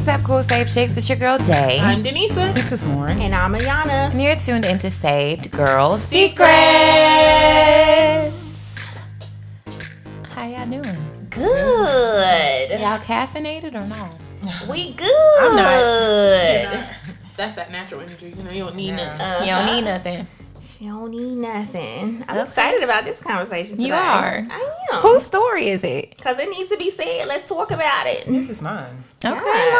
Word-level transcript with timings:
what's 0.00 0.08
up, 0.08 0.22
cool 0.22 0.42
Saved 0.42 0.72
Chicks? 0.72 0.96
It's 0.96 1.10
your 1.10 1.18
girl 1.18 1.36
Day. 1.36 1.76
I'm 1.78 2.02
Denisa. 2.02 2.54
This 2.54 2.72
is 2.72 2.86
Lauren. 2.86 3.20
And 3.20 3.34
I'm 3.34 3.52
Ayana. 3.52 4.10
And 4.10 4.22
you're 4.22 4.34
tuned 4.34 4.64
into 4.64 4.88
Saved 4.88 5.50
Girl 5.50 5.94
Secrets. 5.94 6.48
How 10.30 10.46
y'all 10.46 10.66
doing? 10.70 10.96
Good. 11.28 12.70
Y'all 12.80 12.98
caffeinated 12.98 13.74
or 13.74 13.86
no? 13.86 14.08
We 14.70 14.94
good. 14.94 15.38
I'm 15.40 15.56
not. 15.56 16.86
That's 17.36 17.56
that 17.56 17.70
natural 17.70 18.00
energy. 18.00 18.32
You 18.34 18.42
know, 18.42 18.52
you 18.52 18.64
don't 18.64 18.76
need 18.76 18.92
nothing. 18.92 19.20
Uh-huh. 19.20 19.44
You 19.44 19.50
don't 19.50 19.66
need 19.66 19.84
nothing. 19.84 20.26
She 20.60 20.84
don't 20.86 21.10
need 21.10 21.36
nothing. 21.36 22.22
I'm 22.28 22.36
Okay. 22.36 22.42
excited 22.42 22.82
about 22.82 23.04
this 23.04 23.20
conversation 23.20 23.76
today. 23.76 23.88
You 23.88 23.94
are. 23.94 24.46
I 24.50 24.76
am. 24.92 25.00
Whose 25.00 25.22
story 25.24 25.68
is 25.68 25.82
it? 25.84 26.14
Because 26.16 26.38
it 26.38 26.48
needs 26.50 26.70
to 26.70 26.76
be 26.76 26.90
said. 26.90 27.26
Let's 27.28 27.48
talk 27.48 27.70
about 27.70 28.06
it. 28.06 28.26
This 28.26 28.50
is 28.50 28.60
mine. 28.62 28.84
Okay, 29.24 29.34
Yes. 29.36 29.74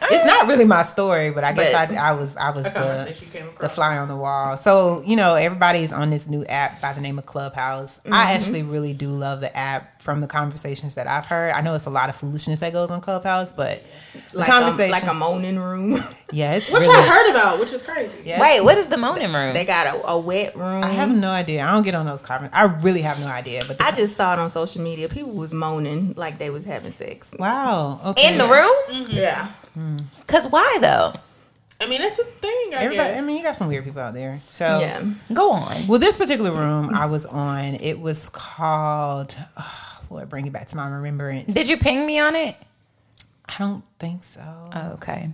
Lauren. 0.00 0.12
It's 0.12 0.26
not 0.26 0.46
really 0.46 0.64
my 0.64 0.82
story, 0.82 1.30
but 1.30 1.42
I 1.44 1.52
guess 1.52 1.72
But- 1.72 1.96
I, 1.98 2.10
I 2.10 2.12
was 2.12 2.36
I 2.36 2.50
was 2.50 2.64
the 2.64 2.70
conversation 2.70 3.26
you 3.32 3.40
came 3.40 3.50
the 3.60 3.68
fly 3.68 3.96
on 3.98 4.08
the 4.08 4.16
wall. 4.16 4.56
So 4.56 5.02
you 5.06 5.16
know, 5.16 5.34
everybody's 5.34 5.92
on 5.92 6.10
this 6.10 6.28
new 6.28 6.44
app 6.46 6.80
by 6.80 6.92
the 6.92 7.00
name 7.00 7.18
of 7.18 7.26
Clubhouse. 7.26 7.98
Mm-hmm. 8.00 8.14
I 8.14 8.32
actually 8.32 8.62
really 8.62 8.92
do 8.94 9.08
love 9.08 9.40
the 9.40 9.54
app 9.56 9.95
from 10.06 10.20
the 10.20 10.28
conversations 10.28 10.94
that 10.94 11.08
I've 11.08 11.26
heard. 11.26 11.50
I 11.50 11.60
know 11.62 11.74
it's 11.74 11.86
a 11.86 11.90
lot 11.90 12.08
of 12.08 12.14
foolishness 12.14 12.60
that 12.60 12.72
goes 12.72 12.90
on 12.90 13.00
Clubhouse, 13.00 13.52
but 13.52 13.82
the 14.30 14.38
like 14.38 14.48
um, 14.48 14.62
conversation, 14.62 14.90
A, 14.90 14.92
like 14.92 15.06
a 15.10 15.14
moaning 15.14 15.58
room. 15.58 15.98
yeah, 16.32 16.54
it's 16.54 16.70
Which 16.70 16.82
really. 16.82 16.94
I 16.94 17.02
heard 17.02 17.30
about, 17.32 17.58
which 17.58 17.72
is 17.72 17.82
crazy. 17.82 18.16
yeah, 18.24 18.40
Wait, 18.40 18.62
what 18.62 18.78
is 18.78 18.86
the 18.88 18.96
moaning 18.96 19.32
room? 19.32 19.52
they 19.52 19.64
got 19.64 19.88
a, 19.88 20.06
a 20.06 20.18
wet 20.18 20.56
room. 20.56 20.84
I 20.84 20.90
have 20.90 21.14
no 21.14 21.28
idea. 21.28 21.64
I 21.64 21.72
don't 21.72 21.82
get 21.82 21.96
on 21.96 22.06
those 22.06 22.22
comments. 22.22 22.54
I 22.56 22.62
really 22.62 23.02
have 23.02 23.18
no 23.18 23.26
idea. 23.26 23.62
But 23.66 23.78
the, 23.78 23.84
I 23.84 23.90
just 23.90 24.16
saw 24.16 24.32
it 24.32 24.38
on 24.38 24.48
social 24.48 24.80
media. 24.80 25.08
People 25.08 25.32
was 25.32 25.52
moaning 25.52 26.14
like 26.14 26.38
they 26.38 26.50
was 26.50 26.64
having 26.64 26.92
sex. 26.92 27.34
wow. 27.38 28.00
Okay. 28.04 28.32
In 28.32 28.38
the 28.38 28.46
room? 28.46 29.02
Mm-hmm. 29.02 29.10
Yeah. 29.10 29.50
Mm. 29.76 30.04
Cause 30.28 30.46
why 30.48 30.78
though? 30.80 31.14
I 31.80 31.86
mean, 31.88 32.00
it's 32.00 32.18
a 32.18 32.24
thing, 32.24 32.70
I 32.74 32.84
Everybody, 32.84 33.14
I 33.14 33.20
mean, 33.20 33.36
you 33.36 33.42
got 33.42 33.54
some 33.56 33.68
weird 33.68 33.84
people 33.84 34.00
out 34.00 34.14
there. 34.14 34.40
So 34.48 34.64
Yeah. 34.80 35.04
Go 35.34 35.50
on. 35.52 35.86
Well, 35.86 35.98
this 35.98 36.16
particular 36.16 36.50
room 36.52 36.94
I 36.94 37.04
was 37.06 37.26
on, 37.26 37.74
it 37.74 37.98
was 38.00 38.30
called. 38.30 39.36
Oh, 39.58 39.95
Lord, 40.10 40.28
bring 40.28 40.46
it 40.46 40.52
back 40.52 40.68
to 40.68 40.76
my 40.76 40.88
remembrance. 40.88 41.52
Did 41.54 41.68
you 41.68 41.76
ping 41.76 42.06
me 42.06 42.18
on 42.18 42.36
it? 42.36 42.56
I 43.48 43.54
don't 43.58 43.84
think 43.98 44.24
so. 44.24 44.70
Oh, 44.72 44.92
okay. 44.94 45.30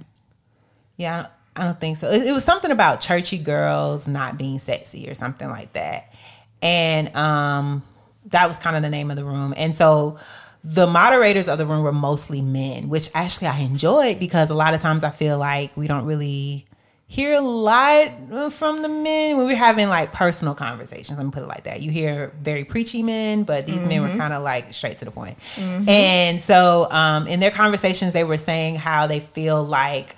Yeah, 0.96 1.14
I 1.14 1.22
don't, 1.22 1.32
I 1.56 1.64
don't 1.64 1.80
think 1.80 1.96
so. 1.96 2.10
It, 2.10 2.26
it 2.26 2.32
was 2.32 2.44
something 2.44 2.70
about 2.70 3.00
churchy 3.00 3.38
girls 3.38 4.06
not 4.06 4.36
being 4.38 4.58
sexy 4.58 5.08
or 5.08 5.14
something 5.14 5.48
like 5.48 5.72
that, 5.72 6.12
and 6.60 7.14
um, 7.16 7.82
that 8.26 8.46
was 8.46 8.58
kind 8.58 8.76
of 8.76 8.82
the 8.82 8.90
name 8.90 9.10
of 9.10 9.16
the 9.16 9.24
room. 9.24 9.54
And 9.56 9.74
so 9.74 10.18
the 10.64 10.86
moderators 10.86 11.48
of 11.48 11.58
the 11.58 11.66
room 11.66 11.82
were 11.82 11.92
mostly 11.92 12.40
men, 12.40 12.88
which 12.88 13.08
actually 13.14 13.48
I 13.48 13.58
enjoyed 13.60 14.18
because 14.18 14.50
a 14.50 14.54
lot 14.54 14.74
of 14.74 14.80
times 14.80 15.02
I 15.04 15.10
feel 15.10 15.38
like 15.38 15.76
we 15.76 15.88
don't 15.88 16.04
really 16.04 16.66
hear 17.12 17.34
a 17.34 17.42
lot 17.42 18.08
from 18.50 18.80
the 18.80 18.88
men 18.88 19.36
when 19.36 19.46
we're 19.46 19.54
having 19.54 19.86
like 19.90 20.12
personal 20.12 20.54
conversations. 20.54 21.18
Let 21.18 21.26
me 21.26 21.30
put 21.30 21.42
it 21.42 21.46
like 21.46 21.64
that. 21.64 21.82
You 21.82 21.90
hear 21.90 22.32
very 22.40 22.64
preachy 22.64 23.02
men, 23.02 23.42
but 23.42 23.66
these 23.66 23.84
men 23.84 24.00
were 24.00 24.16
kind 24.16 24.32
of 24.32 24.42
like 24.42 24.72
straight 24.72 24.96
to 24.96 25.04
the 25.04 25.10
point. 25.10 25.36
And 25.86 26.40
so 26.40 26.88
um, 26.90 27.26
in 27.26 27.38
their 27.38 27.50
conversations, 27.50 28.14
they 28.14 28.24
were 28.24 28.38
saying 28.38 28.76
how 28.76 29.06
they 29.06 29.20
feel 29.20 29.62
like 29.62 30.16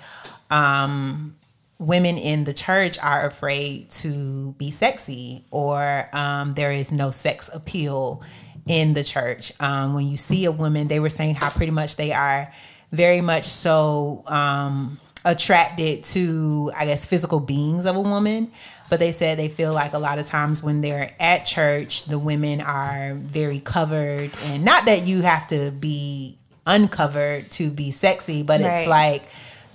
um, 0.49 1.35
women 1.79 2.17
in 2.17 2.45
the 2.45 2.53
church 2.53 2.97
are 3.03 3.25
afraid 3.25 3.89
to 3.89 4.53
be 4.53 4.71
sexy 4.71 5.43
or 5.51 6.07
um, 6.13 6.51
there 6.51 6.71
is 6.71 6.93
no 6.93 7.11
sex 7.11 7.49
appeal 7.53 8.23
in 8.67 8.93
the 8.93 9.03
church. 9.03 9.51
Um, 9.59 9.95
when 9.95 10.07
you 10.07 10.15
see 10.15 10.45
a 10.45 10.51
woman, 10.51 10.87
they 10.87 11.01
were 11.01 11.09
saying 11.09 11.35
how 11.35 11.49
pretty 11.49 11.73
much 11.73 11.97
they 11.97 12.13
are 12.13 12.53
very 12.93 13.19
much 13.19 13.43
so 13.43 14.23
um, 14.27 14.97
attracted 15.25 16.03
to, 16.05 16.71
I 16.77 16.85
guess, 16.85 17.05
physical 17.05 17.41
beings 17.41 17.85
of 17.85 17.95
a 17.95 18.01
woman. 18.01 18.51
But 18.89 18.99
they 18.99 19.11
said 19.11 19.37
they 19.39 19.49
feel 19.49 19.73
like 19.73 19.93
a 19.93 19.99
lot 19.99 20.19
of 20.19 20.27
times 20.27 20.63
when 20.63 20.81
they're 20.81 21.11
at 21.19 21.39
church, 21.39 22.05
the 22.05 22.19
women 22.19 22.61
are 22.61 23.15
very 23.15 23.59
covered. 23.59 24.29
And 24.45 24.63
not 24.63 24.85
that 24.85 25.03
you 25.03 25.23
have 25.23 25.47
to 25.47 25.71
be 25.71 26.37
uncovered 26.67 27.51
to 27.51 27.69
be 27.69 27.91
sexy, 27.91 28.43
but 28.43 28.61
it's 28.61 28.87
like, 28.87 29.23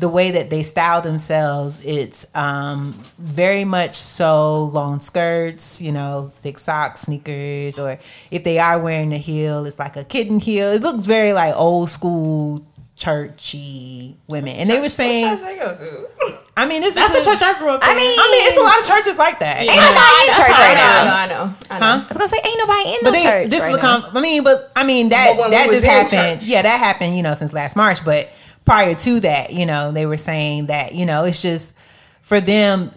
the 0.00 0.08
way 0.08 0.30
that 0.30 0.48
they 0.48 0.62
style 0.62 1.02
themselves, 1.02 1.84
it's 1.84 2.26
um, 2.34 2.94
very 3.18 3.64
much 3.64 3.94
so 3.94 4.64
long 4.64 4.98
skirts, 5.00 5.82
you 5.82 5.92
know, 5.92 6.30
thick 6.32 6.58
socks, 6.58 7.02
sneakers, 7.02 7.78
or 7.78 7.98
if 8.30 8.42
they 8.42 8.58
are 8.58 8.78
wearing 8.78 9.12
a 9.12 9.18
heel, 9.18 9.66
it's 9.66 9.78
like 9.78 9.96
a 9.96 10.04
kitten 10.04 10.40
heel. 10.40 10.68
It 10.68 10.80
looks 10.80 11.04
very 11.04 11.34
like 11.34 11.54
old 11.54 11.90
school 11.90 12.64
churchy 13.00 14.16
women. 14.28 14.54
And 14.56 14.68
they 14.68 14.78
were 14.78 14.88
saying, 14.88 15.24
What 15.38 15.58
go 15.58 15.74
to? 15.74 16.08
I 16.56 16.66
mean, 16.66 16.82
this 16.82 16.94
That's 16.94 17.16
is 17.16 17.24
the 17.24 17.30
church 17.32 17.42
I 17.42 17.58
grew 17.58 17.70
up 17.70 17.82
in. 17.82 17.88
I 17.88 17.94
mean, 17.94 18.18
I 18.18 18.26
mean, 18.30 18.42
it's 18.48 18.58
a 18.58 18.60
lot 18.60 18.78
of 18.78 18.86
churches 18.86 19.18
like 19.18 19.38
that. 19.38 19.60
Ain't 19.60 19.68
nobody 19.68 20.28
in 20.28 20.34
church 20.36 20.58
right 20.60 20.76
I 20.76 20.76
know, 20.76 21.08
now. 21.08 21.16
I 21.16 21.26
know. 21.26 21.54
I 21.70 21.78
know. 21.80 22.04
I 22.04 22.08
was 22.08 22.18
gonna 22.18 22.28
say, 22.28 22.38
ain't 22.44 22.58
nobody 22.58 22.88
in 22.90 22.96
But 23.02 23.10
the 23.10 23.16
they, 23.16 23.22
church. 23.24 23.50
this 23.50 23.62
right 23.62 23.70
is 23.72 23.76
the 23.78 23.82
now. 23.82 24.00
com- 24.02 24.16
I 24.16 24.20
mean, 24.20 24.44
but 24.44 24.70
I 24.76 24.84
mean 24.84 25.08
that 25.08 25.32
But 25.32 25.38
when 25.40 25.50
we 25.50 25.56
that 25.56 25.70
just 25.70 25.86
happened. 25.86 26.40
church. 26.40 26.48
Yeah, 26.48 26.62
that 26.62 26.78
happened. 26.78 27.16
You 27.16 27.22
know, 27.22 27.34
since 27.34 27.52
last 27.52 27.76
March. 27.76 28.04
But 28.04 28.30
prior 28.66 28.94
to 28.94 29.20
that, 29.20 29.52
you 29.52 29.64
know, 29.66 29.90
they 29.92 30.04
were 30.06 30.18
saying 30.18 30.66
that 30.66 30.94
you 30.94 31.06
know 31.06 31.24
it's 31.24 31.40
just 31.40 31.74
for 32.20 32.40
them 32.40 32.90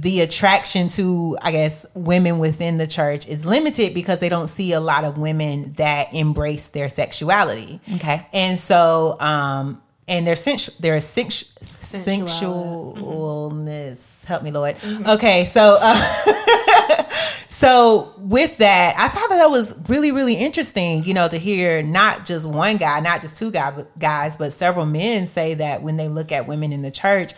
the 0.00 0.22
attraction 0.22 0.88
to 0.88 1.38
I 1.40 1.52
guess 1.52 1.86
women 1.94 2.40
within 2.40 2.78
the 2.78 2.86
church 2.86 3.28
is 3.28 3.46
limited 3.46 3.94
because 3.94 4.18
they 4.18 4.28
don't 4.28 4.48
see 4.48 4.72
a 4.72 4.80
lot 4.80 5.04
of 5.04 5.18
women 5.18 5.72
that 5.74 6.12
embrace 6.12 6.66
their 6.68 6.88
sexuality. 6.88 7.80
Okay. 7.94 8.26
And 8.32 8.58
so, 8.58 9.16
um, 9.20 9.80
and 10.08 10.26
their 10.26 10.34
sensu- 10.34 10.72
their 10.80 10.98
sensu- 11.00 11.46
sensualness. 11.62 14.24
Help 14.24 14.42
me, 14.42 14.50
Lord. 14.50 14.76
Okay, 15.06 15.44
so 15.44 15.76
uh, 15.80 15.94
so 17.48 18.12
with 18.18 18.58
that, 18.58 18.94
I 18.98 19.08
thought 19.08 19.30
that, 19.30 19.36
that 19.36 19.50
was 19.50 19.74
really 19.88 20.12
really 20.12 20.34
interesting. 20.34 21.02
You 21.04 21.14
know, 21.14 21.26
to 21.28 21.38
hear 21.38 21.82
not 21.82 22.26
just 22.26 22.46
one 22.46 22.76
guy, 22.78 23.00
not 23.00 23.20
just 23.20 23.36
two 23.36 23.50
guy, 23.50 23.84
guys, 23.98 24.36
but 24.36 24.52
several 24.52 24.86
men 24.86 25.26
say 25.26 25.54
that 25.54 25.82
when 25.82 25.96
they 25.96 26.08
look 26.08 26.30
at 26.32 26.46
women 26.46 26.72
in 26.72 26.82
the 26.82 26.90
church, 26.90 27.32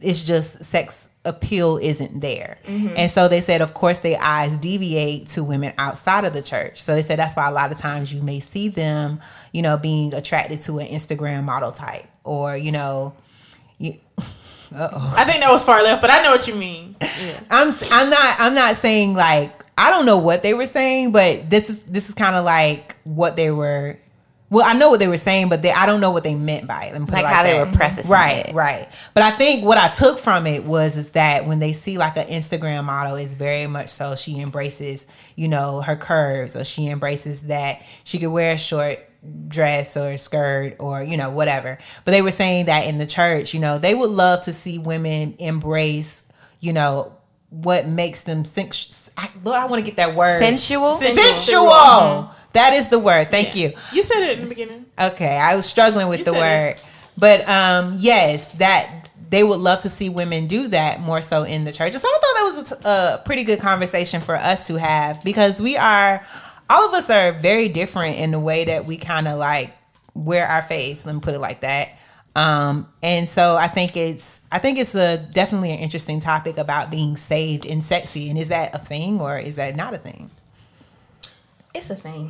it's 0.00 0.24
just 0.24 0.64
sex 0.64 1.08
appeal 1.24 1.76
isn't 1.76 2.20
there. 2.20 2.58
Mm-hmm. 2.66 2.94
And 2.96 3.10
so 3.10 3.28
they 3.28 3.40
said, 3.40 3.60
of 3.60 3.74
course, 3.74 3.98
their 3.98 4.18
eyes 4.20 4.56
deviate 4.56 5.28
to 5.28 5.44
women 5.44 5.74
outside 5.76 6.24
of 6.24 6.32
the 6.32 6.42
church. 6.42 6.80
So 6.80 6.94
they 6.94 7.02
said 7.02 7.18
that's 7.18 7.36
why 7.36 7.48
a 7.48 7.52
lot 7.52 7.72
of 7.72 7.78
times 7.78 8.12
you 8.12 8.22
may 8.22 8.40
see 8.40 8.68
them, 8.68 9.20
you 9.52 9.62
know, 9.62 9.76
being 9.76 10.14
attracted 10.14 10.60
to 10.60 10.78
an 10.78 10.86
Instagram 10.86 11.44
model 11.44 11.72
type 11.72 12.06
or, 12.24 12.56
you 12.56 12.72
know, 12.72 13.14
you, 13.78 13.98
uh-oh. 14.18 15.14
I 15.16 15.24
think 15.24 15.42
that 15.42 15.50
was 15.50 15.62
far 15.62 15.82
left, 15.82 16.00
but 16.00 16.10
I 16.10 16.22
know 16.22 16.30
what 16.30 16.48
you 16.48 16.54
mean. 16.54 16.96
Yeah. 17.00 17.40
I'm 17.50 17.72
I'm 17.90 18.10
not 18.10 18.36
I'm 18.38 18.54
not 18.54 18.76
saying 18.76 19.14
like 19.14 19.64
I 19.76 19.90
don't 19.90 20.06
know 20.06 20.18
what 20.18 20.42
they 20.42 20.54
were 20.54 20.66
saying, 20.66 21.12
but 21.12 21.50
this 21.50 21.70
is 21.70 21.82
this 21.84 22.08
is 22.08 22.14
kind 22.14 22.36
of 22.36 22.44
like 22.44 22.96
what 23.04 23.36
they 23.36 23.50
were. 23.50 23.98
Well, 24.50 24.66
I 24.66 24.72
know 24.72 24.90
what 24.90 24.98
they 24.98 25.06
were 25.06 25.16
saying, 25.16 25.48
but 25.48 25.62
they, 25.62 25.70
I 25.70 25.86
don't 25.86 26.00
know 26.00 26.10
what 26.10 26.24
they 26.24 26.34
meant 26.34 26.66
by 26.66 26.86
it. 26.86 26.92
Let 26.92 27.00
me 27.00 27.06
put 27.06 27.14
it 27.14 27.22
Like 27.22 27.24
like 27.24 27.34
how 27.34 27.42
they 27.44 27.58
were 27.58 27.70
prefacing 27.70 28.10
right, 28.10 28.48
it. 28.48 28.54
right. 28.54 28.88
But 29.14 29.22
I 29.22 29.30
think 29.30 29.64
what 29.64 29.78
I 29.78 29.88
took 29.88 30.18
from 30.18 30.46
it 30.46 30.64
was 30.64 30.96
is 30.96 31.10
that 31.12 31.46
when 31.46 31.60
they 31.60 31.72
see 31.72 31.98
like 31.98 32.16
an 32.16 32.26
Instagram 32.26 32.84
model, 32.84 33.14
it's 33.14 33.34
very 33.34 33.68
much 33.68 33.90
so 33.90 34.16
she 34.16 34.40
embraces, 34.40 35.06
you 35.36 35.46
know, 35.46 35.80
her 35.82 35.94
curves, 35.94 36.56
or 36.56 36.64
she 36.64 36.88
embraces 36.88 37.42
that 37.42 37.82
she 38.02 38.18
could 38.18 38.30
wear 38.30 38.54
a 38.54 38.58
short 38.58 38.98
dress 39.48 39.96
or 39.96 40.16
skirt 40.16 40.76
or 40.80 41.02
you 41.02 41.16
know 41.16 41.30
whatever. 41.30 41.78
But 42.04 42.10
they 42.12 42.22
were 42.22 42.30
saying 42.30 42.66
that 42.66 42.86
in 42.86 42.98
the 42.98 43.06
church, 43.06 43.54
you 43.54 43.60
know, 43.60 43.78
they 43.78 43.94
would 43.94 44.10
love 44.10 44.40
to 44.42 44.52
see 44.52 44.78
women 44.78 45.36
embrace, 45.38 46.24
you 46.58 46.72
know, 46.72 47.12
what 47.50 47.86
makes 47.86 48.22
them 48.22 48.44
sensual. 48.44 48.96
Lord, 49.44 49.58
I 49.58 49.66
want 49.66 49.84
to 49.84 49.88
get 49.88 49.96
that 49.96 50.14
word 50.14 50.38
Sensual? 50.38 50.96
Sensual. 50.96 52.30
That 52.52 52.72
is 52.72 52.88
the 52.88 52.98
word. 52.98 53.28
Thank 53.30 53.54
Yeah. 53.54 53.68
you. 53.68 53.72
You 53.92 54.02
said 54.02 54.22
it 54.24 54.38
in 54.38 54.44
the 54.44 54.48
beginning. 54.48 54.86
Okay, 55.00 55.36
I 55.38 55.54
was 55.54 55.66
struggling 55.66 56.08
with 56.08 56.20
You 56.20 56.24
the 56.26 56.32
word, 56.34 56.70
it. 56.70 56.84
but 57.16 57.48
um, 57.48 57.94
yes, 57.96 58.48
that 58.58 59.08
they 59.30 59.44
would 59.44 59.60
love 59.60 59.80
to 59.80 59.88
see 59.88 60.08
women 60.08 60.48
do 60.48 60.66
that 60.68 61.00
more 61.00 61.22
so 61.22 61.44
in 61.44 61.64
the 61.64 61.70
church. 61.72 61.92
So 61.92 62.08
I 62.08 62.18
thought 62.20 62.34
that 62.34 62.52
was 62.56 62.72
a, 62.72 62.74
t- 62.76 62.82
a 62.84 63.22
pretty 63.24 63.44
good 63.44 63.60
conversation 63.60 64.20
for 64.20 64.34
us 64.34 64.66
to 64.66 64.74
have 64.76 65.22
because 65.22 65.62
we 65.62 65.76
are, 65.76 66.24
all 66.68 66.88
of 66.88 66.94
us 66.94 67.08
are 67.10 67.30
very 67.30 67.68
different 67.68 68.16
in 68.18 68.32
the 68.32 68.40
way 68.40 68.64
that 68.64 68.86
we 68.86 68.96
kind 68.96 69.28
of 69.28 69.38
like 69.38 69.72
wear 70.14 70.48
our 70.48 70.62
faith. 70.62 71.06
Let 71.06 71.14
me 71.14 71.20
put 71.20 71.34
it 71.34 71.38
like 71.40 71.60
that. 71.60 71.90
Um, 72.34 72.88
and 73.04 73.28
so 73.28 73.54
I 73.54 73.68
think 73.68 73.96
it's, 73.96 74.40
I 74.50 74.58
think 74.58 74.78
it's 74.78 74.96
a 74.96 75.18
definitely 75.18 75.70
an 75.70 75.78
interesting 75.78 76.18
topic 76.18 76.58
about 76.58 76.90
being 76.90 77.16
saved 77.16 77.66
and 77.66 77.84
sexy. 77.84 78.30
And 78.30 78.38
is 78.38 78.48
that 78.48 78.74
a 78.74 78.78
thing 78.78 79.20
or 79.20 79.38
is 79.38 79.54
that 79.56 79.76
not 79.76 79.94
a 79.94 79.98
thing? 79.98 80.28
It's 81.74 81.90
a 81.90 81.94
thing. 81.94 82.26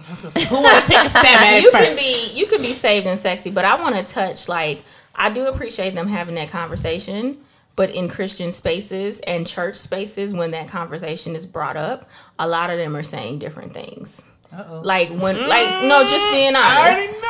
Who 0.48 0.56
want 0.60 0.84
to 0.84 0.90
take 0.90 1.06
a 1.06 1.10
stab 1.10 1.24
at 1.24 1.58
it 1.58 1.62
you 1.62 1.70
first? 1.72 1.84
can 1.84 1.96
be 1.96 2.30
you 2.38 2.46
can 2.46 2.60
be 2.60 2.72
saved 2.72 3.06
and 3.06 3.18
sexy, 3.18 3.50
but 3.50 3.64
I 3.64 3.80
want 3.80 3.96
to 3.96 4.02
touch 4.02 4.48
like 4.48 4.82
I 5.14 5.30
do 5.30 5.46
appreciate 5.48 5.94
them 5.94 6.06
having 6.08 6.34
that 6.34 6.50
conversation. 6.50 7.38
But 7.76 7.90
in 7.92 8.08
Christian 8.08 8.52
spaces 8.52 9.20
and 9.20 9.46
church 9.46 9.76
spaces, 9.76 10.34
when 10.34 10.50
that 10.50 10.68
conversation 10.68 11.34
is 11.34 11.46
brought 11.46 11.78
up, 11.78 12.10
a 12.38 12.46
lot 12.46 12.68
of 12.68 12.76
them 12.76 12.94
are 12.94 13.02
saying 13.02 13.38
different 13.38 13.72
things. 13.72 14.30
Uh-oh. 14.52 14.80
Like 14.80 15.08
when, 15.10 15.36
like 15.48 15.84
no, 15.84 16.02
just 16.02 16.30
being 16.32 16.52
mm, 16.52 16.56
I 16.56 16.76
already 16.76 17.00
honest. 17.00 17.22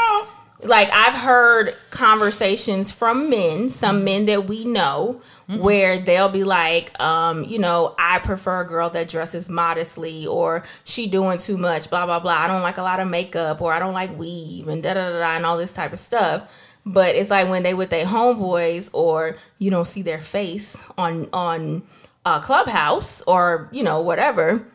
Like 0.65 0.91
I've 0.93 1.15
heard 1.15 1.75
conversations 1.91 2.93
from 2.93 3.31
men, 3.31 3.69
some 3.69 4.05
men 4.05 4.27
that 4.27 4.47
we 4.47 4.65
know, 4.65 5.21
where 5.49 5.99
they'll 5.99 6.29
be 6.29 6.45
like, 6.45 6.99
um, 7.01 7.45
you 7.45 7.59
know, 7.59 7.95
I 7.99 8.19
prefer 8.21 8.63
a 8.63 8.67
girl 8.67 8.91
that 8.91 9.09
dresses 9.09 9.51
modestly, 9.51 10.27
or 10.27 10.63
she 10.85 11.07
doing 11.07 11.39
too 11.39 11.57
much, 11.57 11.91
blah 11.91 12.07
blah 12.07 12.21
blah. 12.21 12.33
I 12.33 12.47
don't 12.47 12.63
like 12.63 12.79
a 12.79 12.83
lot 12.83 13.01
of 13.01 13.09
makeup, 13.09 13.61
or 13.63 13.73
I 13.73 13.79
don't 13.79 13.95
like 13.95 14.17
weave, 14.19 14.69
and 14.69 14.83
da 14.83 14.95
da 14.95 15.11
da, 15.11 15.19
da 15.19 15.37
and 15.37 15.47
all 15.47 15.57
this 15.57 15.73
type 15.73 15.93
of 15.93 15.99
stuff. 15.99 16.51
But 16.87 17.15
it's 17.15 17.31
like 17.31 17.49
when 17.49 17.63
they 17.63 17.75
with 17.75 17.91
their 17.91 18.07
homeboys, 18.07 18.91
or 18.93 19.37
you 19.59 19.71
don't 19.71 19.87
see 19.87 20.03
their 20.03 20.19
face 20.19 20.85
on 20.99 21.29
on 21.33 21.83
a 22.27 22.41
Clubhouse, 22.41 23.23
or 23.23 23.69
you 23.73 23.83
know 23.83 24.01
whatever 24.01 24.67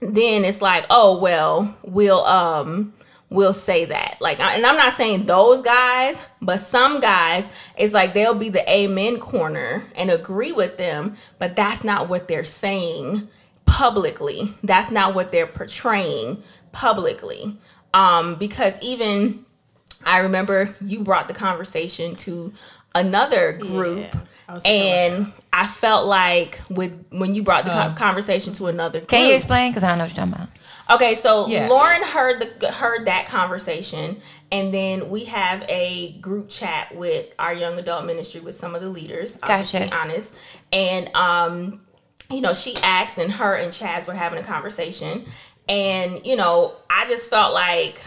then 0.00 0.44
it's 0.44 0.60
like, 0.60 0.84
oh 0.90 1.18
well, 1.18 1.74
we'll 1.82 2.24
um 2.24 2.92
we'll 3.34 3.52
say 3.52 3.84
that. 3.86 4.16
Like 4.20 4.40
and 4.40 4.64
I'm 4.64 4.76
not 4.76 4.92
saying 4.92 5.26
those 5.26 5.60
guys, 5.60 6.26
but 6.40 6.58
some 6.60 7.00
guys 7.00 7.48
it's 7.76 7.92
like 7.92 8.14
they'll 8.14 8.34
be 8.34 8.48
the 8.48 8.68
amen 8.70 9.18
corner 9.18 9.82
and 9.96 10.10
agree 10.10 10.52
with 10.52 10.76
them, 10.76 11.16
but 11.38 11.56
that's 11.56 11.84
not 11.84 12.08
what 12.08 12.28
they're 12.28 12.44
saying 12.44 13.28
publicly. 13.66 14.52
That's 14.62 14.90
not 14.90 15.14
what 15.14 15.32
they're 15.32 15.46
portraying 15.46 16.42
publicly. 16.72 17.58
Um 17.92 18.36
because 18.36 18.78
even 18.82 19.44
I 20.06 20.20
remember 20.20 20.74
you 20.80 21.02
brought 21.02 21.28
the 21.28 21.34
conversation 21.34 22.14
to 22.16 22.52
another 22.94 23.54
group 23.54 24.00
Yeah, 24.00 24.20
I 24.48 24.54
was 24.54 24.62
thinking 24.62 24.92
about 24.92 25.26
and 25.26 25.32
I 25.52 25.66
felt 25.66 26.06
like 26.06 26.60
with 26.70 27.06
when 27.10 27.34
you 27.34 27.42
brought 27.42 27.64
the 27.64 27.70
con- 27.70 27.94
conversation 27.94 28.52
to 28.54 28.66
another 28.66 29.00
group. 29.00 29.08
Can 29.08 29.28
you 29.28 29.36
explain? 29.36 29.70
Because 29.70 29.84
I 29.84 29.88
don't 29.88 29.98
know 29.98 30.04
what 30.04 30.16
you're 30.16 30.26
talking 30.26 30.34
about. 30.34 30.48
Okay, 30.90 31.14
so 31.14 31.46
Yeah. 31.48 31.68
Lauren 31.68 32.02
heard 32.02 32.40
the 32.60 32.70
heard 32.70 33.06
that 33.06 33.26
conversation, 33.26 34.18
and 34.52 34.72
then 34.72 35.08
we 35.08 35.24
have 35.24 35.64
a 35.68 36.12
group 36.20 36.48
chat 36.48 36.94
with 36.94 37.34
our 37.38 37.54
young 37.54 37.78
adult 37.78 38.04
ministry 38.04 38.40
with 38.40 38.54
some 38.54 38.74
of 38.74 38.82
the 38.82 38.90
leaders. 38.90 39.36
Gotcha. 39.38 39.80
be 39.80 39.92
honest, 39.92 40.34
and 40.72 41.08
um, 41.14 41.80
you 42.30 42.40
know, 42.42 42.52
she 42.52 42.74
asked, 42.82 43.18
and 43.18 43.32
her 43.32 43.56
and 43.56 43.72
Chaz 43.72 44.06
were 44.06 44.12
having 44.14 44.38
a 44.38 44.42
conversation, 44.42 45.24
and 45.68 46.24
you 46.26 46.36
know, 46.36 46.74
I 46.90 47.06
just 47.06 47.30
felt 47.30 47.54
like, 47.54 48.02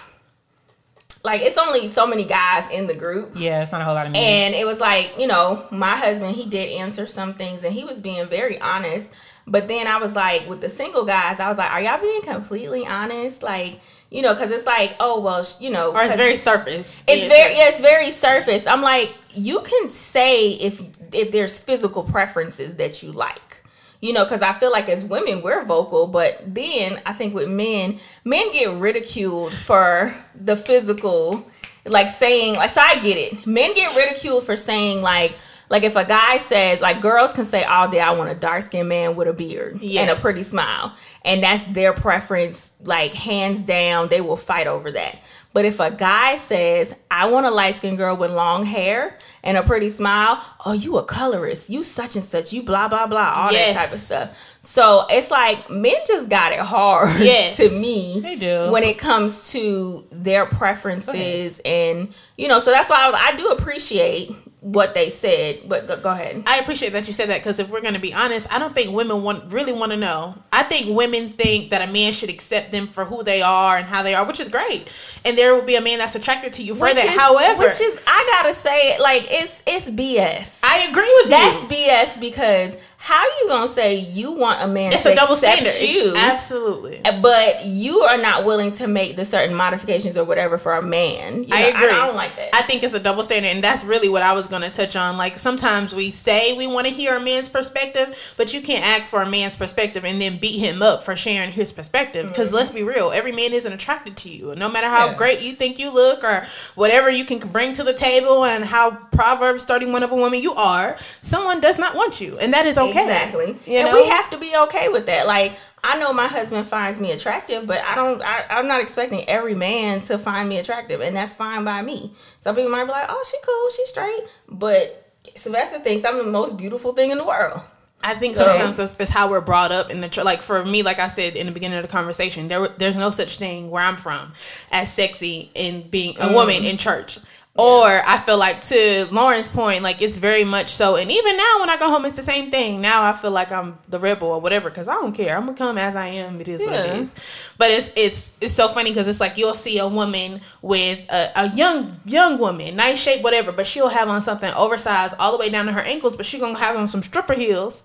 like 1.24 1.42
it's 1.42 1.58
only 1.58 1.88
so 1.88 2.06
many 2.06 2.26
guys 2.26 2.70
in 2.72 2.88
the 2.88 2.96
group, 2.96 3.32
Yeah, 3.36 3.62
it's 3.64 3.72
not 3.72 3.82
a 3.82 3.84
whole 3.84 3.96
lot 3.96 4.06
of 4.06 4.14
men. 4.14 4.22
and 4.22 4.56
it 4.56 4.66
was 4.66 4.80
like, 4.80 5.14
you 5.20 5.28
know, 5.28 5.66
my 5.72 5.96
husband, 5.96 6.36
he 6.36 6.48
did 6.48 6.70
answer 6.74 7.06
some 7.06 7.34
things 7.34 7.64
and 7.64 7.74
he 7.74 7.84
was 7.84 8.00
being 8.00 8.28
very 8.28 8.60
honest. 8.62 9.12
But 9.50 9.70
then 9.70 9.88
I 9.88 9.98
was 9.98 10.14
like, 10.14 10.48
with 10.50 10.60
the 10.60 10.68
single 10.68 11.06
guys, 11.06 11.40
I 11.40 11.48
was 11.48 11.58
like, 11.58 11.72
are 11.72 11.82
y'all 11.82 12.02
being 12.02 12.22
completely 12.22 12.86
honest? 12.86 13.42
Like, 13.42 13.80
you 14.12 14.22
know, 14.22 14.34
because 14.34 14.52
it's 14.52 14.66
like, 14.66 14.96
oh, 15.00 15.22
well, 15.22 15.42
sh- 15.42 15.62
you 15.62 15.70
know. 15.70 15.94
Or 15.94 16.02
it's 16.04 16.18
very 16.18 16.36
surface. 16.36 17.02
It's 17.08 17.24
Yeah, 17.24 17.30
very, 17.30 17.56
yeah, 17.56 17.70
it's 17.70 17.80
very 17.80 18.12
surface. 18.12 18.68
I'm 18.68 18.82
like, 18.82 19.16
you 19.34 19.62
can 19.62 19.90
say 19.90 20.52
if 20.52 20.82
if 21.14 21.32
there's 21.32 21.60
physical 21.62 22.04
preferences 22.04 22.76
that 22.76 23.02
you 23.02 23.14
like. 23.14 23.64
You 24.02 24.14
know, 24.14 24.26
because 24.26 24.42
I 24.42 24.54
feel 24.54 24.72
like 24.72 24.90
as 24.90 25.04
women 25.04 25.42
we're 25.42 25.66
vocal, 25.66 26.06
but 26.08 26.42
then 26.54 27.02
I 27.06 27.14
think 27.14 27.34
with 27.34 27.50
men, 27.50 27.98
men 28.24 28.52
get 28.52 28.78
ridiculed 28.78 29.52
for 29.52 30.14
the 30.36 30.56
physical, 30.56 31.50
like 31.86 32.10
saying 32.10 32.56
like. 32.56 32.70
So 32.70 32.82
I 32.82 33.00
get 33.00 33.18
it. 33.18 33.48
Men 33.48 33.74
get 33.76 33.96
ridiculed 33.96 34.44
for 34.44 34.58
saying 34.58 35.02
like. 35.02 35.34
Like 35.70 35.84
if 35.84 35.96
a 35.96 36.06
guy 36.06 36.38
says, 36.38 36.80
like 36.82 37.02
girls 37.02 37.34
can 37.34 37.46
say 37.46 37.64
all 37.64 37.90
day, 37.90 38.00
I 38.00 38.12
want 38.12 38.30
a 38.30 38.36
dark 38.36 38.64
skinned 38.64 38.88
man 38.90 39.16
with 39.16 39.28
a 39.28 39.34
beard 39.34 39.82
and 39.82 40.10
a 40.10 40.16
pretty 40.16 40.44
smile, 40.44 40.96
and 41.26 41.44
that's 41.44 41.64
their 41.66 41.94
preference. 41.94 42.76
Like 42.86 43.14
hands 43.14 43.64
down, 43.64 44.08
they 44.08 44.22
will 44.22 44.38
fight 44.38 44.68
over 44.68 44.92
that. 44.92 45.22
But 45.54 45.66
if 45.66 45.80
a 45.80 45.90
guy 45.90 46.36
says, 46.36 46.94
I 47.10 47.30
want 47.30 47.46
a 47.48 47.52
light 47.52 47.76
skinned 47.76 47.98
girl 47.98 48.16
with 48.16 48.30
long 48.32 48.64
hair 48.64 49.18
and 49.44 49.58
a 49.58 49.64
pretty 49.64 49.90
smile, 49.90 50.40
oh, 50.66 50.74
you 50.74 50.98
a 50.98 51.04
colorist, 51.04 51.70
you 51.70 51.82
such 51.82 52.16
and 52.16 52.24
such, 52.24 52.54
you 52.54 52.62
blah 52.64 52.88
blah 52.88 53.08
blah, 53.08 53.34
all 53.36 53.52
Yes. 53.52 53.74
that 53.74 53.84
type 53.86 53.94
of 53.94 54.00
stuff. 54.00 54.58
So 54.62 55.06
it's 55.10 55.32
like 55.32 55.70
men 55.70 55.96
just 56.06 56.30
got 56.30 56.52
it 56.52 56.60
hard 56.60 57.10
Yes. 57.20 57.58
to 57.58 57.70
me 57.70 58.20
They 58.22 58.36
do. 58.36 58.72
when 58.72 58.84
it 58.84 58.98
comes 59.00 59.52
to 59.54 60.06
their 60.12 60.46
preferences 60.46 61.62
and 61.66 62.14
you 62.38 62.48
know, 62.48 62.60
so 62.60 62.72
that's 62.72 62.90
why 62.90 62.98
I, 63.00 63.10
was, 63.10 63.20
I 63.20 63.36
do 63.38 63.48
appreciate 63.50 64.32
what 64.62 64.94
they 64.94 65.10
said. 65.10 65.62
But 65.68 65.88
go, 65.88 65.98
go 66.00 66.12
ahead. 66.12 66.44
I 66.46 66.58
appreciate 66.60 66.92
that 66.94 67.08
you 67.08 67.14
said 67.14 67.30
that 67.30 67.40
because 67.40 67.60
if 67.60 67.70
we're 67.70 67.82
going 67.82 67.94
to 67.94 68.00
be 68.00 68.14
honest, 68.14 68.52
I 68.54 68.60
don't 68.60 68.74
think 68.74 68.94
women 68.94 69.24
want 69.24 69.52
really 69.54 69.72
want 69.74 69.92
to 69.92 69.98
know. 69.98 70.36
I 70.52 70.64
think 70.64 70.96
women 70.96 71.30
think 71.30 71.70
that 71.70 71.88
a 71.88 71.92
man 71.92 72.12
should 72.12 72.30
accept 72.30 72.72
them 72.72 72.88
for 72.88 73.06
who 73.06 73.24
they 73.24 73.42
are 73.42 73.78
and 73.78 73.86
how 73.88 74.04
they 74.04 74.14
are, 74.14 74.26
which 74.26 74.40
is 74.40 74.50
great. 74.50 74.86
And 75.26 75.37
there 75.38 75.56
will 75.56 75.62
be 75.64 75.76
a 75.76 75.82
man 75.82 76.00
that's 76.00 76.16
attracted 76.16 76.54
to 76.54 76.64
you 76.64 76.76
for 76.76 76.84
Which 76.84 76.96
that. 76.96 77.06
is- 77.06 77.16
However, 77.18 77.60
which 77.64 77.80
is 77.82 78.00
I 78.06 78.40
gotta 78.42 78.54
say, 78.54 78.98
like 79.00 79.26
it's 79.30 79.64
it's 79.66 79.90
BS. 79.90 80.62
I 80.64 80.88
agree 80.90 81.12
with 81.22 81.30
that. 81.30 81.60
That's 81.70 81.80
you. 81.80 81.88
BS 81.88 82.20
because 82.20 82.78
how 83.00 83.24
you 83.24 83.46
gonna 83.48 83.68
say 83.68 83.96
you 83.96 84.34
want 84.34 84.62
a 84.62 84.68
man 84.68 84.92
It's 84.92 85.04
to 85.04 85.14
a 85.14 85.16
double 85.16 85.36
standard. 85.36 85.72
you, 85.80 86.10
It's 86.10 86.18
absolutely. 86.18 87.00
but 87.22 87.64
you 87.64 88.00
are 88.00 88.18
not 88.18 88.44
willing 88.44 88.72
to 88.72 88.88
make 88.88 89.16
the 89.16 89.24
certain 89.24 89.56
modifications 89.56 90.18
or 90.18 90.24
whatever 90.26 90.58
for 90.58 90.74
a 90.74 90.82
man? 90.82 91.44
You 91.44 91.50
I 91.54 91.62
agree. 91.68 91.90
I, 91.90 92.06
don't 92.08 92.16
like 92.16 92.36
that. 92.36 92.50
I 92.54 92.64
think 92.64 92.84
it's 92.84 92.96
a 92.96 93.00
double 93.00 93.24
standard, 93.24 93.50
and 93.50 93.64
that's 93.64 93.86
really 93.86 94.10
what 94.10 94.24
I 94.24 94.34
was 94.34 94.48
to 94.48 94.70
touch 94.72 94.96
on. 94.96 95.18
Like 95.18 95.36
sometimes 95.36 95.94
we 95.94 96.12
say 96.12 96.58
we 96.58 96.66
want 96.68 96.88
to 96.88 96.94
hear 96.94 97.16
a 97.16 97.22
man's 97.24 97.50
perspective, 97.50 98.34
but 98.36 98.54
you 98.54 98.62
can't 98.62 98.84
ask 98.84 99.12
for 99.12 99.22
a 99.22 99.30
man's 99.30 99.56
perspective 99.56 100.04
and 100.04 100.22
then 100.22 100.38
beat 100.38 100.60
him 100.60 100.82
up 100.82 101.04
for 101.04 101.16
sharing 101.16 101.52
his 101.52 101.72
perspective. 101.72 102.28
Because 102.28 102.48
mm-hmm. 102.48 102.58
let's 102.58 102.72
be 102.72 102.84
real, 102.84 103.12
every 103.12 103.32
man 103.32 103.54
isn't 103.54 103.72
attracted 103.72 104.18
to 104.18 104.30
you. 104.30 104.56
No 104.56 104.70
matter 104.70 104.88
how 104.88 105.08
Yeah. 105.08 105.16
great 105.16 105.42
you 105.44 105.54
think 105.54 105.78
you 105.80 105.94
look 105.94 106.24
or 106.24 106.46
whatever 106.76 107.10
you 107.10 107.26
can 107.26 107.40
bring 107.40 107.74
to 107.74 107.84
the 107.84 107.94
table, 107.94 108.44
and 108.44 108.66
how 108.66 108.92
Proverbs 109.12 109.66
thirty-one 109.66 110.04
of 110.04 110.12
a 110.12 110.16
woman 110.16 110.42
you 110.42 110.54
are, 110.56 110.98
someone 111.22 111.62
does 111.62 111.78
not 111.78 111.96
want 111.96 112.20
you, 112.20 112.38
and 112.40 112.54
that 112.54 112.66
is 112.66 112.78
okay. 112.78 112.87
Exactly. 112.90 113.58
You 113.66 113.80
and 113.80 113.92
know? 113.92 113.94
we 113.94 114.08
have 114.10 114.30
to 114.32 114.38
be 114.38 114.54
okay 114.64 114.90
with 114.90 115.06
that. 115.08 115.28
Like 115.28 115.54
I 115.84 115.98
know 116.00 116.12
my 116.14 116.28
husband 116.28 116.66
finds 116.68 117.00
me 117.00 117.12
attractive, 117.12 117.66
but 117.66 117.80
I 117.84 117.96
don't. 117.96 118.22
I, 118.22 118.46
I'm 118.50 118.68
not 118.68 118.82
expecting 118.82 119.28
every 119.30 119.56
man 119.56 120.00
to 120.02 120.18
find 120.18 120.50
me 120.50 120.58
attractive, 120.58 121.02
and 121.02 121.16
that's 121.16 121.36
fine 121.36 121.64
by 121.64 121.82
me. 121.82 122.12
Some 122.38 122.56
people 122.56 122.72
might 122.72 122.86
be 122.86 122.92
like, 122.92 123.08
"Oh, 123.10 123.26
she 123.30 123.38
cool, 123.46 123.70
she's 123.70 123.90
straight," 123.90 124.24
but 124.50 125.14
Sylvester 125.36 125.80
thinks 125.80 126.06
I'm 126.06 126.18
the 126.18 126.32
most 126.32 126.58
beautiful 126.58 126.94
thing 126.94 127.12
in 127.12 127.18
the 127.18 127.26
world. 127.26 127.62
I 128.04 128.16
think 128.16 128.36
So- 128.36 128.48
sometimes 128.48 128.78
that's, 128.78 128.96
that's 128.96 129.12
how 129.12 129.30
we're 129.30 129.42
brought 129.42 129.72
up 129.72 129.90
in 129.90 130.00
the 130.00 130.10
church. 130.10 130.26
Like 130.26 130.42
for 130.42 130.64
me, 130.64 130.84
like 130.84 131.00
I 131.00 131.08
said 131.08 131.36
in 131.36 131.46
the 131.46 131.52
beginning 131.52 131.78
of 131.78 131.84
the 131.84 131.92
conversation, 131.92 132.48
there 132.48 132.68
there's 132.68 132.96
no 132.96 133.10
such 133.10 133.38
thing 133.38 133.70
where 133.70 133.84
I'm 133.84 133.98
from 133.98 134.34
as 134.72 134.92
sexy 134.92 135.52
in 135.56 135.88
being 135.90 136.18
a 136.18 136.28
mm. 136.28 136.34
woman 136.34 136.64
in 136.64 136.78
church. 136.78 137.18
Or 137.58 138.02
I 138.06 138.20
feel 138.20 138.38
like 138.38 138.62
to 138.68 139.08
Lauren's 139.12 139.48
point, 139.48 139.82
like 139.82 140.02
it's 140.02 140.18
very 140.18 140.44
much 140.44 140.70
so. 140.70 140.96
And 140.96 141.12
even 141.12 141.38
now, 141.38 141.56
when 141.60 141.70
I 141.72 141.78
go 141.78 141.90
home, 141.90 142.06
it's 142.06 142.16
the 142.16 142.22
same 142.22 142.52
thing. 142.52 142.82
Now 142.82 143.04
I 143.04 143.14
feel 143.14 143.32
like 143.32 143.52
I'm 143.52 143.80
the 143.90 143.98
rebel 143.98 144.28
or 144.28 144.40
whatever 144.40 144.70
because 144.70 144.88
I 144.88 144.94
don't 144.94 145.14
care. 145.14 145.36
I'm 145.36 145.46
gonna 145.46 145.58
come 145.58 145.78
as 145.78 145.96
I 145.96 146.08
am. 146.08 146.40
It 146.40 146.48
is 146.48 146.64
what 146.64 146.74
it 146.74 146.98
is. 147.02 147.52
But 147.58 147.72
it's 147.72 147.90
it's 147.96 148.30
it's 148.42 148.54
so 148.54 148.68
funny 148.68 148.92
because 148.92 149.08
it's 149.08 149.20
like 149.20 149.38
you'll 149.38 149.56
see 149.56 149.80
a 149.80 149.88
woman 149.88 150.40
with 150.62 151.04
a, 151.10 151.32
a 151.36 151.56
young 151.56 152.00
young 152.06 152.38
woman, 152.38 152.76
nice 152.76 153.02
shape, 153.02 153.24
whatever, 153.24 153.52
but 153.52 153.66
she'll 153.66 153.90
have 153.90 154.08
on 154.08 154.22
something 154.22 154.54
oversized 154.54 155.16
all 155.18 155.32
the 155.32 155.40
way 155.40 155.50
down 155.50 155.66
to 155.66 155.74
her 155.74 155.82
ankles, 155.82 156.16
but 156.16 156.28
she 156.28 156.38
gonna 156.40 156.60
have 156.60 156.76
on 156.76 156.88
some 156.88 157.02
stripper 157.02 157.34
heels. 157.34 157.84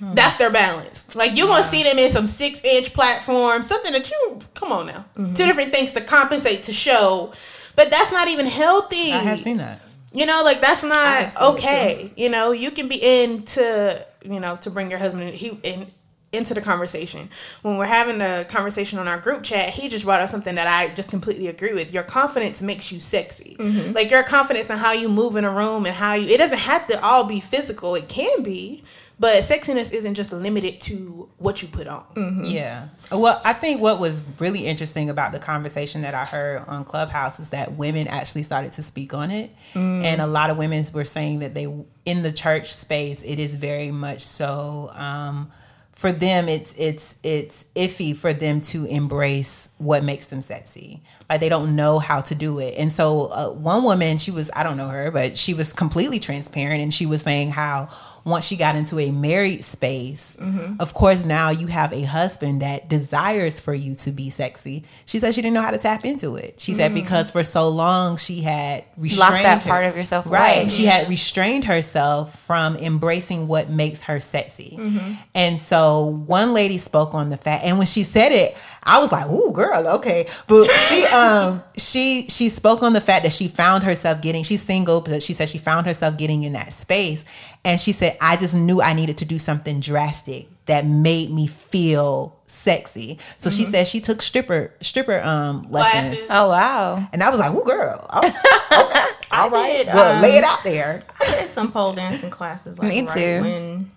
That's 0.00 0.34
their 0.36 0.50
balance. 0.50 1.14
Like 1.14 1.36
you're 1.36 1.46
gonna 1.46 1.64
see 1.64 1.82
them 1.82 1.98
in 1.98 2.10
some 2.10 2.26
six 2.26 2.60
inch 2.62 2.92
platform, 2.92 3.62
something 3.62 3.92
that 3.92 4.10
you 4.10 4.38
come 4.54 4.72
on 4.72 4.86
now. 4.86 5.04
Mm-hmm. 5.16 5.34
Two 5.34 5.46
different 5.46 5.72
things 5.72 5.92
to 5.92 6.00
compensate 6.02 6.64
to 6.64 6.72
show, 6.72 7.32
but 7.76 7.90
that's 7.90 8.12
not 8.12 8.28
even 8.28 8.46
healthy. 8.46 9.12
I 9.12 9.18
have 9.18 9.38
seen 9.38 9.58
that. 9.58 9.80
You 10.12 10.26
know, 10.26 10.42
like 10.44 10.60
that's 10.60 10.84
not 10.84 11.34
okay. 11.54 12.12
You 12.16 12.30
know, 12.30 12.52
you 12.52 12.70
can 12.70 12.88
be 12.88 13.22
into 13.22 14.06
you 14.24 14.40
know 14.40 14.56
to 14.58 14.70
bring 14.70 14.90
your 14.90 14.98
husband 14.98 15.24
in, 15.24 15.34
he 15.34 15.58
in 15.62 15.86
into 16.34 16.54
the 16.54 16.60
conversation. 16.60 17.28
When 17.62 17.78
we're 17.78 17.86
having 17.86 18.20
a 18.20 18.44
conversation 18.44 18.98
on 18.98 19.08
our 19.08 19.18
group 19.18 19.42
chat, 19.42 19.70
he 19.70 19.88
just 19.88 20.04
brought 20.04 20.20
up 20.20 20.28
something 20.28 20.54
that 20.56 20.66
I 20.66 20.92
just 20.94 21.10
completely 21.10 21.48
agree 21.48 21.72
with. 21.72 21.94
Your 21.94 22.02
confidence 22.02 22.62
makes 22.62 22.92
you 22.92 23.00
sexy. 23.00 23.56
Mm-hmm. 23.58 23.92
Like 23.92 24.10
your 24.10 24.22
confidence 24.22 24.70
in 24.70 24.76
how 24.76 24.92
you 24.92 25.08
move 25.08 25.36
in 25.36 25.44
a 25.44 25.50
room 25.50 25.86
and 25.86 25.94
how 25.94 26.14
you. 26.14 26.28
It 26.28 26.38
doesn't 26.38 26.58
have 26.58 26.86
to 26.88 27.00
all 27.04 27.24
be 27.24 27.40
physical. 27.40 27.94
It 27.94 28.08
can 28.08 28.42
be, 28.42 28.84
but 29.18 29.36
sexiness 29.42 29.92
isn't 29.92 30.14
just 30.14 30.32
limited 30.32 30.80
to 30.82 31.28
what 31.38 31.62
you 31.62 31.68
put 31.68 31.86
on. 31.86 32.04
Mm-hmm. 32.14 32.44
Yeah. 32.44 32.88
Well, 33.12 33.40
I 33.44 33.52
think 33.52 33.80
what 33.80 34.00
was 34.00 34.22
really 34.40 34.66
interesting 34.66 35.08
about 35.10 35.32
the 35.32 35.38
conversation 35.38 36.02
that 36.02 36.14
I 36.14 36.24
heard 36.24 36.64
on 36.66 36.84
Clubhouse 36.84 37.38
is 37.38 37.50
that 37.50 37.74
women 37.74 38.08
actually 38.08 38.42
started 38.42 38.72
to 38.72 38.82
speak 38.82 39.14
on 39.14 39.30
it. 39.30 39.50
And 40.04 40.20
a 40.20 40.26
lot 40.26 40.50
of 40.50 40.56
women 40.56 40.84
were 40.92 41.04
saying 41.04 41.40
that 41.40 41.54
they, 41.54 41.64
in 42.04 42.22
the 42.22 42.32
church 42.32 42.72
space, 42.72 43.22
it 43.22 43.38
is 43.38 43.54
very 43.54 43.90
much 43.90 44.20
so. 44.20 44.90
Um, 44.96 45.50
for 45.92 46.10
them, 46.10 46.48
it's 46.48 46.74
it's 46.78 47.18
it's 47.22 47.66
iffy 47.76 48.16
for 48.16 48.32
them 48.32 48.60
to 48.62 48.84
embrace 48.86 49.70
what 49.78 50.02
makes 50.02 50.26
them 50.26 50.40
sexy. 50.40 51.02
Like 51.28 51.40
they 51.40 51.48
don't 51.48 51.74
know 51.76 51.98
how 51.98 52.20
to 52.22 52.34
do 52.34 52.58
it. 52.58 52.74
And 52.76 52.92
so, 52.92 53.26
uh, 53.26 53.50
one 53.50 53.82
woman, 53.82 54.18
she 54.18 54.30
was 54.30 54.50
I 54.54 54.62
don't 54.62 54.76
know 54.76 54.88
her, 54.88 55.10
but 55.10 55.38
she 55.38 55.54
was 55.54 55.72
completely 55.72 56.18
transparent, 56.18 56.82
and 56.82 56.92
she 56.92 57.06
was 57.06 57.22
saying 57.22 57.50
how 57.50 57.88
once 58.24 58.46
she 58.46 58.56
got 58.56 58.74
into 58.74 58.98
a 58.98 59.10
married 59.10 59.62
space, 59.62 60.36
mm-hmm. 60.40 60.80
of 60.80 60.94
course, 60.94 61.24
now 61.24 61.50
you 61.50 61.66
have 61.66 61.92
a 61.92 62.02
husband 62.02 62.62
that 62.62 62.88
desires 62.88 63.60
for 63.60 63.74
you 63.74 63.94
to 63.94 64.10
be 64.10 64.30
sexy. 64.30 64.84
She 65.04 65.18
said 65.18 65.34
she 65.34 65.42
didn't 65.42 65.54
know 65.54 65.60
how 65.60 65.70
to 65.70 65.78
tap 65.78 66.04
into 66.06 66.36
it. 66.36 66.58
She 66.58 66.72
mm-hmm. 66.72 66.78
said 66.78 66.94
because 66.94 67.30
for 67.30 67.44
so 67.44 67.68
long 67.68 68.16
she 68.16 68.40
had 68.40 68.84
restrained 68.96 69.32
Locked 69.32 69.42
that 69.42 69.62
her. 69.64 69.68
part 69.68 69.84
of 69.84 69.96
yourself 69.96 70.26
right. 70.26 70.60
Away. 70.60 70.68
She 70.68 70.86
had 70.86 71.08
restrained 71.08 71.66
herself 71.66 72.38
from 72.40 72.76
embracing 72.76 73.46
what 73.46 73.68
makes 73.68 74.02
her 74.02 74.18
sexy. 74.20 74.76
Mm-hmm. 74.78 75.12
And 75.34 75.60
so 75.60 76.06
one 76.26 76.54
lady 76.54 76.78
spoke 76.78 77.12
on 77.12 77.28
the 77.28 77.36
fact, 77.36 77.64
and 77.64 77.76
when 77.76 77.86
she 77.86 78.04
said 78.04 78.32
it, 78.32 78.56
I 78.84 78.98
was 79.00 79.12
like, 79.12 79.28
"Ooh, 79.28 79.52
girl, 79.52 79.86
okay." 79.96 80.26
But 80.46 80.68
she 80.68 81.04
um 81.14 81.62
she 81.76 82.26
she 82.28 82.48
spoke 82.48 82.82
on 82.82 82.92
the 82.92 83.00
fact 83.00 83.22
that 83.24 83.32
she 83.32 83.48
found 83.48 83.82
herself 83.82 84.20
getting 84.20 84.42
she's 84.42 84.62
single, 84.62 85.00
but 85.00 85.22
she 85.22 85.32
said 85.32 85.48
she 85.48 85.58
found 85.58 85.86
herself 85.86 86.16
getting 86.16 86.42
in 86.42 86.52
that 86.54 86.72
space, 86.72 87.24
and 87.64 87.80
she 87.80 87.92
said, 87.92 88.16
"I 88.20 88.36
just 88.36 88.54
knew 88.54 88.80
I 88.80 88.92
needed 88.92 89.18
to 89.18 89.24
do 89.24 89.38
something 89.38 89.80
drastic 89.80 90.48
that 90.66 90.86
made 90.86 91.30
me 91.30 91.46
feel 91.46 92.36
sexy." 92.46 93.18
So 93.38 93.48
mm-hmm. 93.48 93.56
she 93.56 93.64
said 93.64 93.86
she 93.86 94.00
took 94.00 94.22
stripper 94.22 94.72
stripper 94.80 95.20
um 95.22 95.66
lessons. 95.70 95.92
Classes. 95.92 96.26
Oh 96.30 96.48
wow! 96.48 97.08
And 97.12 97.22
I 97.22 97.30
was 97.30 97.40
like, 97.40 97.52
"Ooh, 97.54 97.64
girl, 97.64 98.06
oh, 98.10 98.18
okay. 98.88 99.26
all 99.30 99.50
right, 99.50 99.84
did, 99.84 99.86
well, 99.88 100.16
um, 100.16 100.22
lay 100.22 100.36
it 100.36 100.44
out 100.44 100.64
there." 100.64 101.00
I 101.20 101.24
did 101.24 101.46
some 101.46 101.70
pole 101.72 101.92
dancing 101.92 102.30
classes. 102.30 102.78
Like, 102.78 102.88
me 102.88 103.00
right 103.02 103.10
too. 103.10 103.40
When 103.42 103.90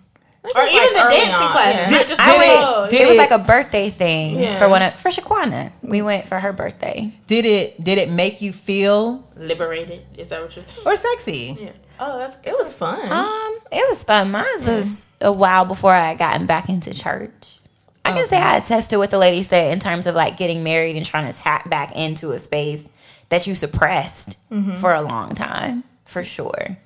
or 0.56 0.62
even 0.62 0.82
like 0.82 0.92
the 0.92 1.08
dancing 1.10 1.34
on. 1.34 1.50
classes. 1.50 1.92
Yeah. 1.92 2.04
Did, 2.04 2.18
I 2.18 2.38
went, 2.38 2.90
did 2.90 3.00
it 3.02 3.08
was 3.08 3.16
like 3.16 3.30
a 3.30 3.38
birthday 3.38 3.90
thing 3.90 4.38
yeah. 4.38 4.58
for 4.58 4.68
one 4.68 4.82
of, 4.82 4.98
for 4.98 5.08
Shaquana. 5.08 5.72
We 5.82 6.02
went 6.02 6.26
for 6.26 6.38
her 6.38 6.52
birthday. 6.52 7.12
Did 7.26 7.44
it 7.44 7.82
did 7.82 7.98
it 7.98 8.10
make 8.10 8.40
you 8.40 8.52
feel 8.52 9.28
liberated? 9.36 10.04
Is 10.16 10.30
that 10.30 10.42
what 10.42 10.54
you're 10.56 10.64
saying? 10.64 10.86
Or 10.86 10.96
sexy? 10.96 11.56
Yeah. 11.60 11.72
Oh, 12.00 12.18
that's 12.18 12.36
it 12.44 12.54
was 12.56 12.72
fun. 12.72 13.00
Um, 13.10 13.58
it 13.72 13.84
was 13.88 14.04
fun. 14.04 14.30
Mine 14.30 14.44
was 14.62 15.08
a 15.20 15.32
while 15.32 15.64
before 15.64 15.92
I 15.92 16.10
had 16.10 16.18
gotten 16.18 16.46
back 16.46 16.68
into 16.68 16.94
church. 16.94 17.58
I 18.04 18.12
can 18.12 18.26
say 18.26 18.40
I 18.40 18.56
attest 18.56 18.90
to 18.90 18.96
what 18.96 19.10
the 19.10 19.18
lady 19.18 19.42
said 19.42 19.72
in 19.72 19.80
terms 19.80 20.06
of 20.06 20.14
like 20.14 20.38
getting 20.38 20.64
married 20.64 20.96
and 20.96 21.04
trying 21.04 21.30
to 21.30 21.38
tap 21.38 21.68
back 21.68 21.94
into 21.94 22.30
a 22.30 22.38
space 22.38 22.88
that 23.28 23.46
you 23.46 23.54
suppressed 23.54 24.38
mm-hmm. 24.50 24.76
for 24.76 24.94
a 24.94 25.02
long 25.02 25.34
time, 25.34 25.84
for 26.06 26.22
sure. 26.22 26.78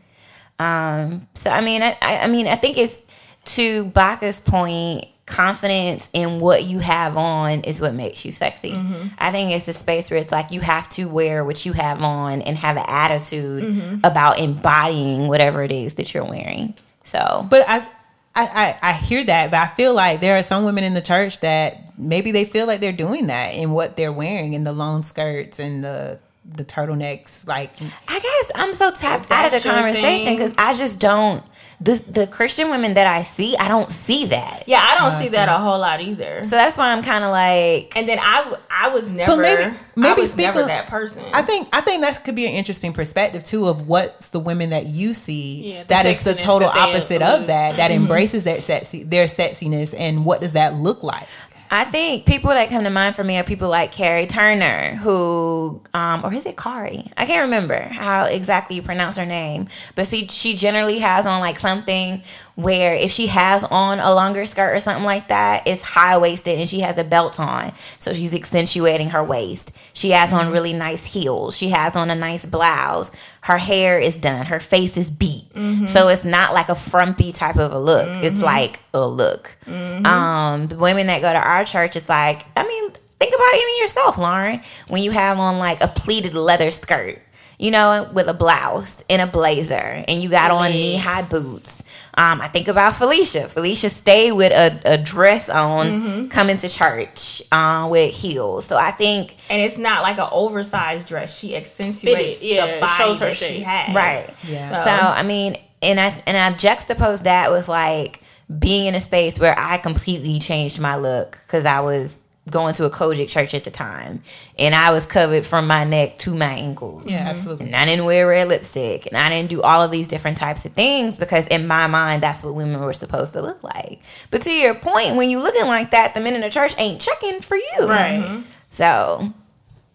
Um, 0.58 1.28
so 1.34 1.50
I 1.50 1.60
mean, 1.60 1.82
I, 1.82 1.96
I 2.02 2.26
mean, 2.26 2.46
I 2.46 2.56
think 2.56 2.76
it's 2.76 3.04
to 3.44 3.86
Baka's 3.86 4.40
point, 4.40 5.06
confidence 5.26 6.10
in 6.12 6.40
what 6.40 6.64
you 6.64 6.78
have 6.78 7.16
on 7.16 7.60
is 7.60 7.80
what 7.80 7.94
makes 7.94 8.24
you 8.24 8.32
sexy. 8.32 8.72
Mm-hmm. 8.72 9.08
I 9.18 9.30
think 9.30 9.52
it's 9.52 9.68
a 9.68 9.72
space 9.72 10.10
where 10.10 10.18
it's 10.20 10.32
like 10.32 10.50
you 10.50 10.60
have 10.60 10.88
to 10.90 11.06
wear 11.06 11.44
what 11.44 11.64
you 11.64 11.72
have 11.72 12.02
on 12.02 12.42
and 12.42 12.56
have 12.56 12.76
an 12.76 12.84
attitude 12.86 13.64
mm-hmm. 13.64 14.00
about 14.04 14.38
embodying 14.38 15.28
whatever 15.28 15.62
it 15.62 15.72
is 15.72 15.94
that 15.94 16.12
you're 16.12 16.24
wearing. 16.24 16.74
So, 17.04 17.46
but 17.48 17.64
I, 17.66 17.86
I, 18.34 18.78
I, 18.82 18.92
hear 18.94 19.22
that, 19.24 19.50
but 19.50 19.60
I 19.60 19.66
feel 19.68 19.94
like 19.94 20.20
there 20.20 20.36
are 20.36 20.42
some 20.42 20.64
women 20.64 20.84
in 20.84 20.94
the 20.94 21.00
church 21.00 21.40
that 21.40 21.90
maybe 21.98 22.32
they 22.32 22.44
feel 22.44 22.66
like 22.66 22.80
they're 22.80 22.92
doing 22.92 23.26
that 23.26 23.54
in 23.54 23.72
what 23.72 23.96
they're 23.96 24.12
wearing 24.12 24.54
in 24.54 24.64
the 24.64 24.72
long 24.72 25.02
skirts 25.02 25.58
and 25.58 25.84
the 25.84 26.20
the 26.44 26.64
turtlenecks. 26.64 27.46
Like, 27.46 27.72
I 28.08 28.18
guess 28.18 28.52
I'm 28.54 28.72
so 28.74 28.90
tapped 28.90 29.30
out 29.30 29.46
of 29.46 29.52
the 29.52 29.68
conversation 29.68 30.34
because 30.34 30.54
I 30.58 30.74
just 30.74 30.98
don't 30.98 31.42
the 31.82 32.02
the 32.10 32.26
Christian 32.26 32.70
women 32.70 32.94
that 32.94 33.06
I 33.06 33.22
see, 33.22 33.56
I 33.56 33.68
don't 33.68 33.90
see 33.90 34.26
that. 34.26 34.64
Yeah, 34.66 34.78
I 34.80 34.96
don't 34.98 35.20
see 35.20 35.28
that 35.30 35.48
a 35.48 35.58
whole 35.58 35.78
lot 35.78 36.00
either. 36.00 36.44
So 36.44 36.56
that's 36.56 36.78
why 36.78 36.92
I'm 36.92 37.02
kind 37.02 37.24
of 37.24 37.30
like. 37.30 37.96
And 37.96 38.08
then 38.08 38.18
I 38.20 38.54
I 38.70 38.88
was 38.90 39.10
never. 39.10 39.24
So 39.24 39.36
maybe 39.36 39.76
maybe 39.96 40.08
I 40.08 40.14
was 40.14 40.36
never 40.36 40.64
that 40.64 40.86
person. 40.86 41.24
I 41.34 41.42
think 41.42 41.68
I 41.72 41.80
think 41.80 42.02
that 42.02 42.24
could 42.24 42.36
be 42.36 42.46
an 42.46 42.52
interesting 42.52 42.92
perspective 42.92 43.44
too 43.44 43.68
of 43.68 43.88
what's 43.88 44.28
the 44.28 44.40
women 44.40 44.70
that 44.70 44.86
you 44.86 45.12
see 45.14 45.72
yeah, 45.72 45.84
that 45.84 46.06
is 46.06 46.22
the 46.22 46.34
total 46.34 46.68
opposite 46.68 47.22
of 47.22 47.48
that 47.48 47.76
that 47.76 47.90
mm-hmm. 47.90 48.02
embraces 48.02 48.44
that 48.44 48.62
sexy 48.62 49.02
their 49.02 49.26
sexiness 49.26 49.94
and 49.98 50.24
what 50.24 50.40
does 50.40 50.52
that 50.52 50.74
look 50.74 51.02
like? 51.02 51.26
I 51.74 51.86
think 51.86 52.26
people 52.26 52.50
that 52.50 52.68
come 52.68 52.84
to 52.84 52.90
mind 52.90 53.16
for 53.16 53.24
me 53.24 53.38
are 53.38 53.44
people 53.44 53.70
like 53.70 53.92
Carrie 53.92 54.26
Turner, 54.26 54.94
who, 54.96 55.80
um, 55.94 56.22
or 56.22 56.30
is 56.34 56.44
it 56.44 56.58
Kari? 56.58 57.10
I 57.16 57.24
can't 57.24 57.44
remember 57.44 57.80
how 57.80 58.26
exactly 58.26 58.76
you 58.76 58.82
pronounce 58.82 59.16
her 59.16 59.24
name, 59.24 59.68
but 59.94 60.06
see, 60.06 60.28
she 60.28 60.54
generally 60.54 60.98
has 60.98 61.24
on 61.26 61.40
like 61.40 61.58
something 61.58 62.22
where 62.54 62.94
if 62.94 63.10
she 63.10 63.26
has 63.28 63.64
on 63.64 63.98
a 63.98 64.14
longer 64.14 64.44
skirt 64.46 64.74
or 64.74 64.80
something 64.80 65.04
like 65.04 65.28
that, 65.28 65.66
it's 65.66 65.82
high 65.82 66.18
waisted 66.18 66.58
and 66.58 66.68
she 66.68 66.80
has 66.80 66.98
a 66.98 67.04
belt 67.04 67.40
on, 67.40 67.72
so 67.98 68.12
she's 68.12 68.34
accentuating 68.34 69.10
her 69.10 69.24
waist. 69.24 69.76
She 69.94 70.10
has 70.10 70.32
on 70.32 70.50
really 70.50 70.72
nice 70.72 71.12
heels. 71.12 71.56
She 71.56 71.70
has 71.70 71.96
on 71.96 72.10
a 72.10 72.14
nice 72.14 72.44
blouse. 72.44 73.10
Her 73.42 73.58
hair 73.58 73.98
is 73.98 74.16
done. 74.18 74.46
Her 74.46 74.60
face 74.60 74.96
is 74.96 75.10
beat, 75.10 75.48
mm-hmm. 75.54 75.86
so 75.86 76.08
it's 76.08 76.24
not 76.24 76.52
like 76.52 76.68
a 76.68 76.74
frumpy 76.74 77.32
type 77.32 77.56
of 77.56 77.72
a 77.72 77.78
look. 77.78 78.06
Mm-hmm. 78.06 78.24
It's 78.24 78.42
like 78.42 78.80
a 78.92 79.06
look. 79.06 79.56
Mm-hmm. 79.66 80.06
Um, 80.06 80.66
the 80.68 80.76
women 80.76 81.06
that 81.06 81.20
go 81.22 81.32
to 81.32 81.38
our 81.38 81.64
church, 81.64 81.96
it's 81.96 82.08
like, 82.08 82.42
I 82.56 82.66
mean, 82.66 82.90
think 83.18 83.34
about 83.34 83.54
even 83.54 83.78
yourself, 83.80 84.18
Lauren, 84.18 84.60
when 84.88 85.02
you 85.02 85.10
have 85.12 85.38
on 85.38 85.58
like 85.58 85.82
a 85.82 85.88
pleated 85.88 86.34
leather 86.34 86.70
skirt, 86.70 87.20
you 87.58 87.70
know, 87.70 88.10
with 88.12 88.26
a 88.26 88.34
blouse 88.34 89.04
and 89.08 89.22
a 89.22 89.26
blazer, 89.26 90.04
and 90.08 90.20
you 90.20 90.28
got 90.28 90.50
on 90.50 90.70
knee 90.72 90.96
high 90.96 91.26
boots. 91.28 91.84
Um, 92.14 92.42
I 92.42 92.48
think 92.48 92.68
about 92.68 92.94
Felicia. 92.94 93.48
Felicia 93.48 93.88
stayed 93.88 94.32
with 94.32 94.52
a, 94.52 94.78
a 94.84 94.98
dress 94.98 95.48
on 95.48 95.86
mm-hmm. 95.86 96.28
coming 96.28 96.58
to 96.58 96.68
church 96.68 97.42
uh, 97.50 97.88
with 97.90 98.14
heels. 98.14 98.66
So 98.66 98.76
I 98.76 98.90
think, 98.90 99.34
and 99.48 99.62
it's 99.62 99.78
not 99.78 100.02
like 100.02 100.18
an 100.18 100.28
oversized 100.30 101.08
dress. 101.08 101.38
She 101.38 101.56
accentuates 101.56 102.44
yeah, 102.44 102.66
the 102.66 102.80
body 102.80 102.92
shows 102.92 103.20
her 103.20 103.26
that 103.26 103.36
shape. 103.36 103.56
she 103.56 103.62
has. 103.62 103.94
Right. 103.94 104.26
Yeah. 104.44 104.74
So. 104.76 104.84
so 104.84 104.90
I 104.90 105.22
mean, 105.22 105.56
and 105.80 105.98
I 105.98 106.20
and 106.26 106.36
I 106.36 106.52
juxtapose 106.56 107.22
that 107.22 107.50
with 107.50 107.68
like 107.68 108.22
being 108.58 108.86
in 108.86 108.94
a 108.94 109.00
space 109.00 109.38
where 109.38 109.58
I 109.58 109.78
completely 109.78 110.38
changed 110.38 110.80
my 110.80 110.96
look 110.96 111.38
because 111.46 111.64
I 111.64 111.80
was 111.80 112.20
going 112.50 112.74
to 112.74 112.84
a 112.84 112.90
COGIC 112.90 113.28
church 113.28 113.54
at 113.54 113.64
the 113.64 113.70
time, 113.70 114.20
and 114.58 114.74
I 114.74 114.90
was 114.90 115.06
covered 115.06 115.46
from 115.46 115.66
my 115.66 115.84
neck 115.84 116.14
to 116.18 116.34
my 116.34 116.52
ankles. 116.52 117.10
Yeah, 117.10 117.28
absolutely. 117.28 117.66
And 117.66 117.76
I 117.76 117.84
didn't 117.84 118.04
wear 118.04 118.26
red 118.26 118.48
lipstick, 118.48 119.06
and 119.06 119.16
I 119.16 119.28
didn't 119.28 119.50
do 119.50 119.62
all 119.62 119.82
of 119.82 119.90
these 119.90 120.08
different 120.08 120.36
types 120.36 120.64
of 120.64 120.72
things 120.72 121.18
because 121.18 121.46
in 121.46 121.66
my 121.66 121.86
mind, 121.86 122.22
that's 122.22 122.42
what 122.42 122.54
women 122.54 122.80
were 122.80 122.92
supposed 122.92 123.34
to 123.34 123.42
look 123.42 123.62
like. 123.62 124.02
But 124.30 124.42
to 124.42 124.50
your 124.50 124.74
point, 124.74 125.16
when 125.16 125.30
you 125.30 125.40
looking 125.40 125.66
like 125.66 125.92
that, 125.92 126.14
the 126.14 126.20
men 126.20 126.34
in 126.34 126.40
the 126.40 126.50
church 126.50 126.74
ain't 126.78 127.00
checking 127.00 127.40
for 127.40 127.56
you, 127.56 127.88
right? 127.88 128.24
Mm-hmm. 128.24 128.42
So, 128.70 129.32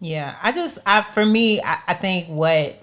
yeah, 0.00 0.36
I 0.42 0.52
just, 0.52 0.78
I 0.86 1.02
for 1.02 1.26
me, 1.26 1.60
I, 1.60 1.78
I 1.88 1.94
think 1.94 2.28
what 2.28 2.82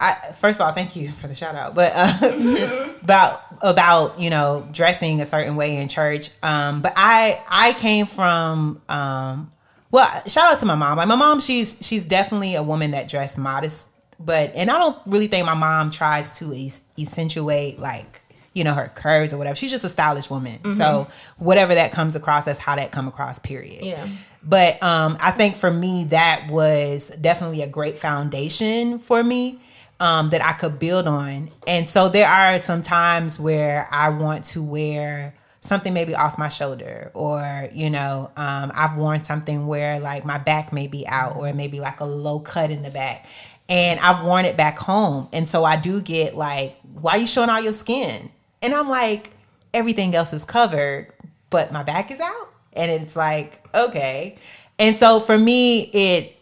I, 0.00 0.14
first 0.36 0.60
of 0.60 0.66
all, 0.66 0.72
thank 0.72 0.94
you 0.94 1.10
for 1.10 1.26
the 1.26 1.34
shout 1.34 1.56
out. 1.56 1.74
But 1.74 1.92
uh, 1.94 2.92
about 3.02 3.42
about 3.62 4.20
you 4.20 4.30
know 4.30 4.66
dressing 4.70 5.20
a 5.20 5.26
certain 5.26 5.56
way 5.56 5.76
in 5.76 5.88
church. 5.88 6.30
Um, 6.42 6.82
but 6.82 6.92
I 6.96 7.42
I 7.48 7.72
came 7.74 8.06
from 8.06 8.80
um, 8.88 9.52
well, 9.90 10.08
shout 10.26 10.52
out 10.52 10.58
to 10.58 10.66
my 10.66 10.76
mom. 10.76 10.98
Like 10.98 11.08
my 11.08 11.16
mom, 11.16 11.40
she's 11.40 11.78
she's 11.80 12.04
definitely 12.04 12.54
a 12.54 12.62
woman 12.62 12.92
that 12.92 13.08
dressed 13.08 13.38
modest. 13.38 13.88
But 14.20 14.54
and 14.54 14.70
I 14.70 14.78
don't 14.78 15.00
really 15.06 15.26
think 15.26 15.46
my 15.46 15.54
mom 15.54 15.90
tries 15.90 16.38
to 16.38 16.52
accentuate 17.00 17.78
like 17.78 18.22
you 18.52 18.64
know 18.64 18.74
her 18.74 18.92
curves 18.94 19.32
or 19.32 19.38
whatever. 19.38 19.56
She's 19.56 19.70
just 19.70 19.84
a 19.84 19.88
stylish 19.88 20.30
woman. 20.30 20.58
Mm-hmm. 20.58 20.70
So 20.72 21.08
whatever 21.38 21.74
that 21.74 21.90
comes 21.90 22.14
across, 22.14 22.44
that's 22.44 22.58
how 22.58 22.76
that 22.76 22.92
come 22.92 23.08
across. 23.08 23.40
Period. 23.40 23.82
Yeah. 23.82 24.06
But 24.44 24.80
um, 24.80 25.16
I 25.20 25.32
think 25.32 25.56
for 25.56 25.70
me 25.70 26.04
that 26.10 26.46
was 26.50 27.10
definitely 27.16 27.62
a 27.62 27.68
great 27.68 27.98
foundation 27.98 29.00
for 29.00 29.24
me 29.24 29.58
um, 30.00 30.30
that 30.30 30.44
I 30.44 30.52
could 30.52 30.78
build 30.78 31.06
on. 31.06 31.50
And 31.66 31.88
so 31.88 32.08
there 32.08 32.28
are 32.28 32.58
some 32.58 32.82
times 32.82 33.38
where 33.38 33.88
I 33.90 34.10
want 34.10 34.44
to 34.46 34.62
wear 34.62 35.34
something 35.60 35.92
maybe 35.92 36.14
off 36.14 36.38
my 36.38 36.48
shoulder 36.48 37.10
or 37.14 37.68
you 37.74 37.90
know 37.90 38.30
um, 38.36 38.70
i've 38.74 38.96
worn 38.96 39.22
something 39.24 39.66
where 39.66 39.98
like 39.98 40.24
my 40.24 40.38
back 40.38 40.72
may 40.72 40.86
be 40.86 41.04
out 41.08 41.36
or 41.36 41.52
maybe 41.52 41.80
like 41.80 41.98
a 42.00 42.04
low 42.04 42.38
cut 42.38 42.70
in 42.70 42.82
the 42.82 42.90
back 42.90 43.26
and 43.68 43.98
i've 44.00 44.24
worn 44.24 44.44
it 44.44 44.56
back 44.56 44.78
home. 44.78 45.28
And 45.32 45.48
so 45.48 45.64
i 45.64 45.76
do 45.76 46.00
get 46.00 46.36
like 46.36 46.76
why 47.00 47.12
are 47.12 47.18
you 47.18 47.26
showing 47.26 47.50
all 47.50 47.60
your 47.60 47.72
skin? 47.72 48.30
And 48.62 48.72
i'm 48.72 48.88
like 48.88 49.30
everything 49.74 50.14
else 50.14 50.32
is 50.32 50.44
covered 50.44 51.12
but 51.50 51.72
my 51.72 51.82
back 51.82 52.10
is 52.10 52.20
out? 52.20 52.52
And 52.74 52.90
it's 52.90 53.16
like 53.16 53.62
okay. 53.74 54.38
And 54.78 54.94
so 54.96 55.18
for 55.18 55.36
me 55.36 55.90
it 55.92 56.36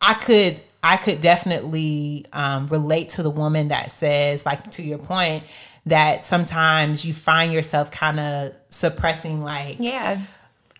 i 0.00 0.14
could 0.14 0.60
I 0.84 0.98
could 0.98 1.22
definitely 1.22 2.26
um, 2.34 2.68
relate 2.68 3.08
to 3.10 3.22
the 3.22 3.30
woman 3.30 3.68
that 3.68 3.90
says, 3.90 4.44
like 4.44 4.70
to 4.72 4.82
your 4.82 4.98
point, 4.98 5.42
that 5.86 6.24
sometimes 6.24 7.04
you 7.04 7.12
find 7.12 7.52
yourself 7.52 7.90
kind 7.90 8.20
of 8.20 8.56
suppressing, 8.68 9.42
like, 9.42 9.76
yeah, 9.78 10.20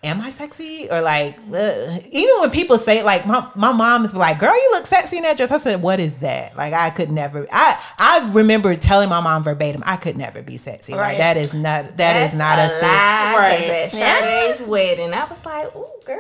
am 0.03 0.21
I 0.21 0.29
sexy? 0.29 0.87
Or 0.91 1.01
like, 1.01 1.39
ugh. 1.55 2.03
even 2.13 2.41
when 2.41 2.51
people 2.51 2.77
say, 2.77 3.03
like, 3.03 3.27
my, 3.27 3.49
my 3.55 3.73
mom 3.73 4.05
is 4.05 4.15
like, 4.15 4.39
girl, 4.39 4.55
you 4.55 4.71
look 4.73 4.87
sexy 4.87 5.17
in 5.17 5.23
that 5.23 5.39
dress. 5.39 5.51
I 5.51 5.57
said, 5.59 5.81
what 5.81 6.01
is 6.01 6.17
that? 6.17 6.57
Like, 6.57 6.75
I 6.75 6.91
could 6.91 7.11
never, 7.11 7.47
I, 7.51 7.83
I 7.99 8.31
remember 8.33 8.75
telling 8.77 9.09
my 9.09 9.21
mom 9.21 9.43
verbatim, 9.43 9.83
I 9.87 9.97
could 9.97 10.19
never 10.19 10.43
be 10.43 10.59
sexy. 10.59 10.93
Right. 10.93 11.01
Like, 11.01 11.19
that 11.19 11.37
is 11.39 11.55
not, 11.55 11.85
that 11.85 11.97
That's 11.97 12.33
is 12.35 12.39
not 12.39 12.59
a, 12.59 12.67
a 12.67 12.69
thing. 12.69 12.81
Right. 12.83 13.85
At 13.85 13.91
Sade's 13.91 14.61
yeah. 14.61 14.67
wedding, 14.67 15.15
I 15.15 15.25
was 15.25 15.45
like, 15.45 15.75
ooh, 15.75 15.89
girl. 16.05 16.19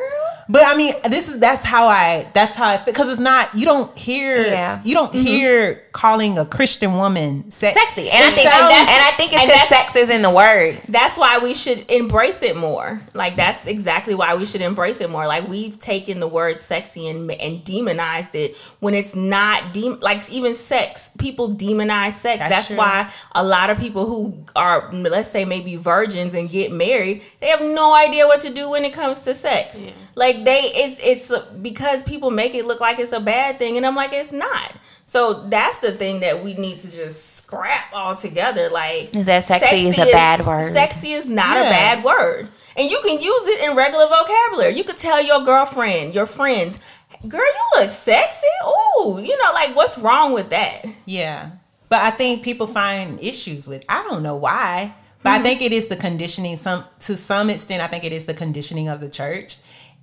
But 0.48 0.62
I 0.66 0.76
mean, 0.76 0.94
this 1.08 1.28
is 1.28 1.38
that's 1.38 1.62
how 1.62 1.86
I 1.86 2.30
that's 2.34 2.56
how 2.56 2.66
I 2.66 2.76
because 2.78 3.10
it's 3.10 3.20
not 3.20 3.54
you 3.54 3.64
don't 3.64 3.96
hear 3.96 4.36
Yeah. 4.36 4.80
you 4.84 4.94
don't 4.94 5.12
mm-hmm. 5.12 5.26
hear 5.26 5.82
calling 5.92 6.38
a 6.38 6.44
Christian 6.44 6.94
woman 6.94 7.50
sex, 7.50 7.74
Sexy, 7.78 8.10
and 8.10 8.24
I 8.24 8.30
think 8.30 8.48
sounds- 8.50 8.72
and, 8.72 8.88
I 8.88 9.12
think 9.16 9.32
it's 9.32 9.44
because 9.44 9.68
sex 9.68 9.96
is 9.96 10.10
in 10.10 10.22
the 10.22 10.30
word. 10.30 10.80
that's 10.88 11.16
why 11.16 11.38
we 11.38 11.54
should 11.54 11.90
embrace 11.90 12.42
it 12.42 12.56
more. 12.56 13.00
Like 13.14 13.36
that's 13.36 13.66
exactly 13.66 14.14
why 14.14 14.34
we 14.34 14.44
should 14.44 14.60
embrace 14.60 15.00
it 15.00 15.08
more. 15.08 15.26
Like 15.26 15.48
we've 15.48 15.78
taken 15.78 16.20
the 16.20 16.28
word 16.28 16.58
sexy 16.58 17.08
and 17.08 17.30
and 17.30 17.64
demonized 17.64 18.34
it 18.34 18.56
when 18.80 18.94
it's 18.94 19.14
not 19.14 19.72
dem- 19.72 20.00
like 20.00 20.28
even 20.30 20.54
sex. 20.54 21.10
People 21.18 21.50
demonize 21.50 22.12
sex. 22.12 22.40
That's 22.40 22.50
That's, 22.50 22.68
true. 22.68 22.76
why 22.76 23.10
a 23.34 23.44
lot 23.44 23.70
of 23.70 23.78
people 23.78 24.06
who 24.06 24.44
are 24.56 24.90
let's 24.92 25.30
say 25.30 25.44
maybe 25.44 25.76
virgins 25.76 26.34
and 26.34 26.50
get 26.50 26.70
married, 26.72 27.22
they 27.40 27.46
have 27.48 27.60
no 27.62 27.94
idea 27.94 28.26
what 28.26 28.40
to 28.40 28.52
do 28.52 28.70
when 28.70 28.84
it 28.84 28.92
comes 28.92 29.20
to 29.20 29.34
sex. 29.34 29.73
Like 30.14 30.44
they 30.44 30.60
it's 30.74 31.00
it's 31.30 31.38
because 31.62 32.02
people 32.02 32.30
make 32.30 32.54
it 32.54 32.66
look 32.66 32.80
like 32.80 32.98
it's 32.98 33.12
a 33.12 33.20
bad 33.20 33.58
thing 33.58 33.76
and 33.76 33.84
I'm 33.84 33.96
like 33.96 34.10
it's 34.12 34.32
not. 34.32 34.74
So 35.04 35.34
that's 35.48 35.78
the 35.78 35.92
thing 35.92 36.20
that 36.20 36.42
we 36.42 36.54
need 36.54 36.78
to 36.78 36.90
just 36.90 37.36
scrap 37.36 37.92
all 37.92 38.14
together. 38.14 38.70
Like 38.70 39.14
Is 39.14 39.26
that 39.26 39.44
sexy 39.44 39.88
is 39.88 39.98
a 39.98 40.10
bad 40.12 40.46
word. 40.46 40.72
Sexy 40.72 41.12
is 41.12 41.26
not 41.26 41.56
a 41.56 41.60
bad 41.60 42.04
word. 42.04 42.48
And 42.76 42.90
you 42.90 42.98
can 43.04 43.20
use 43.20 43.48
it 43.48 43.68
in 43.68 43.76
regular 43.76 44.06
vocabulary. 44.06 44.74
You 44.74 44.84
could 44.84 44.96
tell 44.96 45.22
your 45.22 45.44
girlfriend, 45.44 46.14
your 46.14 46.26
friends, 46.26 46.80
girl, 47.28 47.40
you 47.40 47.80
look 47.80 47.90
sexy. 47.90 48.46
Ooh, 48.66 49.20
you 49.20 49.36
know, 49.42 49.52
like 49.52 49.76
what's 49.76 49.98
wrong 49.98 50.32
with 50.32 50.50
that? 50.50 50.82
Yeah. 51.06 51.50
But 51.88 52.00
I 52.00 52.10
think 52.10 52.42
people 52.42 52.66
find 52.66 53.20
issues 53.20 53.68
with 53.68 53.84
I 53.88 54.02
don't 54.04 54.22
know 54.22 54.36
why. 54.36 54.94
But 55.24 55.30
I 55.30 55.34
mm-hmm. 55.36 55.44
think 55.44 55.62
it 55.62 55.72
is 55.72 55.86
the 55.86 55.96
conditioning 55.96 56.56
some 56.56 56.84
to 57.00 57.16
some 57.16 57.50
extent 57.50 57.82
I 57.82 57.88
think 57.88 58.04
it 58.04 58.12
is 58.12 58.26
the 58.26 58.34
conditioning 58.34 58.88
of 58.88 59.00
the 59.00 59.08
church 59.08 59.56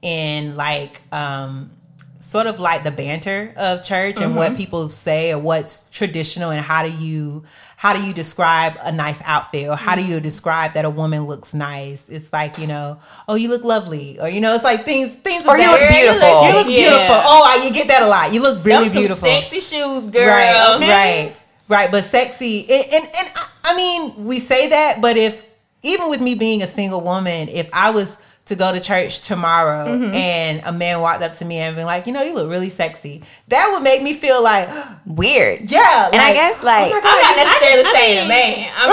and 0.04 0.58
like 0.58 1.00
um 1.14 1.72
sort 2.20 2.48
of 2.48 2.60
like 2.60 2.84
the 2.84 2.92
banter 2.92 3.54
of 3.56 3.84
church 3.84 4.20
and 4.22 4.36
what 4.36 4.50
mm-hmm. 4.50 4.58
people 4.58 4.90
say 4.90 5.32
or 5.32 5.40
what's 5.40 5.90
traditional 5.90 6.52
and 6.52 6.62
how 6.62 6.84
do 6.86 6.92
you 7.04 7.44
how 7.78 7.94
do 7.94 8.04
you 8.04 8.14
describe 8.14 8.78
a 8.84 8.92
nice 8.92 9.22
outfit 9.26 9.68
or 9.68 9.76
how 9.76 9.96
do 9.96 10.02
you 10.04 10.16
mm-hmm. 10.16 10.24
describe 10.24 10.74
that 10.74 10.86
a 10.86 10.90
woman 10.90 11.26
looks 11.26 11.54
nice 11.54 12.10
it's 12.10 12.32
like 12.34 12.58
you 12.58 12.68
know 12.68 13.00
oh 13.28 13.36
you 13.36 13.48
look 13.50 13.64
lovely 13.64 14.20
or 14.20 14.28
you 14.30 14.40
know 14.40 14.54
it's 14.54 14.64
like 14.64 14.82
things 14.82 15.16
things 15.18 15.48
Or 15.48 15.56
of 15.56 15.62
you 15.62 15.72
look 15.72 15.80
beautiful. 15.90 16.48
you 16.48 16.54
look 16.54 16.68
Yeah. 16.68 16.90
beautiful 16.90 17.22
oh 17.24 17.64
you 17.64 17.74
get 17.74 17.88
that 17.88 18.04
a 18.04 18.08
lot 18.08 18.34
you 18.34 18.42
look 18.42 18.64
really 18.66 18.86
Them 18.86 18.94
some 18.94 19.02
beautiful 19.02 19.28
sexy 19.28 19.60
shoes, 19.60 20.08
girl. 20.10 20.28
Right, 20.28 20.76
Okay. 20.78 20.90
right, 20.90 21.36
right. 21.68 21.92
But 21.92 22.04
sexy, 22.04 22.70
and, 22.70 22.86
and 22.86 23.04
and 23.06 23.32
I- 23.36 23.51
I 23.66 23.76
mean, 23.76 24.26
we 24.26 24.40
say 24.40 24.70
that, 24.70 25.02
but 25.02 25.18
if 25.18 25.46
even 25.84 26.10
with 26.10 26.22
me 26.22 26.36
being 26.36 26.62
a 26.62 26.68
single 26.68 27.02
woman, 27.02 27.50
if 27.50 27.70
I 27.74 27.92
was 27.92 28.18
to 28.46 28.56
go 28.56 28.72
to 28.74 28.80
church 28.80 29.22
tomorrow 29.22 29.86
Mm-hmm. 29.86 30.14
and 30.14 30.62
a 30.66 30.72
man 30.72 31.00
walked 31.00 31.22
up 31.24 31.36
to 31.36 31.46
me 31.46 31.58
and 31.58 31.76
be 31.76 31.84
like, 31.84 32.06
you 32.08 32.12
know, 32.14 32.22
you 32.24 32.34
look 32.34 32.50
really 32.50 32.70
sexy, 32.70 33.24
that 33.50 33.70
would 33.72 33.84
make 33.84 34.02
me 34.02 34.14
feel 34.14 34.42
like, 34.44 34.68
Weird. 35.06 35.62
yeah. 35.72 36.08
And 36.12 36.20
I 36.22 36.34
guess 36.34 36.64
like 36.64 36.92
oh 36.94 37.00
my 37.02 37.22
I'm 37.24 37.38
not 37.38 37.46
necessarily 37.46 37.84
I 37.86 37.94
saying 37.94 38.20
mean- 38.28 38.30
man. 38.30 38.72
I'm 38.78 38.90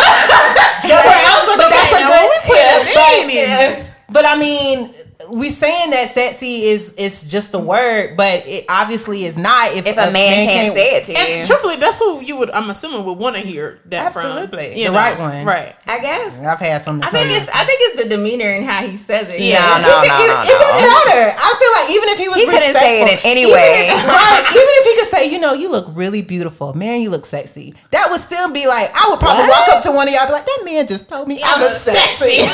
yeah, 0.88 1.00
but, 1.46 1.56
but 1.64 1.68
that's 1.70 1.92
a 1.92 2.02
good. 2.06 2.28
we 2.28 2.38
put 2.48 2.60
a 2.60 2.94
but- 2.94 3.26
man. 3.34 3.84
But 4.10 4.24
I 4.24 4.38
mean, 4.38 4.90
we 5.26 5.50
saying 5.50 5.90
that 5.90 6.14
sexy 6.14 6.70
is 6.70 6.92
is 6.94 7.26
just 7.28 7.50
a 7.52 7.58
word, 7.58 8.16
but 8.16 8.46
it 8.46 8.64
obviously 8.70 9.24
is 9.26 9.34
not. 9.36 9.74
If, 9.74 9.82
if 9.84 9.98
a 9.98 10.14
man 10.14 10.46
can't 10.46 10.70
say 10.70 10.94
it 10.94 11.04
to 11.06 11.12
you, 11.12 11.18
And 11.18 11.42
truthfully, 11.42 11.74
that's 11.74 11.98
who 11.98 12.22
you 12.22 12.36
would. 12.38 12.54
I'm 12.54 12.70
assuming 12.70 13.02
would 13.04 13.18
want 13.18 13.34
to 13.34 13.42
hear 13.42 13.80
that 13.86 14.14
Absolutely. 14.14 14.70
from. 14.70 14.78
You 14.78 14.86
The 14.86 14.92
know, 14.94 15.02
right 15.02 15.18
one. 15.18 15.42
Right. 15.44 15.74
I 15.90 15.98
guess. 15.98 16.38
I've 16.46 16.62
had 16.62 16.80
some. 16.82 17.02
I 17.02 17.10
think 17.10 17.34
it's 17.34 17.50
I 17.50 17.66
think 17.66 17.78
it's 17.82 18.02
the 18.04 18.08
demeanor 18.14 18.46
and 18.46 18.62
how 18.64 18.86
he 18.86 18.96
says 18.96 19.26
it. 19.34 19.40
Yeah. 19.42 19.58
No, 19.82 19.90
no, 19.90 19.98
It- 20.02 20.06
no, 20.06 20.14
it- 20.22 20.28
no, 20.30 20.38
it 20.38 20.46
didn't 20.54 20.86
matter. 20.86 21.24
I 21.34 21.50
feel 21.58 21.72
like 21.82 21.88
even 21.98 22.08
if 22.14 22.18
he 22.22 22.28
was 22.30 22.38
He 22.38 22.46
couldn't 22.46 22.78
say 22.78 23.02
it 23.02 23.10
in 23.10 23.18
respectful, 23.18 23.30
any 23.34 23.42
even 23.42 23.58
if- 23.58 24.06
right, 24.06 24.42
even 24.54 24.74
if 24.78 24.84
he 24.86 24.92
could 24.97 24.97
say, 25.18 25.30
you 25.30 25.38
know, 25.38 25.52
you 25.52 25.70
look 25.70 25.86
really 25.94 26.22
beautiful, 26.22 26.74
man, 26.74 27.00
you 27.00 27.10
look 27.10 27.26
sexy. 27.26 27.74
That 27.90 28.08
would 28.10 28.20
still 28.20 28.52
be 28.52 28.66
like, 28.66 28.90
I 28.94 29.08
would 29.10 29.20
probably 29.20 29.42
What? 29.48 29.68
walk 29.68 29.76
up 29.76 29.82
to 29.84 29.92
one 29.92 30.08
of 30.08 30.14
y'all, 30.14 30.26
be 30.26 30.32
like, 30.32 30.46
that 30.46 30.62
man 30.64 30.86
just 30.86 31.08
told 31.08 31.28
me 31.28 31.40
I 31.44 31.54
I'm 31.54 31.60
look 31.60 31.72
sexy. 31.72 32.40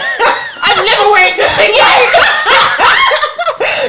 I'm 0.65 0.85
never 0.85 1.11
wearing 1.13 1.37
this 1.37 1.55
again. 1.69 2.09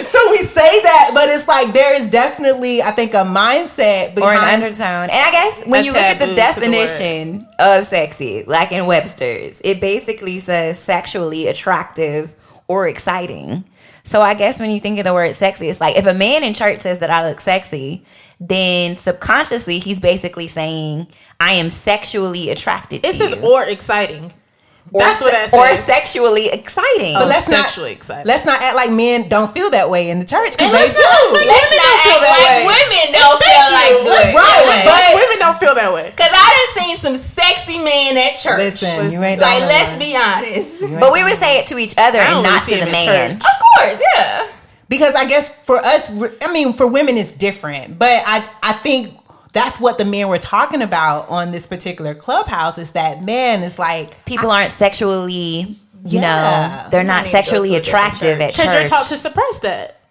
so 0.06 0.20
we 0.32 0.38
say 0.44 0.82
that, 0.82 1.12
but 1.14 1.30
it's 1.30 1.48
like 1.48 1.74
there 1.74 2.00
is 2.00 2.10
definitely, 2.10 2.82
I 2.82 2.92
think, 2.92 3.14
a 3.14 3.24
mindset 3.24 4.20
Or 4.20 4.34
an 4.34 4.40
undertone. 4.40 5.10
And 5.10 5.12
I 5.12 5.32
guess 5.32 5.66
when 5.68 5.84
you 5.86 5.94
look 5.94 6.02
at 6.02 6.20
the 6.20 6.26
to 6.26 6.32
the 6.32 6.36
definition 6.36 7.48
of 7.60 7.86
sexy, 7.86 8.44
like 8.44 8.72
in 8.72 8.86
Webster's, 8.86 9.62
it 9.64 9.80
basically 9.80 10.40
says 10.40 10.78
sexually 10.80 11.48
attractive 11.48 12.36
or 12.68 12.88
exciting. 12.88 13.64
So 14.04 14.22
I 14.22 14.36
guess 14.36 14.60
when 14.60 14.70
you 14.70 14.80
think 14.80 15.00
of 15.00 15.06
the 15.06 15.14
word 15.14 15.34
sexy, 15.34 15.68
it's 15.68 15.82
like 15.82 15.98
if 15.98 16.06
a 16.06 16.14
man 16.14 16.44
in 16.44 16.54
church 16.54 16.82
says 16.82 17.00
that 17.00 17.10
I 17.10 17.28
look 17.28 17.40
sexy, 17.40 18.04
then 18.40 18.98
subconsciously 18.98 19.80
he's 19.80 20.00
basically 20.00 20.48
saying 20.48 21.08
I 21.40 21.54
am 21.54 21.70
sexually 21.70 22.50
attracted 22.50 23.04
to 23.04 23.10
It 23.10 23.16
says 23.16 23.36
you. 23.36 23.42
or 23.48 23.64
exciting. 23.64 24.32
Or 24.94 25.02
That's 25.02 25.18
what 25.20 25.34
se- 25.34 25.50
that 25.50 25.58
Or 25.58 25.66
sexually 25.82 26.46
exciting. 26.54 27.18
But 27.18 27.26
let's 27.28 27.50
not 27.50 27.66
sexually 27.66 27.92
excited. 27.92 28.28
let's 28.30 28.46
not 28.46 28.62
act 28.62 28.76
like 28.78 28.92
men 28.94 29.28
don't 29.30 29.50
feel 29.52 29.72
that 29.72 29.90
way 29.90 30.12
in 30.14 30.20
the 30.22 30.26
church 30.30 30.54
because 30.54 30.70
And 30.70 30.78
they 30.78 30.86
let's 30.86 30.94
do. 30.94 31.02
not 31.02 31.26
act 31.26 31.42
like 31.42 31.50
Let's 31.50 31.66
women 31.74 31.82
not 31.82 31.90
don't 31.90 32.06
feel 32.06 32.22
act 32.22 32.22
that 32.22 32.38
like 32.38 32.62
way. 32.62 32.70
women 32.70 33.06
don't 33.18 33.40
Thank 33.42 33.50
feel 33.50 33.70
like 33.74 33.94
Let's 34.06 34.30
that. 34.30 34.34
not 34.38 34.46
Right. 34.46 34.68
like 34.70 34.86
But- 34.86 35.16
women 35.26 35.38
don't 35.42 35.58
feel 35.58 35.74
that 35.76 35.90
way. 35.92 36.08
Cause 36.16 36.30
I 36.30 36.46
done 36.54 36.72
seen 36.86 36.96
some 37.02 37.16
sexy 37.18 37.80
men 37.82 38.14
at 38.30 38.38
church. 38.38 38.62
Listen, 38.62 39.10
you 39.12 39.24
ain't 39.26 39.42
like 39.42 39.66
let's 39.66 39.96
be 39.98 40.14
honest. 40.14 40.86
but 41.02 41.10
we 41.12 41.24
would 41.26 41.40
say 41.42 41.58
it 41.58 41.66
to 41.74 41.80
each 41.82 41.96
other 41.98 42.20
and 42.22 42.44
not 42.46 42.68
to 42.70 42.76
the 42.78 42.86
him 42.86 42.92
man. 42.94 43.06
church. 43.10 43.42
Of 43.42 43.58
course, 43.82 44.00
yeah. 44.16 44.48
Because 44.90 45.16
I 45.16 45.26
guess 45.26 45.50
for 45.50 45.78
us, 45.78 46.10
I 46.42 46.52
mean, 46.52 46.74
for 46.74 46.88
women 46.88 47.18
it's 47.18 47.32
different, 47.32 47.98
but 48.00 48.22
I 48.26 48.48
I 48.64 48.74
think 48.74 49.18
that's 49.54 49.80
what 49.80 49.98
the 49.98 50.06
men 50.06 50.28
were 50.28 50.38
talking 50.38 50.82
about 50.82 51.30
on 51.30 51.52
this 51.52 51.66
particular 51.66 52.14
clubhouse 52.14 52.78
is 52.78 52.92
that 52.92 53.24
men 53.24 53.64
is 53.64 53.80
like 53.80 54.26
People 54.26 54.52
aren't 54.52 54.72
sexually, 54.72 55.62
you 56.06 56.20
Yeah. 56.20 56.82
know, 56.84 56.90
they're 56.90 57.04
not 57.06 57.24
need 57.24 57.28
to 57.28 57.32
go 57.32 57.38
sexually 57.38 57.70
to 57.70 57.76
a 57.76 57.80
different 57.82 58.06
attractive 58.16 58.42
at 58.42 58.52
Because 58.54 58.74
you're 58.74 58.84
taught 58.88 59.06
to 59.08 59.16
suppress 59.16 59.60
that. 59.60 60.02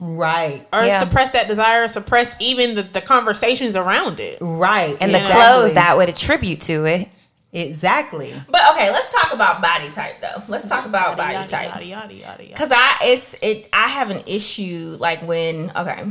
right, 0.00 0.66
Or 0.72 0.84
Yeah. 0.84 0.98
suppress 1.00 1.30
that 1.30 1.48
desire, 1.48 1.88
suppress 1.88 2.36
even 2.40 2.74
the, 2.74 2.82
the 2.82 3.00
conversations 3.00 3.74
around 3.76 4.20
it. 4.20 4.38
right, 4.40 4.96
and 5.00 5.14
the 5.14 5.18
exactly. 5.20 5.40
clothes 5.42 5.74
that 5.74 5.96
would 5.96 6.08
attribute 6.10 6.60
to 6.62 6.84
it. 6.84 7.08
Exactly. 7.54 8.32
But 8.50 8.60
okay, 8.72 8.90
let's 8.90 9.10
talk 9.12 9.32
about 9.32 9.62
body 9.62 9.88
type 9.88 10.20
though. 10.20 10.42
Let's 10.48 10.68
talk 10.68 10.84
about 10.86 11.16
body 11.16 11.34
Yada, 11.34 11.48
type. 11.48 11.68
yada, 11.70 11.84
yada, 11.84 12.14
yada, 12.14 12.42
yada. 12.44 12.56
Cause 12.56 12.70
I 12.72 12.96
it's 13.02 13.34
it 13.40 13.68
I 13.72 13.88
have 13.88 14.10
an 14.10 14.22
issue 14.26 14.96
like 15.00 15.22
when 15.26 15.70
okay. 15.76 16.02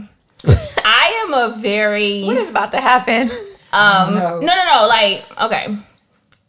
I 0.85 1.25
am 1.27 1.33
a 1.33 1.55
very 1.55 2.23
What 2.23 2.37
is 2.37 2.49
about 2.49 2.71
to 2.71 2.81
happen? 2.81 3.29
um 3.73 4.15
No. 4.15 4.39
no 4.39 4.45
no 4.47 4.63
no 4.73 4.87
like 4.87 5.25
okay. 5.43 5.77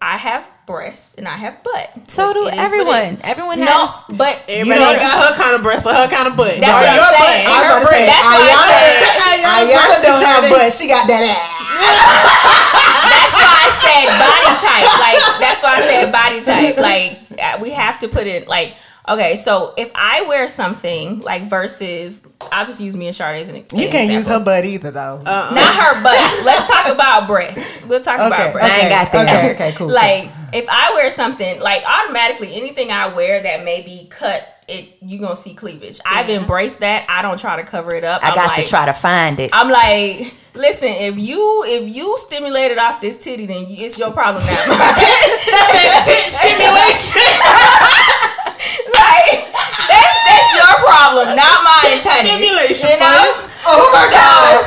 I 0.03 0.19
have 0.21 0.45
breasts 0.67 1.15
and 1.17 1.25
I 1.27 1.33
have 1.33 1.63
butt. 1.65 2.11
So 2.11 2.27
Like, 2.29 2.35
do 2.37 2.47
it 2.49 2.55
is 2.57 2.61
everyone. 2.61 3.17
is. 3.17 3.21
Everyone 3.25 3.57
No, 3.61 3.89
has. 3.89 4.05
but 4.13 4.37
Everybody 4.53 4.77
know- 4.81 5.01
got 5.01 5.17
her 5.17 5.33
kind 5.33 5.57
of 5.57 5.63
breast, 5.65 5.87
her 5.89 6.09
kind 6.13 6.29
of 6.29 6.37
butt. 6.37 6.61
That's 6.61 6.69
Or 6.69 6.77
what 6.77 6.93
I'm 6.93 6.97
your 7.01 7.09
saying. 7.09 7.25
butt, 7.25 7.41
I 7.49 7.57
was 7.57 7.65
her 7.65 7.73
about 7.73 7.81
to 7.81 7.89
say, 7.89 8.05
breast. 8.05 8.13
That's 8.13 8.27
why 8.29 8.37
I 8.37 8.53
Ayana, 8.53 9.25
Ayana 9.33 9.65
Ayana 9.65 9.73
breast 9.73 10.03
don't 10.05 10.25
have 10.29 10.45
butt. 10.53 10.73
She 10.77 10.85
got 10.93 11.05
that 11.09 11.23
ass. 11.25 11.54
That's 11.75 13.35
why 13.35 13.51
I 13.51 13.69
said 13.83 14.07
body 14.19 14.53
type. 14.63 14.89
Like 15.01 15.21
that's 15.41 15.63
why 15.63 15.75
I 15.75 15.83
said 15.83 16.13
body 16.13 16.41
type. 16.45 16.77
Like 16.79 17.25
uh, 17.41 17.59
we 17.63 17.71
have 17.71 17.99
to 18.01 18.09
put 18.09 18.27
it 18.27 18.49
like 18.49 18.75
okay. 19.09 19.37
So 19.37 19.75
if 19.77 19.91
I 19.95 20.25
wear 20.29 20.49
something 20.49 21.21
like 21.21 21.49
versus, 21.49 22.23
I'll 22.53 22.67
just 22.67 22.81
use 22.81 22.97
me 22.97 23.07
and 23.07 23.17
Sade 23.17 23.43
as 23.43 23.49
an 23.49 23.57
example. 23.57 23.81
You 23.81 23.91
can't 23.91 24.11
use 24.11 24.27
her 24.27 24.43
butt 24.43 24.65
either, 24.65 24.91
though. 24.91 25.23
Uh-uh. 25.25 25.55
Not 25.55 25.75
her 25.75 26.03
butt. 26.03 26.45
Let's 26.45 26.67
talk 26.67 26.95
about 26.95 27.27
breasts. 27.27 27.85
We'll 27.87 28.01
talk 28.01 28.21
okay, 28.21 28.27
about 28.27 28.57
okay. 28.57 28.65
I 28.65 28.79
ain't 28.81 28.91
got 28.91 29.13
that. 29.13 29.55
okay, 29.55 29.55
okay, 29.55 29.77
cool. 29.77 29.89
Like 29.89 30.31
if 30.53 30.67
I 30.69 30.93
wear 30.95 31.11
something, 31.11 31.61
like 31.61 31.83
automatically 31.87 32.55
anything 32.55 32.91
I 32.91 33.09
wear 33.15 33.43
that 33.43 33.65
may 33.65 33.83
be 33.83 34.07
cut, 34.11 34.54
it 34.69 34.97
you 35.03 35.19
gonna 35.21 35.37
see 35.37 35.55
cleavage. 35.55 36.01
I've 36.07 36.29
embraced 36.31 36.81
that. 36.81 37.07
I 37.09 37.23
don't 37.23 37.39
try 37.39 37.57
to 37.57 37.65
cover 37.65 37.95
it 37.95 38.05
up. 38.05 38.23
I 38.25 38.29
I'm 38.31 38.35
got 38.35 38.47
like, 38.49 38.65
to 38.65 38.71
try 38.71 38.87
to 38.87 38.93
find 38.93 39.39
it. 39.41 39.51
I'm 39.53 39.71
like, 39.71 40.35
listen, 40.55 40.89
if 40.89 41.19
you 41.19 41.65
if 41.67 41.95
you 41.95 42.17
stimulated 42.19 42.79
off 42.79 43.01
this 43.01 43.23
titty, 43.23 43.47
then 43.47 43.65
it's 43.69 43.99
your 43.99 44.13
problem 44.13 44.43
now. 44.45 44.53
That 44.55 46.03
tit 46.07 46.33
stimulation. 46.33 47.35
like 48.95 49.53
that's 49.89 50.17
that's 50.25 50.51
your 50.57 50.75
problem, 50.85 51.37
not 51.37 51.59
mine, 51.65 51.99
honey. 52.01 52.29
stimulation, 52.29 52.91
You 52.97 53.01
know. 53.01 53.49
oh 53.69 53.87
my 53.93 54.07
god. 54.11 54.65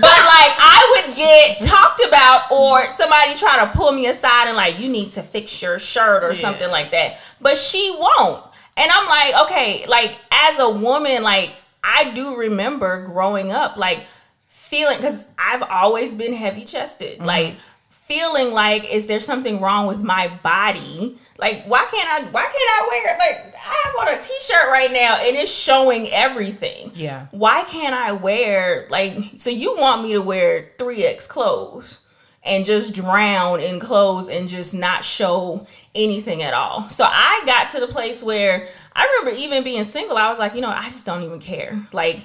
But 0.00 0.18
like 0.28 0.52
I 0.58 0.80
would 1.06 1.16
get 1.16 1.60
talked 1.60 2.00
about 2.06 2.50
or 2.52 2.86
somebody 2.88 3.34
try 3.34 3.64
to 3.64 3.76
pull 3.76 3.92
me 3.92 4.06
aside 4.06 4.48
and 4.48 4.56
like 4.56 4.78
you 4.80 4.88
need 4.88 5.10
to 5.12 5.22
fix 5.22 5.60
your 5.62 5.78
shirt 5.78 6.22
or 6.24 6.28
Yeah. 6.32 6.40
something 6.40 6.70
like 6.70 6.90
that. 6.92 7.18
But 7.40 7.56
she 7.56 7.94
won't. 7.98 8.44
And 8.76 8.90
I'm 8.92 9.06
like, 9.06 9.42
okay, 9.46 9.84
like 9.88 10.18
as 10.32 10.60
a 10.60 10.70
woman, 10.70 11.22
like 11.22 11.54
I 11.82 12.10
do 12.14 12.36
remember 12.36 13.04
growing 13.04 13.50
up 13.52 13.76
like 13.76 14.06
feeling 14.46 14.98
cuz 15.00 15.24
I've 15.38 15.62
always 15.62 16.14
been 16.14 16.32
heavy 16.32 16.64
chested. 16.64 17.18
Mm-hmm. 17.18 17.26
Like 17.26 17.56
feeling 17.90 18.52
like 18.52 18.84
is 18.92 19.06
there 19.06 19.18
something 19.18 19.60
wrong 19.60 19.88
with 19.88 20.00
my 20.00 20.28
body 20.44 21.18
like 21.38 21.64
why 21.64 21.84
can't 21.90 22.08
i 22.08 22.22
why 22.30 22.42
can't 22.42 22.54
i 22.54 22.88
wear 22.88 23.18
like 23.18 23.52
i 23.52 23.82
have 23.84 24.08
on 24.14 24.16
a 24.16 24.22
t-shirt 24.22 24.68
right 24.70 24.92
now 24.92 25.16
and 25.20 25.36
it's 25.36 25.52
showing 25.52 26.06
everything 26.12 26.92
Yeah. 26.94 27.26
why 27.32 27.64
can't 27.64 27.96
i 27.96 28.12
wear 28.12 28.86
like 28.90 29.18
so 29.38 29.50
you 29.50 29.74
want 29.76 30.04
me 30.04 30.12
to 30.12 30.22
wear 30.22 30.70
3x 30.78 31.26
clothes 31.28 31.98
and 32.44 32.64
just 32.64 32.94
drown 32.94 33.60
in 33.60 33.80
clothes 33.80 34.28
and 34.28 34.48
just 34.48 34.74
not 34.74 35.04
show 35.04 35.66
anything 35.94 36.42
at 36.42 36.54
all 36.54 36.88
so 36.88 37.04
i 37.06 37.42
got 37.46 37.70
to 37.70 37.80
the 37.80 37.86
place 37.88 38.22
where 38.22 38.68
i 38.94 39.18
remember 39.20 39.38
even 39.40 39.64
being 39.64 39.82
single 39.84 40.16
i 40.16 40.28
was 40.28 40.38
like 40.38 40.54
you 40.54 40.60
know 40.60 40.70
i 40.70 40.84
just 40.84 41.04
don't 41.06 41.22
even 41.22 41.38
care 41.40 41.76
like 41.92 42.20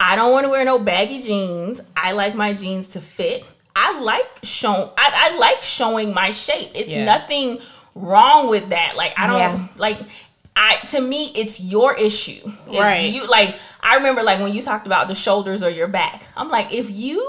i 0.00 0.16
don't 0.16 0.32
want 0.32 0.44
to 0.44 0.50
wear 0.50 0.64
no 0.64 0.78
baggy 0.78 1.20
jeans 1.20 1.80
i 1.96 2.12
like 2.12 2.34
my 2.34 2.52
jeans 2.52 2.88
to 2.88 3.00
fit 3.00 3.44
I 3.78 4.00
like 4.00 4.26
show 4.42 4.90
I, 4.96 5.30
I 5.34 5.36
like 5.38 5.60
showing 5.60 6.14
my 6.14 6.30
shape. 6.30 6.70
It's 6.74 6.88
Yeah. 6.88 7.04
nothing 7.04 7.58
wrong 7.94 8.48
with 8.48 8.70
that. 8.70 8.94
Like 8.96 9.12
I 9.18 9.26
don't 9.26 9.36
Yeah. 9.36 9.68
like 9.76 10.00
I 10.56 10.76
to 10.92 11.00
me 11.02 11.30
it's 11.36 11.60
your 11.60 11.94
issue. 11.94 12.40
If 12.70 12.80
Right. 12.80 13.12
You 13.12 13.26
like 13.26 13.54
I 13.82 13.96
remember 13.96 14.22
like 14.22 14.40
when 14.40 14.54
you 14.54 14.62
talked 14.62 14.86
about 14.86 15.08
the 15.08 15.14
shoulders 15.14 15.62
or 15.62 15.68
your 15.68 15.88
back. 15.88 16.26
I'm 16.38 16.48
like 16.48 16.72
if 16.72 16.90
you 16.90 17.20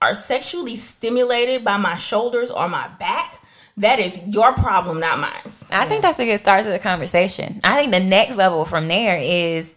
are 0.00 0.14
sexually 0.14 0.76
stimulated 0.76 1.64
by 1.64 1.76
my 1.76 1.96
shoulders 1.96 2.50
or 2.50 2.68
my 2.68 2.88
back, 2.98 3.40
that 3.78 3.98
is 3.98 4.20
your 4.26 4.52
problem, 4.54 5.00
not 5.00 5.20
mine. 5.20 5.32
I 5.70 5.86
think 5.86 6.02
that's 6.02 6.18
a 6.18 6.24
good 6.24 6.40
start 6.40 6.64
to 6.64 6.70
the 6.70 6.78
conversation. 6.78 7.60
I 7.64 7.76
think 7.76 7.92
the 7.92 8.00
next 8.00 8.36
level 8.36 8.64
from 8.64 8.88
there 8.88 9.18
is 9.20 9.74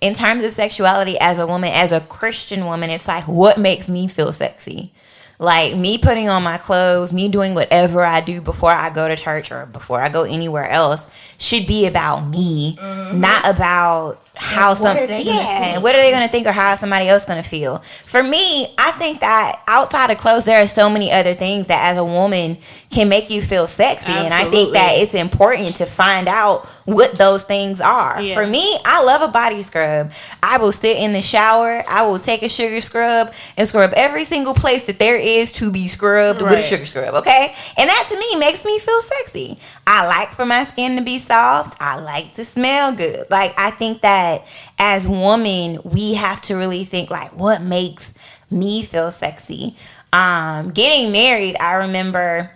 in 0.00 0.12
terms 0.12 0.44
of 0.44 0.52
sexuality 0.52 1.16
as 1.20 1.38
a 1.38 1.46
woman, 1.46 1.70
as 1.72 1.92
a 1.92 2.00
Christian 2.00 2.66
woman, 2.66 2.90
it's 2.90 3.08
like 3.08 3.26
what 3.26 3.58
makes 3.58 3.88
me 3.88 4.06
feel 4.06 4.32
sexy? 4.32 4.92
Like 5.38 5.76
me 5.76 5.98
putting 5.98 6.28
on 6.28 6.42
my 6.42 6.58
clothes, 6.58 7.12
me 7.12 7.28
doing 7.28 7.54
whatever 7.54 8.04
I 8.04 8.20
do 8.20 8.40
before 8.40 8.70
I 8.70 8.90
go 8.90 9.08
to 9.08 9.16
church 9.16 9.50
or 9.50 9.66
before 9.66 10.00
I 10.00 10.08
go 10.08 10.22
anywhere 10.22 10.68
else 10.68 11.06
should 11.38 11.66
be 11.66 11.86
about 11.86 12.20
me, 12.28 12.76
mm-hmm. 12.76 13.20
not 13.20 13.48
about 13.48 14.20
how 14.36 14.70
Like, 14.70 14.80
what 14.80 14.88
some 14.88 14.96
are 14.96 15.06
they 15.06 15.24
gonna 15.24 15.36
yeah, 15.36 15.72
think? 15.72 15.82
what 15.84 15.94
are 15.94 15.98
they 15.98 16.10
going 16.10 16.26
to 16.26 16.32
think 16.32 16.46
or 16.46 16.52
how 16.52 16.74
somebody 16.74 17.08
else 17.08 17.24
going 17.24 17.42
to 17.42 17.48
feel? 17.48 17.78
For 17.78 18.22
me, 18.22 18.66
I 18.78 18.90
think 18.92 19.20
that 19.20 19.62
outside 19.68 20.10
of 20.10 20.18
clothes, 20.18 20.44
there 20.44 20.60
are 20.60 20.66
so 20.66 20.90
many 20.90 21.12
other 21.12 21.34
things 21.34 21.68
that 21.68 21.90
as 21.92 21.96
a 21.98 22.04
woman 22.04 22.58
can 22.90 23.08
make 23.08 23.30
you 23.30 23.42
feel 23.42 23.66
sexy, 23.66 24.12
and 24.12 24.32
I 24.32 24.44
think 24.50 24.72
that 24.72 24.94
it's 24.96 25.14
important 25.14 25.76
to 25.76 25.86
find 25.86 26.28
out 26.28 26.66
what 26.84 27.16
those 27.16 27.44
things 27.44 27.80
are. 27.80 28.20
Yeah. 28.20 28.34
For 28.34 28.46
me, 28.46 28.78
I 28.84 29.02
love 29.04 29.22
a 29.28 29.32
body 29.32 29.62
scrub. 29.62 30.12
I 30.42 30.58
will 30.58 30.72
sit 30.72 30.96
in 30.96 31.12
the 31.12 31.22
shower, 31.22 31.82
I 31.88 32.06
will 32.06 32.18
take 32.18 32.42
a 32.42 32.48
sugar 32.48 32.80
scrub 32.80 33.32
and 33.56 33.66
scrub 33.66 33.92
every 33.96 34.24
single 34.24 34.54
place 34.54 34.84
that 34.84 34.98
there 34.98 35.18
is 35.18 35.52
to 35.52 35.70
be 35.70 35.86
scrubbed 35.88 36.42
with 36.42 36.52
a 36.52 36.62
sugar 36.62 36.86
scrub, 36.86 37.14
okay? 37.14 37.54
And 37.76 37.88
that 37.88 38.06
to 38.10 38.18
me 38.18 38.36
makes 38.38 38.64
me 38.64 38.78
feel 38.78 39.00
sexy. 39.00 39.58
I 39.86 40.06
like 40.06 40.30
for 40.30 40.46
my 40.46 40.64
skin 40.64 40.96
to 40.96 41.02
be 41.02 41.18
soft. 41.18 41.76
I 41.80 42.00
like 42.00 42.34
to 42.34 42.44
smell 42.44 42.94
good. 42.94 43.30
Like 43.30 43.52
I 43.58 43.70
think 43.70 44.00
that 44.02 44.23
as 44.78 45.06
women, 45.08 45.80
we 45.84 46.14
have 46.14 46.40
to 46.42 46.54
really 46.54 46.84
think 46.84 47.10
like 47.10 47.34
what 47.36 47.62
makes 47.62 48.12
me 48.50 48.82
feel 48.82 49.10
sexy. 49.10 49.76
Um 50.12 50.70
getting 50.70 51.12
married, 51.12 51.56
I 51.58 51.74
remember 51.74 52.50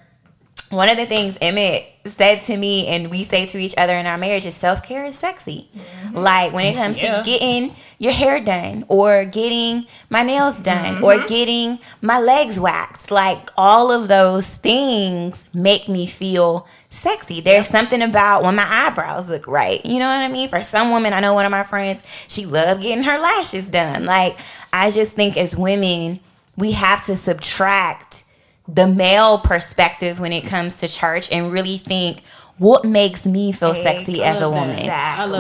one 0.70 0.90
of 0.90 0.96
the 0.96 1.06
things 1.06 1.38
Emmett 1.40 1.84
said 2.04 2.40
to 2.40 2.56
me 2.56 2.86
and 2.88 3.10
we 3.10 3.22
say 3.22 3.46
to 3.46 3.58
each 3.58 3.74
other 3.76 3.94
in 3.94 4.06
our 4.06 4.18
marriage 4.18 4.46
is 4.46 4.54
self-care 4.54 5.04
is 5.06 5.18
sexy. 5.18 5.68
Mm-hmm. 5.76 6.16
Like 6.16 6.52
when 6.52 6.66
it 6.66 6.74
comes 6.74 7.02
Yeah. 7.02 7.22
to 7.22 7.24
getting 7.24 7.74
your 7.98 8.12
hair 8.12 8.40
done 8.40 8.84
or 8.88 9.24
getting 9.24 9.86
my 10.10 10.22
nails 10.22 10.60
done 10.60 11.02
or 11.02 11.14
mm-hmm. 11.14 11.26
getting 11.26 11.78
my 12.02 12.18
legs 12.18 12.60
waxed, 12.60 13.10
like 13.10 13.50
all 13.56 13.90
of 13.92 14.08
those 14.08 14.56
things 14.56 15.48
make 15.54 15.88
me 15.88 16.06
feel 16.06 16.66
sexy. 16.90 17.40
There's 17.40 17.66
something 17.66 18.02
about 18.02 18.42
when 18.42 18.54
my 18.56 18.66
eyebrows 18.66 19.28
look 19.28 19.46
right. 19.46 19.84
You 19.84 19.98
know 19.98 20.08
what 20.08 20.20
I 20.22 20.28
mean? 20.28 20.48
For 20.48 20.62
some 20.62 20.90
women, 20.90 21.12
I 21.12 21.20
know 21.20 21.34
one 21.34 21.46
of 21.46 21.50
my 21.52 21.62
friends, 21.62 22.02
she 22.28 22.46
loved 22.46 22.82
getting 22.82 23.04
her 23.04 23.18
lashes 23.18 23.68
done. 23.68 24.04
Like 24.04 24.38
I 24.72 24.90
just 24.90 25.14
think 25.14 25.36
as 25.36 25.56
women, 25.56 26.20
we 26.56 26.72
have 26.72 27.04
to 27.06 27.16
subtract 27.16 28.24
the 28.68 28.86
male 28.86 29.38
perspective 29.38 30.20
when 30.20 30.32
it 30.32 30.44
comes 30.46 30.78
to 30.80 30.88
church 30.88 31.28
and 31.32 31.50
really 31.50 31.78
think 31.78 32.22
what 32.58 32.84
makes 32.84 33.24
me 33.24 33.52
feel 33.52 33.74
sexy 33.74 34.22
as 34.22 34.42
a 34.42 34.50
woman. 34.50 34.76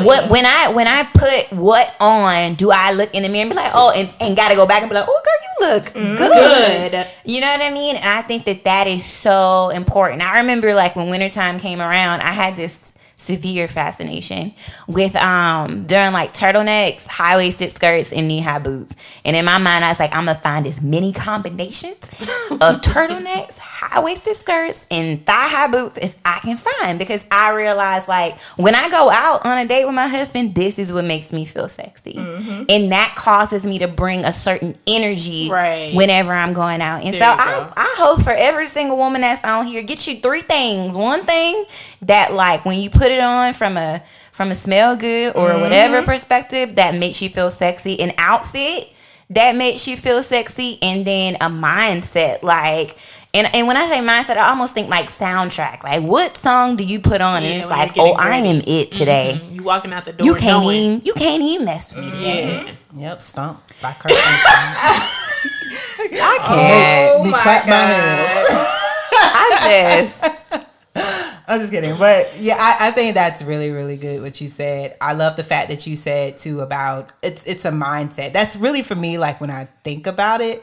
What 0.04 0.22
that. 0.22 0.30
when 0.30 0.46
I 0.46 0.68
when 0.72 0.86
I 0.86 1.02
put 1.02 1.58
what 1.58 1.94
on, 2.00 2.54
do 2.54 2.70
I 2.70 2.92
look 2.92 3.12
in 3.12 3.24
the 3.24 3.28
mirror 3.28 3.42
and 3.42 3.50
be 3.50 3.56
like, 3.56 3.72
oh, 3.74 3.92
and, 3.94 4.08
and 4.20 4.36
gotta 4.36 4.54
go 4.54 4.66
back 4.66 4.82
and 4.82 4.88
be 4.88 4.94
like, 4.94 5.06
oh, 5.08 5.22
girl, 5.24 5.34
you 5.42 5.74
look 5.74 6.18
good. 6.18 6.92
Good. 6.92 7.06
You 7.24 7.40
know 7.40 7.48
what 7.48 7.60
I 7.60 7.74
mean? 7.74 7.96
And 7.96 8.04
I 8.04 8.22
think 8.22 8.44
that 8.46 8.64
that 8.64 8.86
is 8.86 9.04
so 9.04 9.70
important. 9.70 10.22
I 10.22 10.40
remember 10.40 10.74
like 10.74 10.94
when 10.96 11.10
wintertime 11.10 11.58
came 11.58 11.80
around, 11.80 12.20
I 12.20 12.32
had 12.32 12.56
this 12.56 12.94
severe 13.18 13.68
fascination 13.68 14.54
with 14.86 15.14
um 15.16 15.84
during 15.86 16.12
like 16.12 16.32
turtlenecks, 16.32 17.06
high 17.06 17.36
waisted 17.36 17.70
skirts, 17.70 18.12
and 18.12 18.28
knee 18.28 18.40
high 18.40 18.60
boots. 18.60 19.20
And 19.24 19.36
in 19.36 19.44
my 19.44 19.58
mind, 19.58 19.84
I 19.84 19.90
was 19.90 20.00
like, 20.00 20.14
I'm 20.14 20.24
gonna 20.24 20.38
find 20.40 20.66
as 20.66 20.80
many 20.80 21.12
combinations 21.12 22.08
of 22.50 22.80
turtlenecks, 22.80 23.58
high 23.80 24.00
waisted 24.00 24.34
skirts, 24.34 24.86
and 24.90 25.24
thigh 25.24 25.34
high 25.36 25.68
boots 25.70 25.96
as 25.98 26.16
I 26.24 26.38
can 26.42 26.56
find 26.58 26.98
because 26.98 27.24
I 27.30 27.54
realized 27.54 28.08
like 28.08 28.38
when 28.56 28.74
I 28.74 28.88
go 28.90 29.10
out 29.10 29.44
on 29.46 29.58
a 29.58 29.66
date 29.66 29.84
with 29.86 29.94
my 29.94 30.08
husband, 30.08 30.54
this 30.54 30.78
is 30.78 30.92
what 30.92 31.04
makes 31.04 31.32
me 31.32 31.44
feel 31.44 31.68
sexy, 31.68 32.16
and 32.18 32.92
that 32.92 33.14
causes 33.16 33.64
me 33.66 33.78
to 33.80 33.88
bring 33.88 34.24
a 34.24 34.32
certain 34.32 34.76
energy 34.86 35.48
Right. 35.50 35.94
whenever 35.94 36.32
I'm 36.32 36.52
going 36.52 36.80
out. 36.80 37.04
And 37.04 37.14
There 37.14 37.20
so 37.20 37.26
I. 37.26 37.72
I 37.76 37.94
hope 37.98 38.22
for 38.22 38.32
every 38.36 38.66
single 38.66 38.96
woman 38.96 39.20
that's 39.20 39.42
on 39.44 39.66
here, 39.66 39.82
get 39.82 40.06
you 40.06 40.16
three 40.20 40.40
things. 40.40 40.96
One 40.96 41.24
thing 41.24 41.64
that 42.02 42.32
like 42.32 42.64
when 42.64 42.78
you 42.80 42.90
put 42.90 43.12
it 43.12 43.20
on 43.20 43.54
from 43.54 43.76
a 43.76 44.02
from 44.32 44.50
a 44.50 44.54
smell 44.54 44.96
good 44.96 45.34
or 45.36 45.48
Mm-hmm. 45.50 45.60
whatever 45.62 46.02
perspective 46.02 46.76
that 46.76 46.94
makes 46.94 47.20
you 47.22 47.28
feel 47.28 47.50
sexy. 47.50 47.98
An 48.00 48.12
outfit 48.18 48.92
that 49.30 49.54
makes 49.56 49.86
you 49.86 49.94
feel 49.96 50.22
sexy 50.22 50.78
and 50.82 51.04
then 51.06 51.34
a 51.36 51.48
mindset 51.50 52.42
like 52.42 52.96
and, 53.34 53.46
and 53.54 53.66
when 53.66 53.76
I 53.76 53.84
say 53.84 53.98
mindset, 54.00 54.38
I 54.38 54.48
almost 54.48 54.72
think 54.72 54.88
like 54.88 55.10
soundtrack. 55.10 55.82
Like 55.84 56.02
what 56.02 56.34
song 56.36 56.76
do 56.76 56.84
you 56.84 56.98
put 56.98 57.20
on 57.20 57.42
Yeah, 57.42 57.48
and 57.50 57.58
it's 57.60 57.68
like, 57.68 57.90
oh, 57.98 58.14
getting 58.14 58.18
I 58.18 58.36
am 58.38 58.56
ready. 58.56 58.80
it 58.80 58.90
today. 58.92 59.32
Mm-hmm. 59.36 59.54
You 59.54 59.62
walking 59.64 59.92
out 59.92 60.06
the 60.06 60.14
door 60.14 60.26
You 60.26 60.34
can't 60.34 60.62
knowing. 60.64 60.76
even 60.76 61.00
you 61.04 61.12
can't 61.12 61.42
even 61.42 61.66
mess 61.66 61.92
with 61.94 62.04
me 62.06 62.10
today. 62.10 62.64
Yeah. 62.94 63.10
Yep, 63.10 63.20
stomp 63.22 63.62
by 63.82 63.92
Kirk 63.92 64.12
I 64.12 64.14
can't. 66.46 66.50
Oh 66.50 67.16
oh 67.20 67.24
me 67.24 67.30
my 67.30 67.38
clap 67.40 67.64
my 67.66 67.70
God. 67.70 67.90
hands. 67.90 68.68
I 70.24 70.40
just 70.50 70.67
I'm 71.48 71.60
just 71.60 71.72
kidding. 71.72 71.96
But 71.98 72.32
yeah, 72.38 72.56
I, 72.58 72.88
I 72.88 72.90
think 72.90 73.14
that's 73.14 73.42
really, 73.42 73.70
really 73.70 73.96
good 73.96 74.22
what 74.22 74.40
you 74.40 74.48
said. 74.48 74.96
I 75.00 75.14
love 75.14 75.36
the 75.36 75.44
fact 75.44 75.70
that 75.70 75.86
you 75.86 75.96
said 75.96 76.38
too 76.38 76.60
about 76.60 77.12
it's 77.22 77.46
it's 77.46 77.64
a 77.64 77.70
mindset. 77.70 78.32
That's 78.32 78.56
really 78.56 78.82
for 78.82 78.94
me, 78.94 79.18
like 79.18 79.40
when 79.40 79.50
I 79.50 79.64
think 79.84 80.06
about 80.06 80.40
it, 80.40 80.62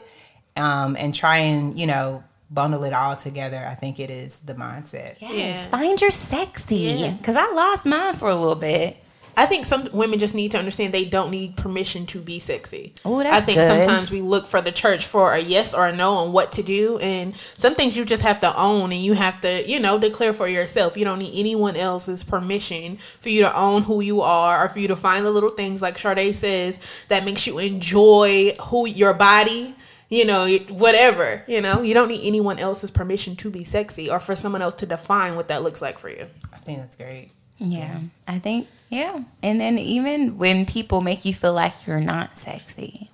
um, 0.56 0.96
and 0.98 1.14
try 1.14 1.38
and, 1.38 1.78
you 1.78 1.86
know, 1.86 2.22
bundle 2.50 2.84
it 2.84 2.92
all 2.92 3.16
together, 3.16 3.64
I 3.68 3.74
think 3.74 3.98
it 3.98 4.08
is 4.10 4.38
the 4.38 4.54
mindset. 4.54 5.16
Yes, 5.20 5.32
Yeah. 5.64 5.66
find 5.66 6.00
your 6.00 6.12
sexy. 6.12 6.76
Yeah. 6.76 7.10
Because 7.14 7.36
I 7.36 7.50
lost 7.52 7.84
mine 7.86 8.14
for 8.14 8.28
a 8.30 8.34
little 8.34 8.54
bit. 8.54 8.96
I 9.36 9.46
think 9.46 9.66
some 9.66 9.88
women 9.92 10.18
just 10.18 10.34
need 10.34 10.52
to 10.52 10.58
understand 10.58 10.94
they 10.94 11.04
don't 11.04 11.30
need 11.30 11.56
permission 11.56 12.06
to 12.06 12.20
be 12.22 12.38
sexy. 12.38 12.94
Ooh, 13.06 13.22
that's 13.22 13.42
I 13.42 13.44
think 13.44 13.58
good. 13.58 13.66
sometimes 13.66 14.10
we 14.10 14.22
look 14.22 14.46
for 14.46 14.62
the 14.62 14.72
church 14.72 15.04
for 15.04 15.34
a 15.34 15.40
yes 15.40 15.74
or 15.74 15.86
a 15.86 15.94
no 15.94 16.14
on 16.14 16.32
what 16.32 16.52
to 16.52 16.62
do, 16.62 16.98
and 16.98 17.36
some 17.36 17.74
things 17.74 17.96
you 17.96 18.04
just 18.04 18.22
have 18.22 18.40
to 18.40 18.56
own 18.58 18.92
and 18.92 19.00
you 19.00 19.12
have 19.12 19.40
to, 19.42 19.68
you 19.68 19.78
know, 19.78 19.98
declare 19.98 20.32
for 20.32 20.48
yourself. 20.48 20.96
You 20.96 21.04
don't 21.04 21.18
need 21.18 21.38
anyone 21.38 21.76
else's 21.76 22.24
permission 22.24 22.96
for 22.96 23.28
you 23.28 23.42
to 23.42 23.54
own 23.54 23.82
who 23.82 24.00
you 24.00 24.22
are 24.22 24.64
or 24.64 24.68
for 24.68 24.78
you 24.78 24.88
to 24.88 24.96
find 24.96 25.26
the 25.26 25.30
little 25.30 25.50
things 25.50 25.82
like 25.82 25.98
Sade 25.98 26.34
says 26.34 27.04
that 27.08 27.24
makes 27.24 27.46
you 27.46 27.58
enjoy 27.58 28.52
who 28.60 28.86
your 28.86 29.12
body. 29.14 29.74
You 30.08 30.24
know, 30.24 30.46
whatever. 30.68 31.42
You 31.48 31.60
know, 31.60 31.82
you 31.82 31.92
don't 31.92 32.06
need 32.06 32.24
anyone 32.24 32.60
else's 32.60 32.92
permission 32.92 33.34
to 33.36 33.50
be 33.50 33.64
sexy 33.64 34.08
or 34.08 34.20
for 34.20 34.36
someone 34.36 34.62
else 34.62 34.74
to 34.74 34.86
define 34.86 35.34
what 35.34 35.48
that 35.48 35.64
looks 35.64 35.82
like 35.82 35.98
for 35.98 36.08
you. 36.08 36.24
I 36.52 36.58
think 36.58 36.78
that's 36.78 36.94
great. 36.94 37.30
Yeah, 37.58 37.98
I 38.28 38.38
think, 38.38 38.68
yeah. 38.88 39.20
And 39.42 39.60
then 39.60 39.78
even 39.78 40.38
when 40.38 40.64
people 40.66 41.00
make 41.00 41.24
you 41.24 41.34
feel 41.34 41.52
like 41.52 41.86
you're 41.86 42.00
not 42.00 42.38
sexy, 42.38 43.08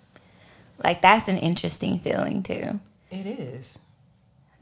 like 0.83 1.03
that's 1.03 1.29
an 1.29 1.39
interesting 1.39 1.99
feeling 1.99 2.43
too. 2.43 2.81
It 3.11 3.27
is. 3.27 3.79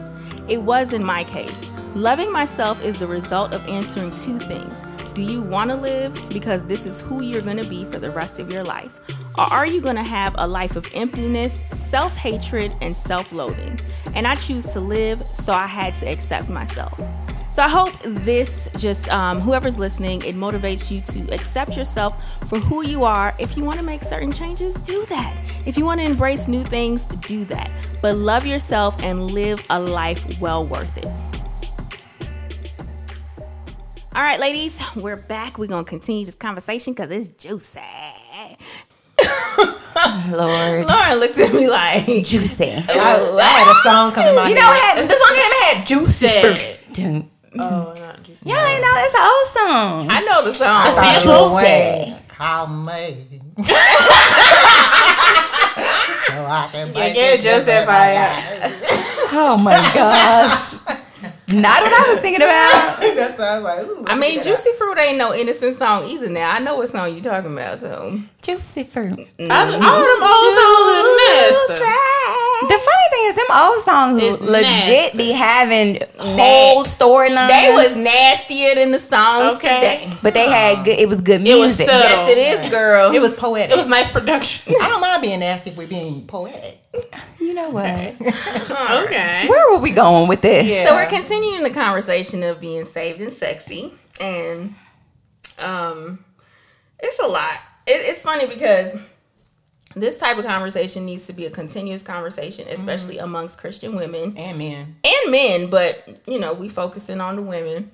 It 0.49 0.61
was 0.61 0.91
in 0.91 1.05
my 1.05 1.23
case. 1.23 1.71
Loving 1.95 2.33
myself 2.33 2.83
is 2.83 2.97
the 2.97 3.07
result 3.07 3.53
of 3.53 3.65
answering 3.69 4.11
two 4.11 4.39
things 4.39 4.83
Do 5.13 5.21
you 5.21 5.41
want 5.41 5.71
to 5.71 5.77
live? 5.77 6.13
Because 6.27 6.65
this 6.65 6.85
is 6.85 7.01
who 7.01 7.21
you're 7.21 7.41
going 7.41 7.63
to 7.63 7.69
be 7.69 7.85
for 7.85 7.97
the 7.97 8.11
rest 8.11 8.41
of 8.41 8.51
your 8.51 8.65
life. 8.65 8.99
Or 9.39 9.43
are 9.53 9.65
you 9.65 9.79
going 9.79 9.95
to 9.95 10.03
have 10.03 10.35
a 10.37 10.45
life 10.45 10.75
of 10.75 10.85
emptiness, 10.93 11.63
self 11.71 12.17
hatred, 12.17 12.75
and 12.81 12.93
self 12.93 13.31
loathing? 13.31 13.79
And 14.13 14.27
I 14.27 14.35
choose 14.35 14.65
to 14.73 14.81
live, 14.81 15.25
so 15.25 15.53
I 15.53 15.65
had 15.65 15.93
to 15.95 16.09
accept 16.09 16.49
myself. 16.49 16.99
So 17.53 17.63
I 17.63 17.69
hope 17.69 17.93
this 18.03 18.69
just, 18.75 19.07
um, 19.07 19.39
whoever's 19.39 19.79
listening, 19.79 20.23
it 20.25 20.35
motivates 20.35 20.91
you 20.91 20.99
to 21.13 21.33
accept 21.33 21.77
yourself 21.77 22.49
for 22.49 22.59
who 22.59 22.85
you 22.85 23.05
are. 23.05 23.33
If 23.39 23.55
you 23.55 23.63
want 23.63 23.79
to 23.79 23.85
make 23.85 24.03
certain 24.03 24.33
changes, 24.33 24.75
do 24.75 25.05
that. 25.05 25.41
If 25.65 25.77
you 25.77 25.85
want 25.85 26.01
to 26.01 26.05
embrace 26.05 26.49
new 26.49 26.63
things, 26.65 27.05
do 27.05 27.45
that. 27.45 27.71
But 28.01 28.17
love 28.17 28.45
yourself 28.45 29.01
and 29.01 29.31
live 29.31 29.65
a 29.69 29.79
life 29.79 30.37
well 30.41 30.65
worth 30.65 30.97
it. 30.97 31.07
All 34.13 34.21
right, 34.21 34.39
ladies, 34.41 34.81
we're 34.97 35.15
back. 35.15 35.57
We're 35.57 35.67
going 35.67 35.85
to 35.85 35.89
continue 35.89 36.25
this 36.25 36.35
conversation 36.35 36.93
because 36.93 37.09
it's 37.09 37.31
juicy. 37.31 37.79
Lord. 40.31 40.87
Lauren 40.87 41.19
looked 41.19 41.37
at 41.39 41.53
me 41.53 41.67
like, 41.67 42.05
Juicy. 42.23 42.65
I, 42.71 42.75
I 42.89 43.43
had 43.43 43.67
a 43.67 43.75
song 43.83 44.11
coming 44.13 44.35
my 44.35 44.47
You 44.49 44.55
know 44.55 44.61
what? 44.61 44.97
had- 44.97 45.09
The 45.09 45.15
song 45.15 45.33
came 45.35 45.51
had 45.75 45.85
juicy. 45.87 47.25
Oh, 47.59 47.93
not 47.99 48.21
juicy. 48.23 48.47
Y'all 48.47 48.63
ain't 48.63 48.79
know 48.81 48.93
it's 48.97 49.15
an 49.15 49.21
old 49.25 49.47
song. 49.47 50.07
I 50.09 50.21
know 50.21 50.43
the 50.47 50.53
song. 50.53 50.67
I 50.69 50.91
thought 50.91 51.23
Juicy. 51.23 52.13
it. 52.13 52.27
Call 52.29 52.67
me. 52.67 53.41
so 56.27 56.45
I 56.45 56.69
can 56.71 56.93
make 56.93 57.15
yeah, 57.17 57.35
Joseph, 57.37 57.85
I- 57.89 59.29
Oh 59.31 59.57
my 59.57 59.73
gosh. 59.95 60.75
Not 61.51 61.81
what 61.81 61.91
I 61.91 62.11
was 62.13 62.19
thinking 62.19 62.41
about. 62.43 62.99
That's 63.15 63.39
why 63.39 63.45
I 63.45 63.59
was 63.59 63.63
like, 63.63 63.85
ooh. 63.87 64.05
I 64.07 64.15
mean, 64.15 64.39
Juicy 64.41 64.69
Fruit 64.77 64.97
ain't 64.99 65.17
no 65.17 65.33
innocent 65.33 65.75
song 65.75 66.05
either 66.07 66.29
now. 66.29 66.51
I 66.51 66.59
know 66.59 66.75
what 66.77 66.89
song 66.89 67.11
you're 67.13 67.23
talking 67.23 67.53
about, 67.53 67.79
so. 67.79 68.19
Juicy 68.41 68.83
fruit. 68.83 69.17
Mm-hmm. 69.17 69.51
I, 69.51 69.59
all 69.65 69.99
them 69.99 70.23
old 70.23 70.53
songs 70.55 70.87
are 70.95 71.09
nasty. 71.19 72.29
The 72.61 72.77
funny 72.77 73.07
thing 73.11 73.23
is, 73.25 73.35
them 73.35 73.51
old 73.51 73.83
songs 73.83 74.23
It's 74.23 74.41
legit 74.41 75.15
nasty. 75.15 75.17
be 75.17 75.31
having 75.33 76.01
whole 76.19 76.83
storylines. 76.83 77.47
They 77.47 77.69
was 77.75 77.95
nastier 77.97 78.75
than 78.75 78.91
the 78.91 78.99
songs 78.99 79.55
Okay. 79.55 80.05
today. 80.05 80.09
but 80.23 80.33
they 80.33 80.47
had 80.49 80.85
good. 80.85 80.99
It 80.99 81.07
was 81.09 81.21
good 81.21 81.41
music. 81.41 81.55
It 81.55 81.59
was 81.59 81.77
music. 81.79 81.87
Yes, 81.87 82.29
it 82.29 82.37
is, 82.65 82.69
girl. 82.71 83.13
It 83.13 83.21
was 83.21 83.33
poetic. 83.33 83.71
It 83.71 83.77
was 83.77 83.87
nice 83.87 84.09
production. 84.09 84.73
I 84.81 84.87
don't 84.89 85.01
mind 85.01 85.21
being 85.21 85.39
nasty 85.39 85.71
if 85.71 85.77
we're 85.77 85.87
being 85.87 86.25
poetic. 86.27 86.77
You 87.39 87.53
know 87.53 87.69
what? 87.69 87.85
okay. 89.05 89.47
Where 89.47 89.75
were 89.75 89.81
we 89.81 89.91
going 89.91 90.27
with 90.27 90.41
this? 90.41 90.67
Yeah. 90.67 90.85
So 90.85 90.95
we're 90.95 91.07
continuing 91.09 91.63
the 91.63 91.69
conversation 91.71 92.43
of 92.43 92.59
being 92.59 92.83
saved 92.83 93.21
and 93.21 93.31
sexy, 93.31 93.93
and 94.19 94.73
um, 95.59 96.23
it's 96.99 97.19
a 97.19 97.27
lot. 97.27 97.53
It, 97.87 97.91
it's 98.09 98.21
funny 98.21 98.47
because 98.47 98.95
this 99.95 100.17
type 100.19 100.37
of 100.37 100.45
conversation 100.45 101.05
needs 101.05 101.27
to 101.27 101.33
be 101.33 101.45
a 101.45 101.49
continuous 101.51 102.03
conversation, 102.03 102.67
especially 102.69 103.17
amongst 103.17 103.57
Christian 103.57 103.95
women 103.95 104.35
And 104.37 104.57
men. 104.57 104.95
and 105.03 105.31
men. 105.31 105.69
But 105.69 106.21
you 106.27 106.39
know, 106.39 106.53
we 106.53 106.69
focusing 106.69 107.21
on 107.21 107.35
the 107.35 107.41
women, 107.41 107.91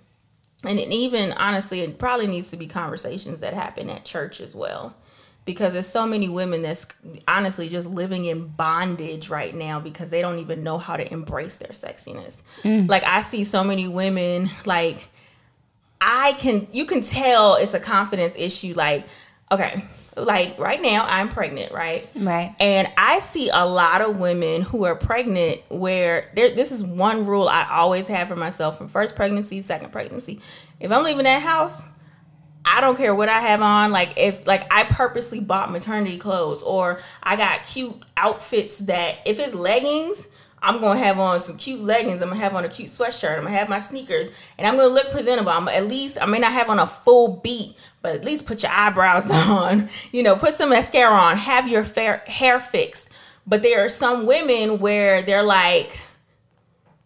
and 0.64 0.80
it 0.80 0.90
even 0.92 1.34
honestly, 1.34 1.82
it 1.82 1.98
probably 2.00 2.28
needs 2.28 2.50
to 2.52 2.58
be 2.58 2.68
conversations 2.68 3.40
that 3.42 3.54
happen 3.54 3.90
at 3.90 4.06
church 4.06 4.40
as 4.42 4.56
well. 4.56 4.96
Because 5.46 5.74
there's 5.74 5.88
so 5.88 6.08
many 6.08 6.28
women 6.28 6.64
that's 6.64 6.88
honestly 7.28 7.70
just 7.70 7.88
living 7.88 8.26
in 8.26 8.48
bondage 8.48 9.30
right 9.30 9.54
now 9.54 9.80
because 9.80 10.10
they 10.10 10.20
don't 10.22 10.40
even 10.40 10.64
know 10.64 10.80
how 10.80 10.98
to 10.98 11.14
embrace 11.14 11.58
their 11.58 11.70
sexiness. 11.70 12.42
Mm. 12.64 12.90
Like 12.90 13.04
I 13.04 13.22
see 13.22 13.44
so 13.44 13.64
many 13.64 13.88
women 13.88 14.50
like 14.66 15.08
I 16.02 16.34
can 16.34 16.68
you 16.72 16.86
can 16.86 17.02
tell 17.02 17.56
it's 17.56 17.76
a 17.76 17.80
confidence 17.80 18.36
issue 18.36 18.74
like 18.76 19.06
okay, 19.52 19.84
like 20.18 20.58
right 20.60 20.82
now 20.82 21.06
I'm 21.08 21.30
pregnant, 21.30 21.72
right? 21.72 22.08
Right. 22.16 22.56
And 22.60 22.88
I 22.98 23.20
see 23.20 23.50
a 23.50 23.66
lot 23.66 24.02
of 24.02 24.18
women 24.20 24.62
who 24.62 24.86
are 24.86 24.96
pregnant 24.96 25.62
where 25.70 26.32
there, 26.36 26.52
this 26.52 26.72
is 26.72 26.84
one 26.84 27.26
rule 27.26 27.48
I 27.48 27.68
always 27.70 28.08
have 28.08 28.28
for 28.28 28.36
myself 28.36 28.78
from 28.78 28.88
first 28.88 29.16
pregnancy, 29.16 29.62
second 29.62 29.92
pregnancy. 29.92 30.40
If 30.80 30.92
I'm 30.92 31.04
leaving 31.04 31.24
that 31.24 31.42
house, 31.42 31.88
I 32.66 32.82
don't 32.82 32.98
care 32.98 33.14
what 33.14 33.30
I 33.30 33.40
have 33.40 33.62
on. 33.62 33.92
Like 33.92 34.14
if 34.18 34.46
like 34.48 34.66
I 34.74 34.84
purposely 34.86 35.40
bought 35.40 35.72
maternity 35.72 36.18
clothes 36.18 36.64
or 36.64 37.00
I 37.24 37.36
got 37.36 37.64
cute 37.64 37.96
outfits 38.18 38.80
that 38.80 39.20
if 39.26 39.40
it's 39.40 39.54
leggings, 39.54 40.28
I'm 40.66 40.82
gonna 40.82 40.98
have 40.98 41.20
on 41.20 41.40
some 41.40 41.58
cute 41.58 41.82
leggings. 41.82 42.24
I'm 42.24 42.30
gonna 42.30 42.42
have 42.42 42.56
on 42.56 42.66
a 42.66 42.70
cute 42.70 42.90
sweatshirt. 42.90 43.38
I'm 43.38 43.44
gonna 43.44 43.56
have 43.56 43.70
my 43.70 43.78
sneakers, 43.78 44.32
and 44.58 44.66
I'm 44.66 44.78
gonna 44.78 44.94
look 44.94 45.12
presentable. 45.12 45.52
I'm 45.52 45.68
at 45.68 45.86
least 45.88 46.18
I 46.20 46.26
may 46.26 46.40
not 46.40 46.54
have 46.54 46.70
on 46.72 46.80
a 46.80 46.88
full 46.88 47.40
beat, 47.44 47.76
but 48.02 48.16
at 48.16 48.26
least 48.26 48.48
put 48.48 48.64
your 48.64 48.72
eyebrows 48.72 49.30
on. 49.48 49.90
You 50.12 50.24
know, 50.24 50.36
put 50.36 50.54
some 50.54 50.72
mascara 50.72 51.14
on. 51.14 51.38
Have 51.38 51.68
your 51.68 51.84
fair 51.84 52.24
hair 52.26 52.60
fixed. 52.60 53.12
But 53.46 53.62
there 53.62 53.86
are 53.86 53.90
some 53.90 54.26
women 54.26 54.80
where 54.80 55.22
they're 55.22 55.44
like, 55.44 56.00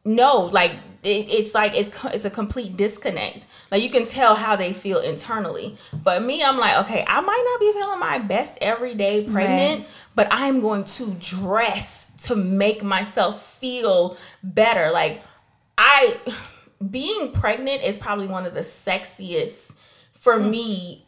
no, 0.06 0.50
like 0.54 0.80
it, 1.04 1.30
it's 1.30 1.54
like 1.54 1.74
it's 1.76 1.90
it's 2.06 2.26
a 2.26 2.30
complete 2.30 2.76
disconnect. 2.76 3.46
Like 3.72 3.82
you 3.82 3.90
can 3.90 4.06
tell 4.06 4.36
how 4.36 4.56
they 4.56 4.74
feel 4.74 5.00
internally. 5.00 5.76
But 6.04 6.24
me, 6.24 6.44
I'm 6.44 6.58
like, 6.58 6.78
okay, 6.86 7.06
I 7.08 7.22
might 7.22 7.44
not 7.52 7.60
be 7.60 7.80
feeling 7.80 8.00
my 8.00 8.20
best 8.20 8.58
every 8.62 8.96
day 8.96 9.28
pregnant, 9.32 9.86
but 10.16 10.28
I'm 10.32 10.60
going 10.60 10.84
to 10.84 11.16
dress 11.20 12.12
to 12.26 12.36
make 12.36 12.84
myself 12.84 13.42
feel 13.42 14.18
better. 14.44 14.92
Like 14.92 15.22
I 15.78 16.18
being 16.90 17.32
pregnant 17.32 17.84
is 17.84 17.98
probably 17.98 18.28
one 18.28 18.46
of 18.46 18.54
the 18.54 18.62
sexiest 18.62 19.74
for 20.12 20.38
mm. 20.38 20.52
me 20.52 21.06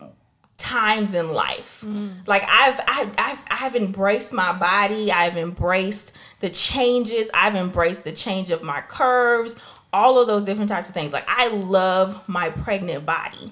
times 0.61 1.13
in 1.13 1.33
life. 1.33 1.83
Mm. 1.85 2.27
Like 2.27 2.43
I've, 2.47 2.79
I've 2.87 3.13
I've 3.17 3.45
I've 3.49 3.75
embraced 3.75 4.31
my 4.31 4.53
body. 4.53 5.11
I've 5.11 5.35
embraced 5.35 6.15
the 6.39 6.49
changes. 6.49 7.29
I've 7.33 7.55
embraced 7.55 8.03
the 8.03 8.11
change 8.11 8.51
of 8.51 8.61
my 8.63 8.81
curves. 8.81 9.55
All 9.93 10.19
of 10.21 10.27
those 10.27 10.45
different 10.45 10.69
types 10.69 10.87
of 10.89 10.95
things. 10.95 11.11
Like 11.11 11.25
I 11.27 11.47
love 11.49 12.21
my 12.27 12.49
pregnant 12.49 13.05
body, 13.05 13.51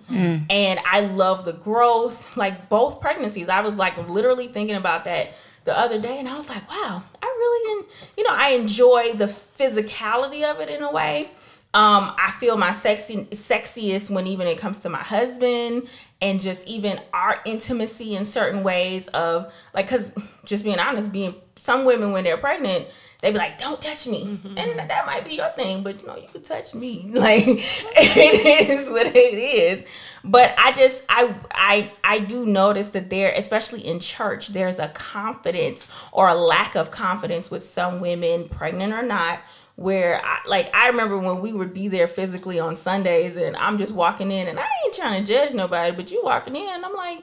and 0.49 0.79
I 0.85 1.01
love 1.01 1.43
the 1.45 1.53
growth. 1.53 2.37
Like 2.37 2.69
both 2.69 3.01
pregnancies, 3.01 3.49
I 3.49 3.61
was 3.61 3.77
like 3.77 4.09
literally 4.09 4.47
thinking 4.47 4.77
about 4.77 5.03
that 5.05 5.35
the 5.65 5.77
other 5.77 5.99
day, 5.99 6.17
and 6.17 6.27
I 6.29 6.35
was 6.35 6.49
like, 6.49 6.67
wow, 6.69 7.03
I 7.21 7.25
really, 7.25 7.85
you 8.17 8.23
know, 8.23 8.33
I 8.33 8.51
enjoy 8.51 9.13
the 9.13 9.25
physicality 9.25 10.43
of 10.49 10.59
it 10.61 10.69
in 10.69 10.81
a 10.81 10.91
way. 10.91 11.29
Um, 11.71 12.15
I 12.17 12.31
feel 12.39 12.57
my 12.57 12.71
sexy 12.71 13.25
sexiest 13.25 14.09
when 14.09 14.25
even 14.25 14.47
it 14.47 14.57
comes 14.57 14.79
to 14.79 14.89
my 14.89 15.03
husband 15.03 15.87
and 16.19 16.41
just 16.41 16.67
even 16.67 16.99
our 17.13 17.39
intimacy 17.45 18.15
in 18.15 18.25
certain 18.25 18.63
ways 18.63 19.07
of 19.09 19.53
like 19.75 19.85
because 19.85 20.11
just 20.45 20.63
being 20.63 20.79
honest, 20.79 21.11
being 21.11 21.35
some 21.57 21.85
women 21.85 22.11
when 22.11 22.23
they're 22.23 22.37
pregnant, 22.37 22.87
they 23.21 23.31
be 23.31 23.37
like, 23.37 23.57
"Don't 23.57 23.81
touch 23.81 24.07
me," 24.07 24.25
mm-hmm, 24.25 24.47
mm-hmm. 24.47 24.57
and 24.57 24.89
that 24.89 25.05
might 25.05 25.25
be 25.25 25.35
your 25.35 25.49
thing, 25.49 25.83
but 25.83 26.01
you 26.01 26.07
know, 26.07 26.15
you 26.15 26.27
could 26.31 26.43
touch 26.43 26.73
me. 26.73 27.11
Like 27.19 27.43
it 27.47 28.69
is 28.69 28.89
what 28.89 29.07
it 29.07 29.13
is. 29.15 29.83
But 30.23 30.53
I 30.57 30.71
just 30.71 31.03
I 31.09 31.35
I 31.53 31.91
I 32.03 32.19
do 32.19 32.45
notice 32.45 32.89
that 32.89 33.09
there, 33.09 33.33
especially 33.35 33.85
in 33.85 33.99
church, 33.99 34.49
there's 34.49 34.79
a 34.79 34.87
confidence 34.89 35.89
or 36.13 36.29
a 36.29 36.35
lack 36.35 36.75
of 36.75 36.91
confidence 36.91 37.51
with 37.51 37.63
some 37.63 37.99
women, 37.99 38.47
pregnant 38.47 38.93
or 38.93 39.03
not 39.03 39.41
where 39.79 40.19
I, 40.21 40.39
like 40.45 40.75
I 40.75 40.89
remember 40.89 41.17
when 41.17 41.39
we 41.39 41.53
would 41.53 41.73
be 41.73 41.87
there 41.87 42.07
physically 42.07 42.59
on 42.59 42.75
Sundays 42.75 43.37
and 43.37 43.55
I'm 43.55 43.77
just 43.77 43.93
walking 43.93 44.29
in 44.29 44.49
and 44.49 44.59
I 44.59 44.67
ain't 44.85 44.93
trying 44.93 45.23
to 45.23 45.33
judge 45.33 45.53
nobody, 45.53 45.95
but 45.95 46.11
you 46.11 46.21
walking 46.21 46.57
in 46.57 46.83
I'm 46.83 46.93
like, 46.93 47.19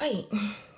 wait, 0.00 0.26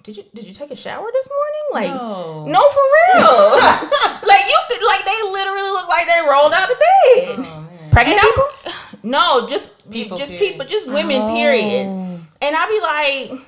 did 0.02 0.16
you 0.16 0.24
did 0.34 0.46
you 0.46 0.54
take 0.54 0.70
a 0.70 0.76
shower 0.76 1.08
this 1.12 1.28
morning? 1.30 1.90
Like 1.90 2.00
No. 2.00 2.46
no, 2.46 2.60
for 2.60 2.84
real. 2.96 3.50
like 4.28 4.44
you 4.46 4.58
could 4.68 4.82
like 4.86 5.04
they 5.04 5.20
literally 5.30 5.70
look 5.70 5.88
like 5.88 6.06
they 6.06 6.20
rolled 6.30 6.52
out 6.52 6.70
of 6.70 6.78
bed. 6.78 7.36
Oh, 7.38 7.68
Pregnant 7.90 8.18
And 8.20 8.28
people? 8.34 8.48
No, 9.04 9.46
just 9.48 9.90
People, 9.90 10.16
just 10.16 10.30
period. 10.32 10.52
people, 10.52 10.66
just 10.66 10.86
women, 10.86 11.26
period. 11.34 11.86
Oh. 11.88 12.20
And 12.40 12.56
I'd 12.56 12.68
be 12.68 13.32
like, 13.36 13.46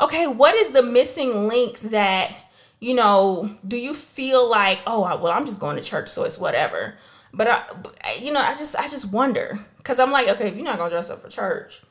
okay, 0.00 0.26
what 0.28 0.54
is 0.54 0.70
the 0.70 0.82
missing 0.82 1.48
link 1.48 1.78
that, 1.90 2.32
you 2.78 2.94
know, 2.94 3.50
do 3.66 3.76
you 3.76 3.94
feel 3.94 4.48
like, 4.48 4.80
oh, 4.86 5.00
well, 5.20 5.32
I'm 5.32 5.44
just 5.44 5.58
going 5.60 5.76
to 5.76 5.82
church, 5.82 6.08
so 6.08 6.22
it's 6.24 6.38
whatever. 6.38 6.94
But 7.34 7.48
I, 7.48 8.18
you 8.20 8.32
know, 8.32 8.40
I 8.40 8.54
just, 8.54 8.76
I 8.76 8.82
just 8.88 9.12
wonder, 9.12 9.58
cause 9.82 9.98
I'm 9.98 10.12
like, 10.12 10.28
okay, 10.28 10.48
if 10.48 10.54
you're 10.54 10.64
not 10.64 10.78
gonna 10.78 10.90
dress 10.90 11.10
up 11.10 11.20
for 11.22 11.28
church, 11.28 11.82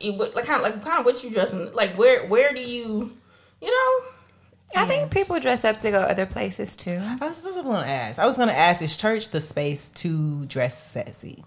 you, 0.00 0.12
would- 0.14 0.34
like 0.34 0.46
kind 0.46 0.64
of, 0.64 0.70
like 0.72 0.82
kind 0.82 1.00
of 1.00 1.04
what 1.04 1.22
you 1.22 1.30
dressing, 1.30 1.72
like 1.72 1.96
where, 1.96 2.26
where 2.26 2.52
do 2.52 2.60
you, 2.60 3.16
you 3.60 3.70
know, 3.70 4.08
I 4.76 4.84
think 4.84 5.10
people 5.10 5.40
dress 5.40 5.64
up 5.64 5.78
to 5.78 5.90
go 5.90 6.00
other 6.00 6.26
places 6.26 6.76
too. 6.76 7.00
I 7.02 7.26
was 7.26 7.42
just 7.42 7.62
going 7.64 7.82
to 7.82 7.88
ask. 7.88 8.18
I 8.18 8.26
was 8.26 8.36
going 8.36 8.48
to 8.48 8.54
ask: 8.56 8.82
Is 8.82 8.96
church 8.96 9.30
the 9.30 9.40
space 9.40 9.88
to 9.90 10.44
dress 10.46 10.90
sexy? 10.90 11.42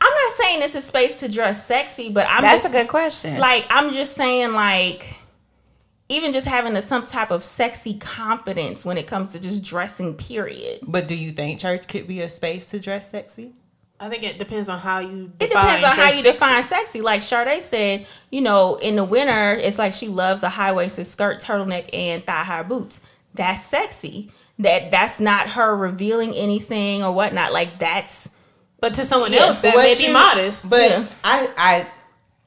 I'm 0.00 0.12
not 0.12 0.32
saying 0.34 0.62
it's 0.62 0.74
a 0.76 0.80
space 0.80 1.20
to 1.20 1.28
dress 1.28 1.66
sexy, 1.66 2.12
but 2.12 2.26
I'm 2.28 2.42
That's 2.42 2.62
just, 2.62 2.74
a 2.74 2.78
good 2.78 2.88
question. 2.88 3.38
Like 3.38 3.66
I'm 3.70 3.92
just 3.92 4.14
saying, 4.14 4.52
like 4.52 5.16
even 6.08 6.32
just 6.32 6.46
having 6.46 6.76
a, 6.76 6.82
some 6.82 7.06
type 7.06 7.30
of 7.30 7.42
sexy 7.42 7.94
confidence 7.94 8.84
when 8.84 8.98
it 8.98 9.06
comes 9.06 9.30
to 9.32 9.40
just 9.40 9.64
dressing. 9.64 10.14
Period. 10.14 10.78
But 10.86 11.08
do 11.08 11.16
you 11.16 11.30
think 11.30 11.58
church 11.58 11.88
could 11.88 12.06
be 12.06 12.20
a 12.22 12.28
space 12.28 12.64
to 12.66 12.80
dress 12.80 13.10
sexy? 13.10 13.52
I 14.00 14.08
think 14.08 14.22
it 14.24 14.38
depends 14.38 14.68
on 14.70 14.78
how 14.78 15.00
you. 15.00 15.26
It 15.38 15.38
define 15.50 15.66
depends 15.78 15.84
on 15.84 15.96
how 15.96 16.06
you 16.10 16.22
sexy. 16.22 16.32
define 16.32 16.62
sexy. 16.62 17.00
Like 17.02 17.20
Sade 17.22 17.62
said, 17.62 18.06
you 18.30 18.40
know, 18.40 18.76
in 18.76 18.96
the 18.96 19.04
winter, 19.04 19.60
it's 19.60 19.78
like 19.78 19.92
she 19.92 20.08
loves 20.08 20.42
a 20.42 20.48
high 20.48 20.72
waisted 20.72 21.06
skirt, 21.06 21.38
turtleneck, 21.40 21.90
and 21.92 22.24
thigh 22.24 22.42
high 22.44 22.62
boots. 22.62 23.02
That's 23.34 23.62
sexy. 23.62 24.30
That 24.58 24.90
that's 24.90 25.20
not 25.20 25.48
her 25.50 25.76
revealing 25.76 26.32
anything 26.34 27.02
or 27.04 27.14
whatnot. 27.14 27.52
Like 27.52 27.78
that's 27.78 28.30
But 28.80 28.94
to 28.94 29.02
someone 29.04 29.32
Yeah, 29.32 29.40
else, 29.40 29.60
that 29.60 29.74
What 29.74 29.82
may 29.84 29.94
be 30.06 30.12
modest. 30.12 30.68
But 30.68 30.90
Yeah. 30.90 31.06
I, 31.22 31.50
I, 31.56 31.86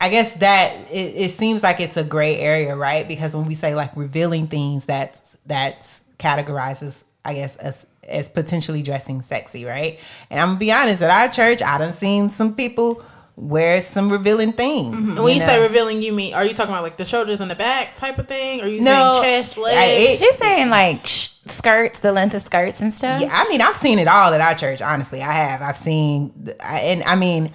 I 0.02 0.10
guess 0.10 0.34
that 0.36 0.76
it, 0.92 1.16
it 1.16 1.32
seems 1.32 1.64
like 1.64 1.80
it's 1.80 1.98
a 1.98 2.04
gray 2.04 2.38
area, 2.38 2.76
right? 2.76 3.08
Because 3.08 3.36
when 3.36 3.46
we 3.46 3.56
say 3.56 3.74
like 3.76 3.96
revealing 3.96 4.48
things, 4.48 4.86
that's 4.86 5.38
that's 5.46 6.02
categorizes, 6.20 7.04
I 7.24 7.36
guess, 7.36 7.56
as 7.58 7.86
as 8.08 8.30
potentially 8.30 8.82
dressing 8.82 9.22
sexy, 9.22 9.66
right? 9.66 10.00
And 10.30 10.40
I'm 10.40 10.48
gonna 10.50 10.60
be 10.60 10.72
honest, 10.72 11.02
at 11.02 11.10
our 11.10 11.30
church, 11.32 11.62
I 11.64 11.78
done 11.78 11.94
seen 11.94 12.30
some 12.30 12.56
people 12.56 13.04
wear 13.36 13.82
some 13.82 14.12
revealing 14.12 14.54
things. 14.54 15.10
And 15.10 15.24
when 15.24 15.34
you, 15.34 15.42
say 15.42 15.62
revealing, 15.62 16.02
you 16.04 16.14
mean 16.14 16.34
are 16.36 16.46
you 16.46 16.54
talking 16.54 16.72
about 16.72 16.84
like 16.84 16.98
the 16.98 17.06
shoulders 17.06 17.42
and 17.42 17.50
the 17.50 17.56
back 17.56 17.96
type 17.96 18.20
of 18.20 18.28
thing? 18.28 18.62
Or 18.62 18.66
are 18.66 18.68
you 18.68 18.82
No, 18.82 19.20
saying 19.22 19.44
chest, 19.44 19.58
I- 19.58 19.62
legs? 19.62 20.02
it- 20.02 20.20
She's 20.20 20.38
saying 20.38 20.70
like 20.70 21.06
sh- 21.08 21.30
skirts, 21.48 22.00
the 22.02 22.12
length 22.12 22.36
of 22.36 22.42
skirts 22.42 22.82
and 22.82 22.94
stuff. 22.94 23.20
Yeah, 23.22 23.30
I 23.32 23.48
mean, 23.50 23.60
I've 23.62 23.76
seen 23.76 23.98
it 24.00 24.08
all 24.08 24.34
at 24.34 24.40
our 24.42 24.54
church. 24.54 24.82
Honestly, 24.82 25.22
I 25.22 25.32
have. 25.32 25.62
I've 25.62 25.78
seen, 25.78 26.32
and 26.64 27.02
I 27.04 27.16
mean, 27.16 27.50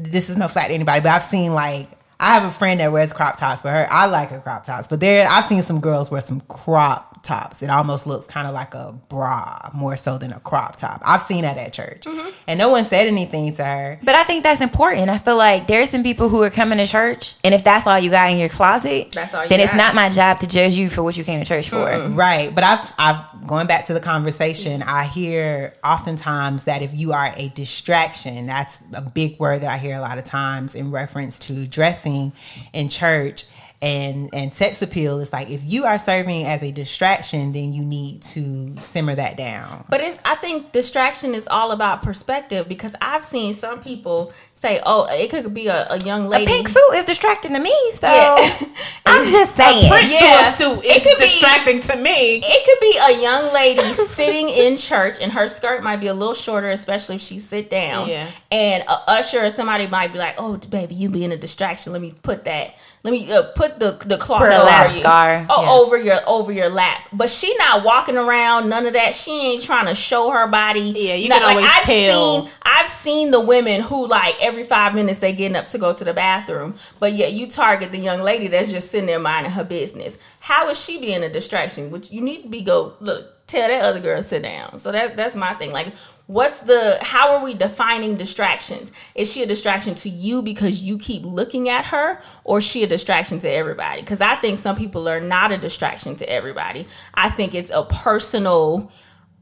this 0.00 0.30
is 0.30 0.36
no 0.36 0.48
flat 0.48 0.68
to 0.68 0.74
anybody, 0.74 1.00
but 1.00 1.10
I've 1.10 1.22
seen 1.22 1.52
like 1.52 1.88
I 2.18 2.34
have 2.34 2.44
a 2.44 2.50
friend 2.50 2.80
that 2.80 2.90
wears 2.92 3.12
crop 3.12 3.36
tops, 3.38 3.62
but 3.62 3.70
her 3.72 3.86
I 3.90 4.06
like 4.06 4.30
her 4.30 4.40
crop 4.40 4.64
tops. 4.64 4.88
But 4.88 4.98
there, 5.00 5.26
I've 5.30 5.44
seen 5.44 5.62
some 5.62 5.80
girls 5.80 6.10
wear 6.10 6.20
some 6.20 6.40
crop 6.48 7.19
tops. 7.22 7.62
It 7.62 7.70
almost 7.70 8.06
looks 8.06 8.26
kind 8.26 8.46
of 8.46 8.54
like 8.54 8.74
a 8.74 8.94
bra 9.08 9.70
more 9.74 9.96
so 9.96 10.18
than 10.18 10.32
a 10.32 10.40
crop 10.40 10.76
top. 10.76 11.02
I've 11.04 11.22
seen 11.22 11.42
that 11.42 11.56
at 11.58 11.72
church, 11.72 12.02
mm-hmm. 12.02 12.30
and 12.48 12.58
no 12.58 12.68
one 12.68 12.84
said 12.84 13.06
anything 13.06 13.52
to 13.54 13.64
her. 13.64 13.98
But 14.02 14.14
I 14.14 14.24
think 14.24 14.44
that's 14.44 14.60
important. 14.60 15.08
I 15.08 15.18
feel 15.18 15.36
like 15.36 15.66
there's 15.66 15.90
some 15.90 16.02
people 16.02 16.28
who 16.28 16.42
are 16.42 16.50
coming 16.50 16.78
to 16.78 16.86
church, 16.86 17.36
and 17.44 17.54
if 17.54 17.64
that's 17.64 17.86
all 17.86 17.98
you 17.98 18.10
got 18.10 18.30
in 18.30 18.38
your 18.38 18.48
closet, 18.48 19.12
That's 19.12 19.34
all 19.34 19.48
then 19.48 19.60
it's 19.60 19.72
got. 19.72 19.78
not 19.78 19.94
my 19.94 20.08
job 20.08 20.40
to 20.40 20.48
judge 20.48 20.74
you 20.74 20.88
for 20.88 21.02
what 21.02 21.16
you 21.16 21.24
came 21.24 21.40
to 21.40 21.46
church 21.46 21.70
for. 21.70 21.84
Right, 22.10 22.54
but 22.54 22.64
I've 22.64 22.92
I've 22.98 23.46
going 23.46 23.66
back 23.66 23.84
to 23.86 23.94
the 23.94 24.00
conversation. 24.00 24.80
Mm-hmm. 24.80 24.88
I 24.88 25.04
hear 25.04 25.72
oftentimes 25.84 26.64
that 26.64 26.82
if 26.82 26.96
you 26.96 27.12
are 27.12 27.32
a 27.36 27.48
distraction, 27.50 28.46
that's 28.46 28.82
a 28.94 29.02
big 29.02 29.38
word 29.38 29.62
that 29.62 29.70
I 29.70 29.78
hear 29.78 29.96
a 29.96 30.00
lot 30.00 30.18
of 30.18 30.24
times 30.24 30.74
in 30.74 30.90
reference 30.90 31.38
to 31.40 31.66
dressing 31.66 32.32
in 32.72 32.88
church 32.88 33.44
and 33.82 34.28
and 34.34 34.54
sex 34.54 34.82
appeal. 34.82 35.20
is 35.20 35.32
like 35.32 35.48
if 35.50 35.62
you 35.64 35.84
are 35.84 35.98
serving 35.98 36.44
as 36.46 36.62
a 36.62 36.70
distraction, 36.72 37.52
then 37.52 37.72
you 37.72 37.82
need 37.84 38.22
to 38.22 38.76
simmer 38.82 39.14
that 39.14 39.36
down. 39.36 39.84
But 39.88 40.00
it's 40.02 40.18
I 40.24 40.34
think 40.36 40.72
distraction 40.72 41.34
is 41.34 41.48
all 41.50 41.72
about 41.72 42.02
perspective 42.02 42.68
because 42.68 42.94
I've 43.00 43.24
seen 43.24 43.54
some 43.54 43.80
people 43.82 44.32
say, 44.52 44.80
"Oh, 44.84 45.06
it 45.10 45.30
could 45.30 45.54
be 45.54 45.68
a, 45.68 45.86
a 45.90 45.98
young 46.00 46.26
A 46.26 46.28
lady." 46.28 46.46
pink 46.46 46.68
suit 46.68 46.90
is 46.94 47.04
distracting 47.04 47.54
to 47.54 47.60
me, 47.60 47.72
so 47.94 48.06
Yeah. 48.06 48.58
I'm 49.06 49.28
just 49.30 49.56
saying. 49.56 49.88
Print 49.90 50.10
Yeah. 50.12 50.50
through 50.52 50.72
a 50.72 50.74
suit 50.76 50.84
It 50.84 50.96
is 50.98 51.02
could 51.04 51.16
be- 51.16 51.22
distracting 51.22 51.80
to 51.80 51.96
me. 51.96 52.40
It 52.44 52.64
could 52.66 52.80
be 52.80 52.98
a 53.18 53.22
young 53.22 53.52
lady 53.54 53.80
sitting 53.94 54.48
in 54.50 54.76
church, 54.76 55.16
and 55.20 55.32
her 55.32 55.48
skirt 55.48 55.82
might 55.82 55.96
be 56.00 56.08
a 56.08 56.14
little 56.14 56.34
shorter, 56.34 56.70
especially 56.70 57.14
if 57.16 57.22
she 57.22 57.38
sit 57.38 57.70
down. 57.70 58.08
Yeah. 58.08 58.26
And 58.52 58.82
a 58.84 58.98
usher 59.12 59.44
or 59.44 59.50
somebody 59.50 59.86
might 59.86 60.12
be 60.12 60.18
like, 60.18 60.34
"Oh, 60.38 60.58
baby, 60.58 60.94
you 60.96 61.08
being 61.08 61.32
a 61.32 61.36
distraction. 61.38 61.92
Let 61.94 62.02
me 62.02 62.12
put 62.22 62.44
that. 62.44 62.74
Let 63.02 63.12
me 63.12 63.32
uh, 63.32 63.44
put 63.56 63.69
the 63.78 63.92
the 64.06 64.16
cloth 64.16 64.40
Put 64.40 64.52
over 64.52 64.64
lap 64.64 64.90
scar. 64.90 65.46
Oh, 65.48 65.62
Yeah. 65.62 65.70
over 65.70 65.96
your 65.96 66.18
over 66.26 66.52
your 66.52 66.68
lap. 66.68 67.02
But 67.12 67.30
she 67.30 67.54
not 67.58 67.84
walking 67.84 68.16
around. 68.16 68.68
None 68.68 68.86
of 68.86 68.94
that. 68.94 69.14
She 69.14 69.30
ain't 69.52 69.62
trying 69.62 69.86
to 69.86 69.94
show 69.94 70.30
her 70.30 70.48
body. 70.48 70.80
Yeah, 70.96 71.14
you 71.14 71.28
Not- 71.28 71.42
can 71.42 71.50
always 71.56 71.66
I've 71.70 71.84
tell. 71.84 72.42
Seen, 72.46 72.50
I've 72.62 72.88
seen 72.88 73.30
the 73.30 73.40
women 73.40 73.82
who 73.82 74.06
like 74.08 74.36
every 74.42 74.62
five 74.64 74.94
minutes 74.94 75.18
they 75.20 75.32
getting 75.32 75.56
up 75.56 75.66
to 75.66 75.78
go 75.78 75.92
to 75.92 76.04
the 76.04 76.14
bathroom, 76.14 76.74
but 76.98 77.12
yet 77.12 77.32
you 77.32 77.46
target 77.48 77.92
the 77.92 77.98
young 77.98 78.20
lady 78.22 78.48
that's 78.48 78.70
just 78.72 78.90
sitting 78.90 79.06
there 79.06 79.18
minding 79.20 79.52
her 79.52 79.64
business. 79.64 80.18
How 80.40 80.68
is 80.68 80.82
she 80.82 80.98
being 81.00 81.22
a 81.22 81.28
distraction? 81.28 81.90
Which 81.90 82.10
you 82.10 82.20
need 82.22 82.42
to 82.42 82.48
be 82.48 82.62
go 82.62 82.94
look 83.00 83.36
tell 83.46 83.68
that 83.68 83.84
other 83.84 83.98
girl 83.98 84.16
to 84.16 84.22
sit 84.22 84.42
down. 84.42 84.78
So 84.78 84.92
that's 84.92 85.14
that's 85.16 85.34
my 85.34 85.52
thing. 85.54 85.72
Like, 85.72 85.92
what's 86.30 86.60
the 86.60 86.96
how 87.02 87.32
are 87.34 87.42
we 87.42 87.54
defining 87.54 88.16
distractions? 88.16 88.92
Is 89.16 89.32
she 89.32 89.42
a 89.42 89.46
distraction 89.46 89.96
to 89.96 90.08
you 90.08 90.42
because 90.42 90.80
you 90.80 90.96
keep 90.96 91.24
looking 91.24 91.68
at 91.68 91.86
her, 91.86 92.20
or 92.44 92.60
she 92.60 92.84
a 92.84 92.86
distraction 92.86 93.40
to 93.40 93.50
everybody? 93.50 94.00
Because 94.00 94.20
I 94.20 94.36
think 94.36 94.56
some 94.56 94.76
people 94.76 95.08
are 95.08 95.20
not 95.20 95.50
a 95.50 95.58
distraction 95.58 96.14
to 96.16 96.30
everybody. 96.30 96.86
I 97.14 97.30
think 97.30 97.54
it's 97.54 97.70
a 97.70 97.84
personal 97.84 98.92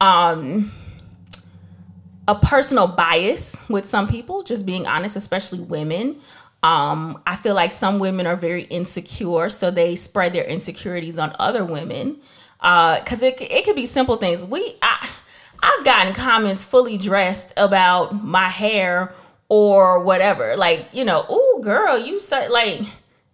um 0.01 0.73
a 2.27 2.35
personal 2.35 2.87
bias 2.87 3.57
with 3.69 3.85
some 3.85 4.09
people, 4.09 4.43
just 4.43 4.65
being 4.65 4.87
honest, 4.87 5.17
especially 5.17 5.61
women. 5.61 6.19
Um, 6.63 7.23
I 7.27 7.37
feel 7.37 7.55
like 7.55 7.71
some 7.71 7.99
women 7.99 8.27
are 8.27 8.37
very 8.37 8.63
insecure, 8.63 9.49
so 9.49 9.71
they 9.71 9.95
spread 9.95 10.33
their 10.33 10.45
insecurities 10.45 11.19
on 11.19 11.35
other 11.39 11.65
women. 11.65 12.19
Because 12.61 13.23
it, 13.23 13.41
it 13.41 13.65
could 13.65 13.77
be 13.77 13.87
simple 13.87 14.17
things. 14.17 14.45
We, 14.45 14.75
I, 14.83 15.09
I've 15.63 15.85
gotten 15.85 16.13
comments 16.15 16.65
fully 16.65 16.99
dressed 16.99 17.53
about 17.57 18.23
my 18.25 18.49
hair 18.49 19.13
or 19.49 20.03
whatever. 20.05 20.57
Like, 20.57 20.89
you 20.93 21.05
know, 21.05 21.25
oh, 21.29 21.61
girl, 21.63 21.99
you 21.99 22.21
said 22.21 22.49
like, 22.49 22.81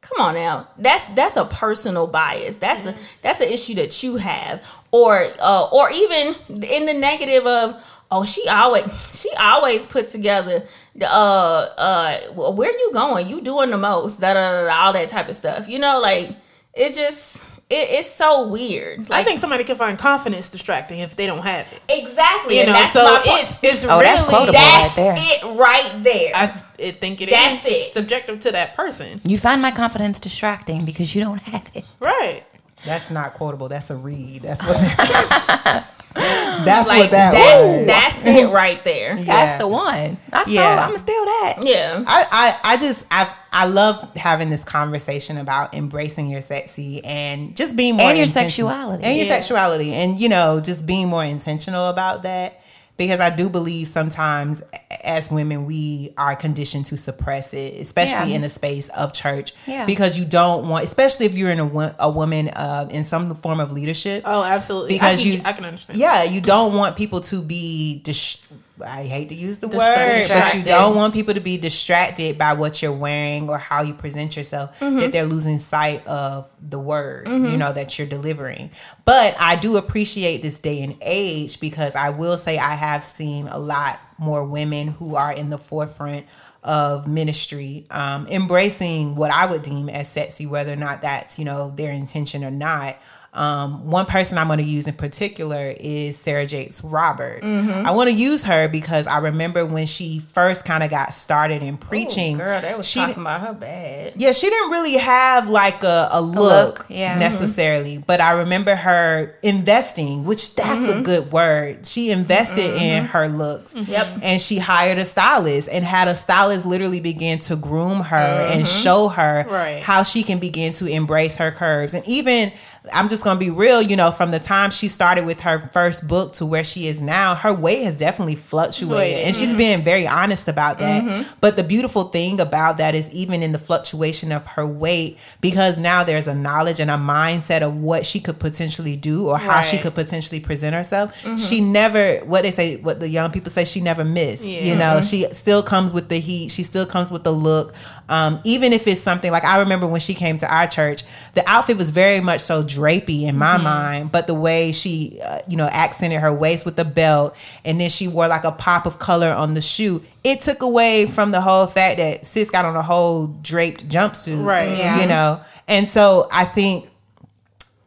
come 0.01 0.25
on 0.25 0.35
now. 0.35 0.69
That's 0.79 1.11
that's 1.11 1.37
a 1.37 1.45
personal 1.47 2.07
bias. 2.07 2.57
That's 2.59 2.87
a 2.87 2.95
that's 3.23 3.41
an 3.41 3.49
issue 3.49 3.75
that 3.75 4.03
you 4.03 4.17
have, 4.17 4.67
or 4.91 5.29
uh, 5.41 5.65
or 5.65 5.91
even 5.91 6.35
in 6.63 6.87
the 6.87 6.95
negative 6.95 7.47
of 7.47 7.83
oh 8.11 8.25
she 8.25 8.47
always 8.49 9.21
she 9.21 9.31
always 9.39 9.87
put 9.87 10.09
together 10.09 10.65
the 10.95 11.11
uh 11.11 11.69
uh 11.79 12.19
where 12.33 12.71
you 12.71 12.93
going 12.93 13.27
you 13.27 13.41
doing 13.41 13.71
the 13.71 13.79
most 13.79 14.21
da, 14.21 14.35
da, 14.35 14.53
da, 14.53 14.67
da, 14.67 14.75
all 14.75 14.93
that 14.93 15.09
type 15.09 15.29
of 15.29 15.35
stuff 15.35 15.69
you 15.69 15.79
know 15.79 15.99
like 16.01 16.31
it 16.75 16.93
just 16.93 17.54
it, 17.75 17.89
it's 17.99 18.11
so 18.11 18.47
weird 18.49 19.11
I 19.11 19.23
think 19.25 19.39
somebody 19.41 19.65
can 19.65 19.77
find 19.77 19.99
confidence 19.99 20.49
distracting 20.49 21.01
if 21.01 21.17
they 21.17 21.27
don't 21.27 21.43
have 21.43 21.67
it. 21.73 21.81
exactly 21.89 22.59
You 22.59 22.67
know, 22.67 22.73
that's 22.73 22.93
so 22.93 23.03
my 23.05 23.21
it's 23.25 23.59
it's 23.63 23.85
Oh, 23.85 23.89
really 23.89 24.05
that's 24.05 24.23
quotable. 24.25 24.53
that's 24.53 24.97
right 24.97 24.97
there. 24.97 25.15
it 25.17 25.59
right 25.59 26.03
there 26.03 26.33
I, 26.35 26.43
I 26.45 26.91
think 26.93 27.21
it 27.21 27.29
is 27.29 27.35
That's 27.35 27.67
it. 27.71 27.93
subjective 27.93 28.39
to 28.41 28.53
that 28.53 28.75
person. 28.75 29.21
You 29.25 29.39
find 29.39 29.61
my 29.63 29.71
confidence 29.71 30.19
distracting 30.21 30.85
because 30.85 31.15
you 31.15 31.23
don't 31.23 31.41
have 31.43 31.71
it. 31.75 31.85
Right. 32.01 32.43
That's 32.85 33.11
not 33.11 33.35
quotable. 33.35 33.69
That's 33.69 33.91
a 33.91 33.97
read. 33.97 34.43
That's 34.43 34.63
what. 34.63 35.91
that's 36.65 36.89
like 36.89 36.99
what 36.99 37.11
that 37.11 37.33
that's 37.33 37.77
was. 37.79 37.87
that's 37.87 38.27
it 38.27 38.51
right 38.53 38.83
there 38.85 39.17
Yeah. 39.17 39.25
That's 39.25 39.59
the 39.59 39.67
one. 39.69 40.17
I 40.33 40.43
still, 40.45 40.55
Yeah. 40.55 40.87
I'm 40.89 40.97
still 40.97 41.25
that. 41.25 41.57
yeah 41.63 42.05
I, 42.07 42.27
I, 42.65 42.75
I 42.75 42.77
just 42.77 43.07
I 43.11 43.33
I 43.53 43.67
love 43.67 44.15
having 44.17 44.51
this 44.51 44.65
conversation 44.65 45.37
about 45.39 45.75
embracing 45.75 46.29
your 46.29 46.41
sexy 46.43 47.05
and 47.05 47.57
just 47.57 47.77
being 47.77 47.97
more 47.97 48.07
And 48.09 48.19
your 48.19 48.27
sexuality. 48.27 49.05
and 49.05 49.17
your 49.17 49.27
Yeah. 49.27 49.33
sexuality 49.35 49.93
and 49.93 50.19
you 50.21 50.29
know 50.29 50.61
just 50.61 50.87
being 50.87 51.09
more 51.09 51.25
intentional 51.25 51.89
about 51.89 52.23
that 52.23 52.61
because 52.97 53.21
I 53.21 53.35
do 53.35 53.49
believe 53.49 53.89
sometimes 53.89 54.63
as 55.05 55.31
women 55.31 55.67
we 55.67 56.15
are 56.17 56.35
conditioned 56.37 56.87
to 56.87 56.97
suppress 56.97 57.53
it 57.53 57.75
especially 57.81 58.31
Yeah. 58.31 58.37
in 58.37 58.43
the 58.43 58.49
space 58.49 58.89
of 58.91 59.13
church 59.13 59.53
Yeah. 59.67 59.85
because 59.87 60.19
you 60.19 60.25
don't 60.25 60.69
want 60.69 60.85
especially 60.85 61.27
if 61.27 61.35
you're 61.35 61.51
in 61.51 61.61
a, 61.61 61.97
a 61.99 62.11
woman 62.11 62.49
uh, 62.49 62.89
in 62.91 63.05
some 63.05 63.35
form 63.35 63.61
of 63.61 63.73
leadership 63.73 64.23
Oh, 64.25 64.45
absolutely. 64.45 64.95
Because 64.95 65.21
I 65.21 65.23
can, 65.23 65.33
you- 65.33 65.43
I 65.45 65.53
can 65.53 65.65
understand. 65.65 65.99
yeah, 65.99 66.23
you 66.25 66.41
don't 66.41 66.75
want 66.75 66.97
people 66.97 67.21
to 67.23 67.43
be 67.43 68.01
dis- 68.05 68.39
I 68.85 69.05
hate 69.05 69.29
to 69.29 69.35
use 69.35 69.59
the 69.59 69.69
word, 69.69 70.27
but 70.29 70.55
you 70.55 70.63
don't 70.63 70.97
want 70.97 71.15
people 71.15 71.35
to 71.35 71.41
be 71.41 71.57
distracted 71.59 72.37
by 72.37 72.55
what 72.55 72.83
you're 72.83 72.93
wearing 72.93 73.49
or 73.49 73.57
how 73.57 73.83
you 73.83 73.95
present 73.95 74.37
yourself. 74.37 74.81
Mm-hmm. 74.81 74.99
That 74.99 75.13
they're 75.13 75.27
losing 75.27 75.59
sight 75.59 76.05
of 76.07 76.49
the 76.61 76.81
word, 76.81 77.29
you 77.29 77.57
know, 77.57 77.73
that 77.73 77.99
you're 77.99 78.09
delivering. 78.09 78.71
But 79.05 79.37
I 79.39 79.57
do 79.57 79.77
appreciate 79.77 80.43
this 80.43 80.59
day 80.59 80.83
and 80.83 80.97
age 81.03 81.61
because 81.61 81.95
I 81.95 82.11
will 82.11 82.37
say 82.37 82.59
I 82.59 82.75
have 82.75 83.05
seen 83.05 83.47
a 83.47 83.59
lot 83.59 84.01
more 84.19 84.45
women 84.45 84.89
who 84.89 85.17
are 85.17 85.33
in 85.33 85.51
the 85.51 85.59
forefront 85.59 86.27
of 86.65 87.07
ministry, 87.07 87.87
um, 87.91 88.27
embracing 88.29 89.15
what 89.15 89.31
I 89.31 89.47
would 89.47 89.63
deem 89.63 89.89
as 89.89 90.09
sexy, 90.09 90.47
whether 90.47 90.73
or 90.73 90.77
not 90.77 91.03
that's 91.03 91.39
you 91.39 91.45
know 91.45 91.71
their 91.71 91.93
intention 91.93 92.43
or 92.43 92.51
not. 92.51 92.97
Um, 93.35 93.91
one 93.91 94.07
person 94.07 94.39
I'm 94.39 94.47
going 94.47 94.61
to 94.61 94.65
use 94.65 94.87
in 94.87 94.95
particular 94.95 95.75
is 95.81 96.17
Sarah 96.17 96.47
Jakes 96.47 96.83
Roberts. 96.85 97.51
Mm-hmm. 97.51 97.87
I 97.87 97.91
want 97.91 98.09
to 98.11 98.17
use 98.17 98.45
her 98.45 98.69
because 98.69 99.07
I 99.07 99.19
remember 99.19 99.67
when 99.67 99.87
she 99.87 100.21
first 100.21 100.65
kind 100.65 100.83
of 100.83 100.91
got 100.91 101.13
started 101.13 101.63
in 101.63 101.75
Ooh, 101.75 101.79
preaching. 101.79 102.39
girl, 102.39 102.61
they 102.61 102.75
was 102.75 102.89
she 102.89 103.01
talking 103.01 103.23
about 103.23 103.41
her 103.41 103.55
bad. 103.55 104.13
yeah, 104.17 104.33
she 104.33 104.49
didn't 104.49 104.71
really 104.71 104.97
have 104.97 105.49
like 105.49 105.83
a, 105.83 106.09
a 106.13 106.23
look, 106.23 106.35
look, 106.35 106.87
yeah. 106.89 107.13
Mm-hmm. 107.13 107.21
necessarily, 107.21 107.99
but 107.99 108.21
I 108.21 108.33
remember 108.33 108.75
her 108.75 109.37
investing, 109.43 110.25
which 110.25 110.55
that's 110.55 110.85
a 110.85 110.89
mm-hmm. 110.95 111.03
good 111.03 111.33
word. 111.33 111.87
She 111.87 112.11
invested 112.11 112.71
mm-hmm. 112.71 112.83
in 112.83 113.05
her 113.07 113.29
looks. 113.29 113.75
Yep. 113.75 114.21
And 114.23 114.41
she 114.41 114.59
hired 114.59 114.99
a 114.99 115.05
stylist 115.05 115.69
and 115.71 115.85
had 115.85 116.09
a 116.09 116.15
stylist 116.15 116.67
literally 116.67 117.01
begin 117.01 117.39
to 117.41 117.57
groom 117.57 118.01
her 118.01 118.17
and 118.17 118.67
show 118.67 119.09
her 119.09 119.45
Right. 119.49 119.83
how 119.83 120.03
she 120.03 120.23
can 120.23 120.39
begin 120.39 120.73
to 120.75 120.87
embrace 120.87 121.37
her 121.37 121.51
curves. 121.51 121.95
And 121.95 122.07
even 122.07 122.53
I'm 122.93 123.09
just 123.09 123.25
gonna 123.25 123.41
be 123.41 123.49
real, 123.49 123.81
you 123.81 123.97
know, 123.97 124.11
from 124.11 124.31
the 124.31 124.39
time 124.39 124.71
she 124.71 124.89
started 124.89 125.25
with 125.25 125.41
her 125.41 125.71
first 125.73 126.07
book 126.07 126.35
to 126.35 126.45
where 126.45 126.65
she 126.65 126.87
is 126.87 127.01
now, 127.01 127.35
her 127.35 127.55
weight 127.55 127.83
has 127.85 127.99
definitely 127.99 128.35
fluctuated. 128.35 128.89
Fluctuated. 128.89 129.25
And 129.25 129.35
she's 129.35 129.49
mm-hmm. 129.49 129.57
being 129.57 129.83
very 129.83 130.07
honest 130.07 130.49
about 130.49 130.79
that. 130.81 131.03
Mm-hmm. 131.03 131.39
But 131.41 131.57
the 131.57 131.65
beautiful 131.65 132.05
thing 132.05 132.41
about 132.41 132.77
that 132.79 132.95
is 132.95 133.11
even 133.15 133.43
in 133.43 133.53
the 133.53 133.59
fluctuation 133.59 134.33
of 134.33 134.47
her 134.49 134.67
weight, 134.67 135.19
because 135.41 135.79
now 135.79 136.05
there's 136.05 136.29
a 136.29 136.35
knowledge 136.35 136.79
and 136.79 136.91
a 136.91 136.95
mindset 136.95 137.63
of 137.63 137.75
what 137.75 138.05
she 138.05 138.21
could 138.21 138.39
potentially 138.39 138.97
do 138.97 139.29
or 139.29 139.39
how 139.39 139.63
she 139.63 139.79
could 139.79 139.95
potentially 139.95 140.41
present 140.41 140.75
herself. 140.75 141.23
Mm-hmm. 141.23 141.37
She 141.37 141.63
never 141.63 142.17
what 142.27 142.43
they 142.43 142.51
say, 142.51 142.77
what 142.77 143.01
the 143.01 143.09
young 143.09 143.31
people 143.31 143.51
say, 143.51 143.65
she 143.65 143.81
never 143.81 144.05
missed. 144.05 144.45
You 144.45 144.77
know, 144.77 145.01
she 145.01 145.23
still 145.33 145.63
comes 145.63 145.95
with 145.95 146.11
the 146.11 146.19
heat, 146.19 146.51
she 146.51 146.63
still 146.63 146.85
comes 146.85 147.11
with 147.11 147.25
the 147.25 147.33
look. 147.33 147.75
Um, 148.11 148.41
even 148.45 148.75
if 148.75 148.87
it's 148.87 149.01
something 149.01 149.33
like 149.33 149.45
I 149.45 149.61
remember 149.61 149.87
when 149.87 150.01
she 150.01 150.13
came 150.13 150.37
to 150.39 150.55
our 150.55 150.67
church, 150.67 151.03
the 151.33 151.43
outfit 151.47 151.79
was 151.79 151.89
very 151.91 152.21
much 152.21 152.43
so 152.43 152.63
drapey 152.77 153.23
in 153.23 153.37
my 153.37 153.57
mind, 153.59 154.11
but 154.13 154.27
the 154.27 154.35
way 154.35 154.73
she, 154.73 155.19
uh, 155.25 155.41
you 155.49 155.57
know, 155.57 155.69
accented 155.71 156.21
her 156.21 156.33
waist 156.33 156.65
with 156.65 156.77
the 156.77 156.85
belt, 156.85 157.37
and 157.65 157.81
then 157.81 157.89
she 157.89 158.09
wore 158.09 158.29
like 158.29 158.45
a 158.45 158.53
pop 158.53 158.87
of 158.87 158.99
color 158.99 159.33
on 159.33 159.55
the 159.55 159.61
shoe. 159.61 160.03
It 160.23 160.41
took 160.41 160.63
away 160.63 161.07
from 161.07 161.31
the 161.31 161.41
whole 161.41 161.67
fact 161.67 161.99
that 161.99 162.25
sis 162.25 162.51
got 162.51 162.65
on 162.65 162.77
a 162.77 162.83
whole 162.83 163.29
draped 163.43 163.89
jumpsuit, 163.89 164.45
Right. 164.45 164.77
Yeah. 164.77 165.01
You 165.01 165.07
know, 165.07 165.41
and 165.69 165.89
so 165.89 166.29
I 166.33 166.45
think 166.45 166.89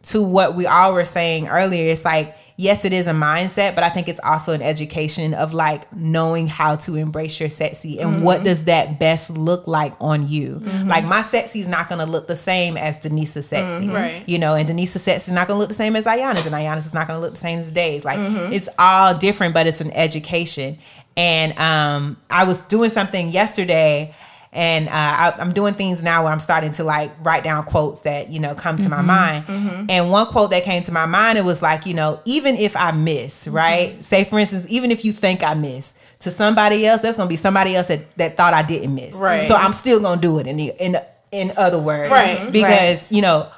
to 0.04 0.22
what 0.22 0.56
we 0.56 0.66
all 0.66 0.94
were 0.94 1.06
saying 1.06 1.48
earlier, 1.48 1.92
it's 1.92 2.06
like 2.06 2.36
yes, 2.58 2.86
it 2.86 2.92
is 2.92 3.06
a 3.06 3.12
mindset, 3.12 3.76
but 3.76 3.84
I 3.84 3.90
think 3.90 4.10
it's 4.10 4.20
also 4.24 4.52
an 4.52 4.64
education 4.64 5.36
of 5.36 5.54
like 5.54 5.92
knowing 5.96 6.48
how 6.48 6.76
to 6.78 6.96
embrace 6.96 7.40
your 7.40 7.50
sexy 7.50 8.00
and 8.00 8.16
mm-hmm. 8.16 8.24
what 8.24 8.44
does 8.44 8.66
that 8.66 9.00
best 9.00 9.30
look 9.30 9.68
like 9.68 9.94
on 10.02 10.28
you. 10.28 10.60
Mm-hmm. 10.60 10.90
Like 10.90 11.06
my 11.06 11.22
sexy 11.22 11.60
is 11.60 11.68
not 11.68 11.88
gonna 11.88 12.08
look 12.08 12.28
the 12.28 12.36
same 12.36 12.76
as 12.76 12.98
Denise's 12.98 13.48
sexy, 13.48 13.88
mm-hmm. 13.88 13.96
Right. 13.96 14.24
You 14.28 14.40
know, 14.40 14.56
and 14.56 14.68
Denise's 14.68 15.04
sexy 15.04 15.32
is 15.32 15.36
not 15.36 15.48
gonna 15.48 15.60
look 15.60 15.70
the 15.70 15.76
same 15.76 15.96
as 15.96 16.06
Ayana's, 16.06 16.48
and 16.48 16.56
Ayana's 16.56 16.88
is 16.88 16.94
not 16.94 17.08
gonna 17.08 17.20
look 17.20 17.34
the 17.34 17.40
same 17.40 17.60
as 17.60 17.72
Days. 17.72 18.04
Like 18.04 18.18
it's 18.52 18.70
all 18.80 19.16
different, 19.16 19.54
but 19.54 19.68
it's 19.68 19.82
an 19.82 19.92
education. 19.92 20.80
And 21.16 21.58
um, 21.60 22.18
I 22.30 22.44
was 22.44 22.62
doing 22.62 22.90
something 22.90 23.30
yesterday 23.30 24.14
and 24.54 24.88
uh, 24.88 24.92
I, 24.94 25.34
I'm 25.40 25.52
doing 25.54 25.74
things 25.74 26.02
now 26.02 26.24
where 26.24 26.32
I'm 26.32 26.40
starting 26.40 26.72
to 26.74 26.84
like 26.84 27.12
write 27.24 27.44
down 27.44 27.64
quotes 27.66 28.02
that 28.04 28.32
you 28.32 28.40
know 28.40 28.56
come 28.56 28.78
to 28.78 28.90
my 28.90 29.02
mind. 29.02 29.46
And 29.90 30.10
one 30.10 30.28
quote 30.28 30.52
that 30.52 30.64
came 30.64 30.82
to 30.84 30.92
my 30.92 31.06
mind 31.06 31.38
it 31.38 31.46
was 31.46 31.62
like, 31.62 31.86
you 31.86 31.94
know, 31.94 32.20
even 32.26 32.56
if 32.56 32.76
I 32.76 32.92
miss, 32.92 33.48
right? 33.48 34.04
Say 34.04 34.24
for 34.24 34.40
instance, 34.40 34.66
even 34.70 34.92
if 34.92 35.04
you 35.06 35.12
think 35.12 35.44
I 35.44 35.54
miss, 35.54 35.94
to 36.20 36.32
somebody 36.32 36.86
else, 36.88 37.02
that's 37.02 37.18
gonna 37.18 37.30
be 37.30 37.36
somebody 37.36 37.76
else 37.76 37.88
that, 37.90 38.10
that 38.18 38.38
thought 38.38 38.54
I 38.54 38.64
didn't 38.64 38.96
miss. 38.96 39.16
Right. 39.16 39.44
So 39.46 39.56
I'm 39.56 39.74
still 39.74 40.00
gonna 40.00 40.22
do 40.22 40.40
it 40.40 40.48
in 40.48 40.58
the, 40.58 40.84
in 40.84 40.96
in 41.32 41.52
other 41.58 41.80
words, 41.80 42.10
Right. 42.12 42.52
Because 42.52 43.12
you 43.12 43.22
know 43.22 43.50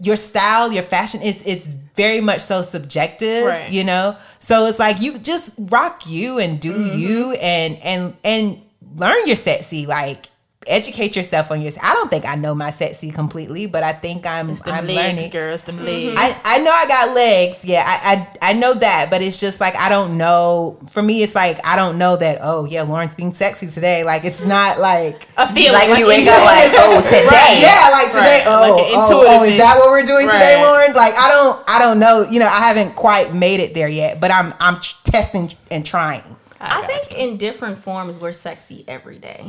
your 0.00 0.16
style, 0.16 0.72
your 0.72 0.82
fashion, 0.82 1.20
it's 1.22 1.46
it's 1.46 1.66
very 1.94 2.20
much 2.20 2.40
so 2.40 2.62
subjective, 2.62 3.46
Right. 3.46 3.70
you 3.72 3.84
know. 3.84 4.16
So 4.38 4.66
it's 4.66 4.78
like 4.78 5.00
you 5.00 5.18
just 5.18 5.54
rock 5.58 6.02
you 6.06 6.38
and 6.38 6.60
do 6.60 6.72
Mm-hmm. 6.72 6.98
you 6.98 7.32
and 7.40 7.78
and 7.82 8.16
and 8.24 8.60
learn 8.96 9.26
your 9.26 9.36
sexy, 9.36 9.86
like 9.86 10.26
educate 10.66 11.16
yourself 11.16 11.50
on 11.50 11.60
your. 11.60 11.72
I 11.82 11.94
don't 11.94 12.10
think 12.10 12.26
I 12.26 12.34
know 12.34 12.54
my 12.54 12.70
sexy 12.70 13.10
completely, 13.10 13.66
but 13.66 13.82
I 13.82 13.92
think 13.92 14.26
I'm 14.26 14.50
I'm 14.64 14.86
legs, 14.86 14.94
learning. 14.94 15.30
girls, 15.30 15.62
them 15.62 15.76
mm-hmm. 15.76 15.84
legs. 15.86 16.16
I, 16.18 16.40
I 16.44 16.58
know 16.58 16.70
I 16.70 16.86
got 16.86 17.14
legs. 17.14 17.64
Yeah, 17.64 17.82
I, 17.84 18.28
I 18.42 18.50
I 18.50 18.52
know 18.52 18.74
that, 18.74 19.08
but 19.10 19.22
it's 19.22 19.40
just 19.40 19.60
like 19.60 19.76
I 19.76 19.88
don't 19.88 20.16
know. 20.16 20.78
For 20.90 21.02
me, 21.02 21.22
it's 21.22 21.34
like 21.34 21.58
I 21.66 21.76
don't 21.76 21.98
know 21.98 22.16
that. 22.16 22.38
Oh 22.42 22.64
yeah, 22.64 22.82
Lauren's 22.82 23.14
being 23.14 23.34
sexy 23.34 23.68
today. 23.68 24.04
Like 24.04 24.24
it's 24.24 24.44
not 24.44 24.78
like 24.78 25.28
a 25.36 25.52
feeling 25.52 25.72
Like 25.72 25.98
you 25.98 26.06
wake 26.06 26.26
up 26.28 26.44
like, 26.44 26.70
oh, 26.74 27.00
today. 27.04 27.60
yeah, 27.60 27.88
like 27.92 28.08
today. 28.08 28.42
Right, 28.42 28.44
Oh, 28.46 28.60
like 28.60 28.82
oh, 28.94 29.40
oh, 29.40 29.44
is 29.44 29.58
that 29.58 29.76
what 29.78 29.90
we're 29.90 30.04
doing 30.04 30.26
today, 30.26 30.56
Right. 30.56 30.68
Lauren? 30.68 30.94
Like 30.94 31.18
I 31.18 31.28
don't 31.28 31.62
I 31.68 31.78
don't 31.78 31.98
know. 31.98 32.26
You 32.30 32.40
know, 32.40 32.46
I 32.46 32.64
haven't 32.64 32.94
quite 32.94 33.34
made 33.34 33.60
it 33.60 33.74
there 33.74 33.88
yet, 33.88 34.20
but 34.20 34.30
I'm 34.30 34.52
I'm 34.60 34.80
testing 35.04 35.50
and 35.70 35.84
trying. 35.84 36.36
I 36.62 36.80
got 36.82 36.90
think 36.90 37.18
in 37.18 37.36
different 37.36 37.78
forms 37.78 38.18
we're 38.18 38.32
sexy 38.32 38.84
every 38.88 39.18
day. 39.18 39.44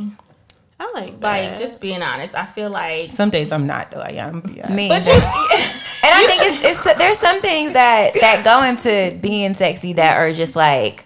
I 0.80 0.92
like 0.94 1.20
that. 1.22 1.46
Like 1.50 1.58
just 1.58 1.80
being 1.80 2.02
honest, 2.02 2.36
I 2.36 2.46
feel 2.46 2.70
like 2.70 3.12
Some 3.12 3.30
days 3.30 3.52
I'm 3.52 3.68
not 3.68 3.92
though. 3.92 4.02
I 4.02 4.14
am. 4.14 4.42
Yeah. 4.54 4.74
Me. 4.74 4.90
But 4.90 5.06
you, 5.06 5.14
And 6.06 6.12
I 6.14 6.26
think 6.28 6.42
it's, 6.44 6.86
it's 6.86 6.98
there's 7.00 7.18
some 7.18 7.40
things 7.40 7.74
that 7.74 8.12
that 8.20 8.42
go 8.44 8.64
into 8.68 9.18
being 9.22 9.54
sexy 9.54 9.94
that 9.94 10.18
are 10.18 10.34
just 10.34 10.56
like 10.56 11.06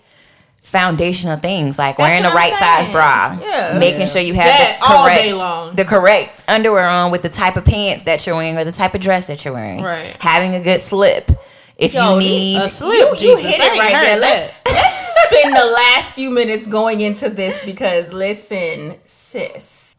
foundational 0.62 1.38
things, 1.38 1.78
like 1.78 1.97
That's 1.97 2.10
wearing 2.10 2.24
the 2.24 2.30
I'm 2.30 2.36
right 2.36 2.53
size 2.53 2.88
bra, 2.91 3.38
Yeah. 3.41 3.78
making 3.80 4.08
sure 4.08 4.22
you 4.22 4.34
have 4.34 4.45
That 4.45 4.78
the 4.82 4.86
all 4.93 5.05
day 5.08 5.34
long. 5.34 5.76
the 5.76 5.86
correct 5.86 6.43
underwear 6.47 6.88
on 6.88 7.12
with 7.12 7.22
the 7.22 7.30
type 7.30 7.55
of 7.55 7.64
pants 7.66 8.03
that 8.03 8.26
you're 8.26 8.36
wearing 8.36 8.58
or 8.58 8.64
the 8.64 8.72
type 8.72 8.93
of 8.95 9.01
dress 9.01 9.28
that 9.28 9.45
you're 9.45 9.53
wearing, 9.53 9.82
Right. 9.84 10.18
Having 10.20 10.55
a 10.55 10.62
good 10.64 10.82
slip. 10.82 11.30
If 11.78 11.93
Yo, 11.93 12.13
you 12.13 12.19
need 12.19 12.57
a 12.57 12.69
slip. 12.69 13.21
you, 13.21 13.30
you 13.30 13.38
hit 13.38 13.59
it 13.59 13.80
right 13.80 13.93
there. 13.93 14.19
Let's, 14.19 14.59
let's 14.65 15.30
spend 15.30 15.55
the 15.55 15.65
last 15.65 16.15
few 16.15 16.32
minutes 16.32 16.65
going 16.65 17.01
into 17.01 17.30
this 17.30 17.63
because 17.63 18.11
listen, 18.11 18.95
sis. 19.03 19.95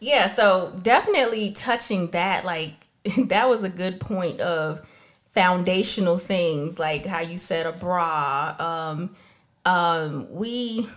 Yeah, 0.00 0.26
so 0.26 0.74
definitely 0.82 1.52
touching 1.52 2.10
that, 2.10 2.44
like 2.44 2.72
that 3.28 3.48
was 3.48 3.62
a 3.62 3.70
good 3.70 4.00
point 4.00 4.40
of 4.40 4.86
foundational 5.32 6.18
things, 6.18 6.80
like 6.80 7.06
how 7.06 7.20
you 7.20 7.38
said 7.38 7.66
a 7.66 7.72
bra. 7.72 8.56
Um, 8.58 9.16
um, 9.64 10.28
we 10.32 10.88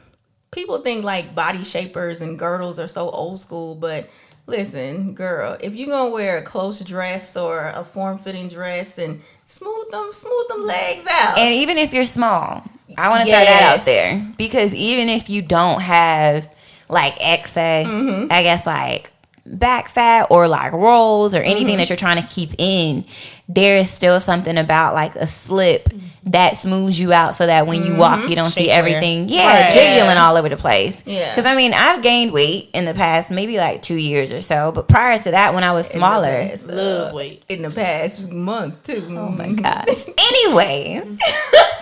people 0.51 0.79
think 0.79 1.03
like 1.03 1.35
body 1.35 1.63
shapers 1.63 2.21
and 2.21 2.39
girdles 2.39 2.79
are 2.79 2.87
so 2.87 3.09
old 3.09 3.39
school, 3.39 3.75
but 3.75 4.09
listen, 4.47 5.13
girl, 5.13 5.57
if 5.61 5.75
you're 5.75 5.87
gonna 5.87 6.09
wear 6.11 6.37
a 6.37 6.41
close 6.41 6.79
dress 6.81 7.35
or 7.37 7.69
a 7.69 7.83
form-fitting 7.83 8.49
dress 8.49 8.97
and 8.97 9.21
smooth 9.45 9.89
them, 9.91 10.09
smooth 10.11 10.47
them 10.49 10.65
legs 10.65 11.05
out. 11.09 11.37
And 11.39 11.53
even 11.55 11.77
if 11.77 11.93
you're 11.93 12.05
small, 12.05 12.63
I 12.97 13.09
want 13.09 13.23
to 13.25 13.29
throw 13.29 13.39
that 13.39 13.61
out 13.79 13.85
there 13.85 14.19
because 14.37 14.73
even 14.75 15.07
if 15.09 15.29
you 15.29 15.41
don't 15.41 15.81
have 15.81 16.53
like 16.89 17.15
excess, 17.21 17.87
Mm-hmm. 17.87 18.27
I 18.31 18.43
guess 18.43 18.65
like 18.67 19.11
back 19.51 19.89
fat 19.89 20.27
or 20.29 20.47
like 20.47 20.71
rolls 20.71 21.35
or 21.35 21.41
Mm-hmm. 21.41 21.49
anything 21.49 21.77
that 21.77 21.89
you're 21.89 21.97
trying 21.97 22.21
to 22.21 22.27
keep 22.27 22.51
in, 22.57 23.05
there 23.49 23.75
is 23.77 23.89
still 23.91 24.19
something 24.19 24.57
about 24.57 24.93
like 24.93 25.15
a 25.15 25.27
slip 25.27 25.89
that 26.25 26.55
smooths 26.55 26.99
you 26.99 27.11
out 27.11 27.33
so 27.33 27.45
that 27.47 27.67
when 27.67 27.83
you 27.83 27.95
walk, 27.95 28.19
you 28.19 28.25
mm-hmm. 28.25 28.35
don't 28.35 28.49
see 28.51 28.69
everything, 28.69 29.27
yeah, 29.27 29.63
Right. 29.63 29.73
jiggling 29.73 30.17
all 30.17 30.37
over 30.37 30.47
the 30.49 30.55
place. 30.55 31.03
Yeah. 31.05 31.31
Because 31.31 31.45
I 31.51 31.55
mean, 31.55 31.73
I've 31.73 32.01
gained 32.01 32.31
weight 32.31 32.69
in 32.73 32.85
the 32.85 32.93
past 32.93 33.31
maybe 33.31 33.57
like 33.57 33.81
two 33.81 33.95
years 33.95 34.31
or 34.31 34.39
so, 34.41 34.71
but 34.71 34.87
prior 34.87 35.17
to 35.17 35.31
that, 35.31 35.53
when 35.53 35.63
I 35.63 35.71
was 35.71 35.87
smaller, 35.87 36.49
Love 36.67 37.13
weight. 37.13 37.43
in 37.49 37.63
the 37.63 37.71
past 37.71 38.31
month 38.31 38.83
too. 38.83 39.03
Oh 39.09 39.29
my 39.31 39.47
mm-hmm. 39.47 39.55
gosh. 39.55 40.05
Anyways. 40.07 41.17
Mm-hmm. 41.17 41.80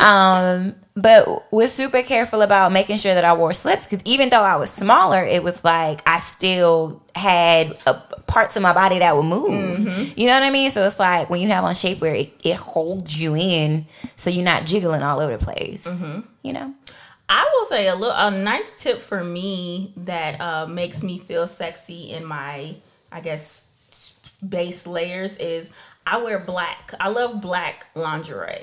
Um, 0.00 0.74
but 0.94 1.52
was 1.52 1.72
super 1.72 2.02
careful 2.02 2.42
about 2.42 2.72
making 2.72 2.98
sure 2.98 3.14
that 3.14 3.24
I 3.24 3.32
wore 3.34 3.54
slips 3.54 3.86
because 3.86 4.02
even 4.04 4.30
though 4.30 4.42
I 4.42 4.56
was 4.56 4.70
smaller, 4.70 5.22
it 5.22 5.42
was 5.42 5.64
like 5.64 6.00
I 6.06 6.18
still 6.20 7.02
had 7.14 7.78
uh 7.86 8.00
parts 8.26 8.56
of 8.56 8.62
my 8.62 8.72
body 8.72 8.98
that 8.98 9.16
would 9.16 9.24
move. 9.24 9.78
You 10.18 10.26
know 10.26 10.34
what 10.34 10.42
I 10.42 10.50
mean? 10.50 10.70
So 10.70 10.84
it's 10.84 10.98
like 10.98 11.30
when 11.30 11.40
you 11.40 11.48
have 11.48 11.64
on 11.64 11.74
shapewear, 11.74 12.20
it, 12.20 12.32
it 12.44 12.56
holds 12.56 13.20
you 13.20 13.34
in, 13.36 13.86
so 14.16 14.30
you're 14.30 14.44
not 14.44 14.66
jiggling 14.66 15.02
all 15.02 15.20
over 15.20 15.36
the 15.36 15.44
place. 15.44 16.02
You 16.42 16.52
know? 16.52 16.74
I 17.28 17.50
will 17.54 17.64
say 17.66 17.88
a 17.88 17.94
little 17.94 18.16
a 18.16 18.30
nice 18.30 18.72
tip 18.82 18.98
for 19.00 19.22
me 19.22 19.92
that 19.98 20.40
uh, 20.40 20.66
makes 20.66 21.02
me 21.02 21.18
feel 21.18 21.46
sexy 21.46 22.10
in 22.10 22.24
my 22.24 22.74
I 23.12 23.20
guess 23.20 23.68
base 24.46 24.86
layers 24.86 25.36
is 25.38 25.70
I 26.06 26.18
wear 26.18 26.38
black. 26.38 26.92
I 27.00 27.08
love 27.08 27.40
black 27.40 27.86
lingerie. 27.94 28.62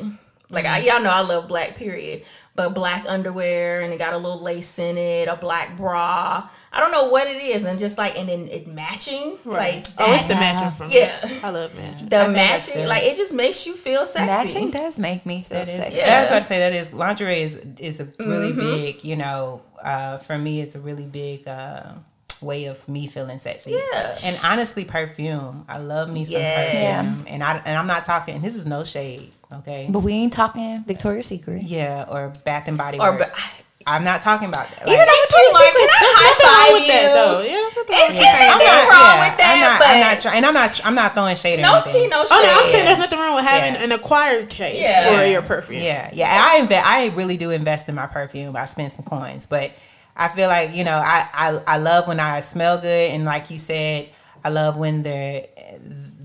Like 0.49 0.65
I, 0.65 0.79
y'all 0.79 1.01
know, 1.01 1.09
I 1.09 1.21
love 1.21 1.47
black. 1.47 1.75
Period. 1.75 2.23
But 2.55 2.73
black 2.73 3.05
underwear 3.09 3.81
and 3.81 3.91
it 3.91 3.99
got 3.99 4.13
a 4.13 4.17
little 4.17 4.41
lace 4.41 4.79
in 4.79 4.97
it, 4.97 5.27
a 5.27 5.35
black 5.35 5.75
bra. 5.75 6.47
I 6.71 6.79
don't 6.79 6.91
know 6.91 7.09
what 7.09 7.27
it 7.27 7.35
is, 7.43 7.65
and 7.65 7.77
just 7.77 7.97
like 7.97 8.17
and 8.17 8.29
then 8.29 8.47
it 8.47 8.65
matching. 8.67 9.37
Like 9.43 9.85
oh, 9.99 10.13
it's 10.15 10.23
the 10.23 10.35
matching 10.35 10.71
from 10.71 10.89
Yeah. 10.89 11.19
I 11.43 11.49
love 11.49 11.75
matching. 11.75 12.07
the 12.07 12.17
think 12.17 12.33
that's 12.35 12.69
matching, 12.69 12.87
like 12.87 13.03
it 13.03 13.17
just 13.17 13.33
makes 13.33 13.67
you 13.67 13.75
feel 13.75 14.05
sexy. 14.05 14.25
Matching 14.25 14.71
does 14.71 14.97
make 14.97 15.25
me 15.25 15.43
feel 15.43 15.57
That 15.57 15.69
is, 15.69 15.77
sexy. 15.77 15.95
Yeah. 15.97 16.05
That's 16.05 16.31
what 16.31 16.43
I 16.43 16.45
say. 16.45 16.59
That 16.59 16.73
is 16.73 16.93
lingerie 16.93 17.41
is 17.41 17.57
is 17.77 17.99
a 17.99 18.07
really 18.19 18.53
big. 18.53 19.03
You 19.03 19.17
know, 19.17 19.61
uh, 19.83 20.19
for 20.19 20.37
me, 20.37 20.61
it's 20.61 20.75
a 20.75 20.79
really 20.79 21.05
big. 21.05 21.47
Uh, 21.47 21.93
way 22.41 22.65
of 22.65 22.87
me 22.87 23.07
feeling 23.07 23.39
sexy. 23.39 23.71
Yeah. 23.71 24.15
And 24.25 24.37
honestly, 24.45 24.83
perfume. 24.85 25.65
I 25.67 25.77
love 25.77 26.11
me 26.11 26.25
some 26.25 26.41
Yes. 26.41 27.23
perfume. 27.23 27.33
And 27.33 27.43
I 27.43 27.57
and 27.65 27.77
I'm 27.77 27.87
not 27.87 28.05
talking. 28.05 28.41
This 28.41 28.55
is 28.55 28.65
no 28.65 28.83
shade. 28.83 29.31
Okay. 29.59 29.87
But 29.89 29.99
we 29.99 30.13
ain't 30.13 30.33
talking 30.33 30.83
Victoria's 30.85 31.27
Secret. 31.27 31.63
Yeah, 31.63 32.05
or 32.09 32.31
Bath 32.43 32.67
and 32.67 32.77
Body 32.77 32.99
Or 32.99 33.11
Works. 33.11 33.37
ba- 33.39 33.51
I'm 33.87 34.03
not 34.03 34.21
talking 34.23 34.47
about 34.49 34.67
that. 34.71 34.81
Even 34.87 34.97
Like- 34.97 35.07
though 35.07 35.21
Victoria's 35.21 35.53
Like, 35.53 35.63
Secret, 35.65 35.77
can 35.77 35.89
I 35.89 35.93
Nothing 35.93 36.17
high 36.17 36.25
wrong 36.25 36.65
five 36.65 36.73
with 36.73 36.81
you? 36.81 36.91
that 36.91 37.13
though. 37.13 37.41
Yeah, 37.41 37.61
that's 37.61 37.75
nothing 37.75 37.95
wrong 37.95 38.01
with 38.01 38.09
It's 38.09 38.19
that. 38.19 38.25
just 38.25 38.41
not- 38.41 38.49
wrong 38.49 38.65
yeah, 38.65 39.29
with 39.29 39.37
that, 39.37 39.53
I'm 39.53 39.61
not, 39.61 39.79
but 39.79 39.87
I'm 39.87 39.99
not 40.01 40.19
try- 40.21 40.35
and 40.35 40.45
I'm 40.45 40.53
not. 40.55 40.81
I'm 40.85 40.95
not 40.95 41.13
throwing 41.13 41.35
shade. 41.35 41.59
No 41.61 41.81
tea, 41.85 42.07
no 42.07 42.21
shade. 42.25 42.27
Oh 42.31 42.41
no, 42.41 42.61
I'm 42.61 42.67
saying 42.67 42.85
there's 42.85 42.97
nothing 42.97 43.19
wrong 43.19 43.35
with 43.35 43.45
having 43.45 43.75
Yeah. 43.75 43.83
an 43.83 43.91
acquired 43.91 44.49
taste 44.49 44.79
Yeah. 44.81 45.15
for 45.19 45.25
your 45.25 45.41
perfume. 45.43 45.81
Yeah, 45.83 46.09
yeah. 46.13 46.29
and 46.33 46.39
I 46.39 46.57
invest. 46.57 46.85
I 46.85 47.05
really 47.15 47.37
do 47.37 47.51
invest 47.51 47.87
in 47.87 47.93
my 47.95 48.07
perfume. 48.07 48.55
I 48.57 48.65
spend 48.65 48.91
some 48.91 49.05
coins, 49.05 49.45
but 49.45 49.71
I 50.17 50.29
feel 50.29 50.47
like 50.49 50.73
you 50.73 50.83
know, 50.83 50.97
I 51.03 51.27
I, 51.33 51.59
I 51.67 51.77
love 51.77 52.07
when 52.07 52.19
I 52.19 52.39
smell 52.39 52.79
good, 52.79 53.11
and 53.11 53.23
like 53.23 53.51
you 53.51 53.59
said, 53.59 54.09
I 54.43 54.49
love 54.49 54.77
when 54.77 55.03
the 55.03 55.45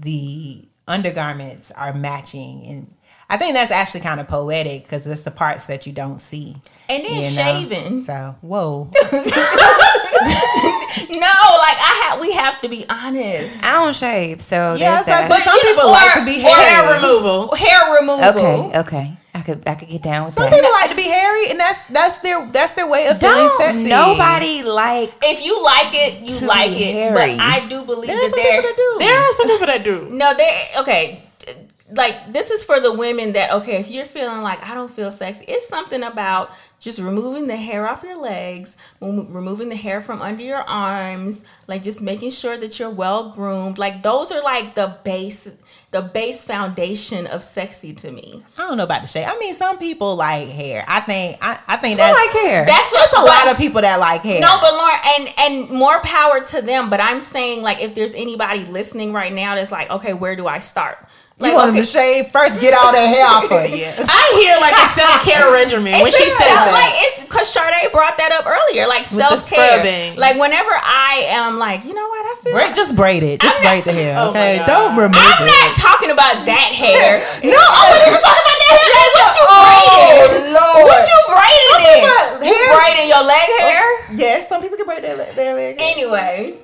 the 0.01 0.65
undergarments 0.91 1.71
are 1.71 1.95
matching, 1.95 2.67
and 2.67 2.95
I 3.29 3.37
think 3.37 3.55
that's 3.55 3.71
actually 3.71 4.01
kind 4.01 4.21
of 4.21 4.29
poetic 4.29 4.83
because 4.83 5.07
it's 5.07 5.23
the 5.23 5.31
parts 5.31 5.67
that 5.67 5.87
you 5.87 5.93
don't 5.93 6.19
see. 6.19 6.57
And 6.89 7.05
then 7.05 7.13
you 7.13 7.23
know? 7.23 7.29
shaving. 7.29 8.01
So 8.01 8.37
whoa, 8.41 8.91
No, 11.11 11.27
like 11.27 11.79
I 11.79 12.09
have. 12.09 12.21
We 12.21 12.33
have 12.33 12.61
to 12.63 12.69
be 12.69 12.85
honest. 12.91 13.65
I 13.65 13.85
don't 13.85 13.95
shave, 13.95 14.41
so 14.41 14.75
yeah. 14.75 14.79
there's 14.79 15.01
it's 15.01 15.07
that. 15.07 15.29
but 15.29 15.39
some 15.41 15.55
you 15.55 15.63
know, 15.65 15.75
people 15.75 15.91
like 15.91 16.15
to 16.15 16.25
be 16.25 16.45
or 16.45 16.51
hairy. 16.51 16.75
Hair 16.75 16.97
removal. 16.97 17.55
Hair 17.55 17.95
removal. 18.01 18.29
Okay, 18.31 18.79
okay. 18.81 19.17
I 19.33 19.43
could 19.43 19.63
I 19.67 19.75
could 19.77 19.89
get 19.89 20.03
down 20.03 20.25
with 20.27 20.35
Some 20.35 20.45
that. 20.51 20.53
people 20.53 20.71
like 20.73 20.91
to 20.91 20.97
be 20.97 21.05
hairy, 21.09 21.51
and 21.51 21.59
that's 21.61 21.83
that's 21.85 22.19
their 22.19 22.45
that's 22.51 22.73
their 22.73 22.89
way 22.89 23.07
of 23.07 23.19
feeling 23.21 23.37
Don't 23.37 23.61
sexy. 23.61 23.89
nobody 23.89 24.63
like 24.65 25.13
If 25.23 25.45
you 25.45 25.63
like 25.63 25.95
it, 25.95 26.21
you 26.29 26.49
like 26.49 26.71
it. 26.73 26.93
hairy. 26.93 27.15
But 27.15 27.31
I 27.41 27.67
do 27.69 27.85
believe 27.85 28.09
There's 28.11 28.31
that 28.31 28.35
some 28.35 28.43
there. 28.43 28.63
people 28.63 28.71
that 28.71 28.77
do. 28.77 28.97
There 28.99 29.21
are 29.23 29.33
some 29.33 29.47
people 29.49 29.67
that 29.67 29.85
do. 29.85 30.09
No, 30.11 30.35
they 30.35 30.51
okay. 30.81 31.23
Like 31.93 32.33
this 32.33 32.51
is 32.51 32.65
for 32.65 32.81
the 32.81 32.93
women 32.93 33.33
that 33.33 33.53
okay, 33.53 33.77
if 33.81 33.89
you're 33.89 34.05
feeling 34.05 34.43
like 34.43 34.63
I 34.65 34.75
don't 34.75 34.91
feel 34.91 35.11
sexy, 35.11 35.45
it's 35.49 35.69
something 35.69 36.03
about 36.03 36.53
just 36.79 36.99
removing 36.99 37.47
the 37.47 37.57
hair 37.57 37.87
off 37.87 38.03
your 38.03 38.21
legs, 38.21 38.77
removing 39.01 39.69
the 39.69 39.77
hair 39.77 40.01
from 40.01 40.23
under 40.23 40.43
your 40.43 40.63
arms, 40.63 41.45
like 41.67 41.83
just 41.83 42.01
making 42.01 42.31
sure 42.31 42.57
that 42.57 42.79
you're 42.79 42.91
well 42.91 43.31
groomed. 43.33 43.79
Like 43.79 44.03
those 44.03 44.33
are 44.33 44.43
like 44.43 44.75
the 44.75 44.97
base, 45.05 45.57
the 45.91 46.03
base 46.03 46.43
foundation 46.43 47.27
of 47.27 47.45
sexy 47.45 47.93
to 47.95 48.11
me. 48.11 48.43
I 48.57 48.63
don't 48.69 48.77
know 48.77 48.85
about 48.85 49.03
the 49.03 49.09
shade. 49.09 49.25
I 49.25 49.39
mean, 49.39 49.55
some 49.55 49.79
people 49.79 50.17
like 50.17 50.49
hair. 50.49 50.85
I 50.89 51.01
think 51.01 51.39
I, 51.43 51.61
I 51.67 51.77
think 51.77 51.99
that's 51.99 52.17
like 52.17 52.45
hair. 52.45 52.65
That's 52.67 52.91
That's 52.93 53.13
what's 53.13 53.25
a 53.25 53.27
lot 53.27 53.53
of 53.53 53.59
people 53.59 53.81
that 53.83 53.99
like 53.99 54.23
hair. 54.23 54.41
No, 54.41 54.59
but 54.61 54.73
Lauren, 54.73 55.01
and 55.19 55.35
and 55.39 55.79
more 55.79 56.01
power 56.01 56.41
to 56.41 56.63
them. 56.63 56.91
But 56.91 57.01
I'm 57.01 57.21
saying, 57.21 57.63
like, 57.63 57.81
if 57.81 57.95
there's 57.95 58.15
anybody 58.15 58.65
listening 58.67 59.13
right 59.13 59.33
now 59.33 59.55
that's 59.55 59.73
like, 59.73 59.91
okay, 59.91 60.15
where 60.15 60.37
do 60.37 60.47
I 60.47 60.59
start? 60.59 60.99
Like, 61.41 61.51
you 61.51 61.57
want 61.57 61.73
okay, 61.73 61.81
to 61.81 61.89
shave 61.89 62.29
first, 62.29 62.61
get 62.61 62.77
all 62.77 62.93
that 62.93 63.09
hair 63.09 63.25
off 63.25 63.49
of 63.49 63.65
you. 63.73 63.89
I 64.07 64.25
hear 64.37 64.55
like 64.61 64.77
a 64.77 64.87
self 64.93 65.25
care 65.25 65.49
regimen 65.57 65.97
when 66.05 66.13
she 66.13 66.29
says 66.29 66.53
that. 66.53 66.69
like 66.69 66.93
it's 67.09 67.25
because 67.25 67.49
Sade 67.49 67.89
brought 67.97 68.21
that 68.21 68.29
up 68.37 68.45
earlier, 68.45 68.85
like 68.85 69.09
self 69.09 69.49
care. 69.49 69.81
Like 70.21 70.37
whenever 70.37 70.69
I 70.71 71.25
am 71.33 71.57
like, 71.57 71.89
you 71.89 71.97
know 71.97 72.05
what, 72.13 72.23
I 72.29 72.35
feel. 72.45 72.53
Braid, 72.53 72.75
just 72.77 72.93
braid 72.93 73.25
it. 73.25 73.41
Just 73.41 73.49
oh 73.57 73.57
I'm 73.57 73.65
not- 73.65 73.73
braid 73.73 73.85
the 73.89 73.97
hair. 73.97 74.13
Oh 74.21 74.31
Okay, 74.37 74.61
don't 74.69 74.93
remove 75.01 75.17
I'm 75.17 75.43
it. 75.43 75.49
not 75.49 75.69
talking 75.81 76.13
about 76.13 76.45
that 76.45 76.71
hair. 76.77 77.25
no, 77.41 77.57
I 77.57 77.81
wasn't 77.89 78.05
even 78.13 78.21
talking 78.21 78.45
about 78.45 78.61
that 78.61 78.73
hair. 78.77 78.85
Like, 78.93 79.13
what 79.17 79.33
you 79.33 79.45
oh 79.49 79.65
braiding? 79.65 80.47
Lord. 80.53 80.85
What 80.93 81.01
you 81.09 81.19
braiding 81.33 81.73
Talking 81.73 81.89
in? 81.89 82.05
about 82.05 82.29
You 82.45 82.61
braiding 82.77 83.09
your 83.09 83.25
leg 83.25 83.49
oh, 83.49 83.65
hair? 83.65 83.85
Yes, 84.13 84.45
some 84.49 84.61
people 84.61 84.77
can 84.77 84.85
braid 84.87 85.03
their, 85.03 85.17
their 85.33 85.55
leg. 85.57 85.81
hair. 85.81 85.89
Anyway, 85.89 86.61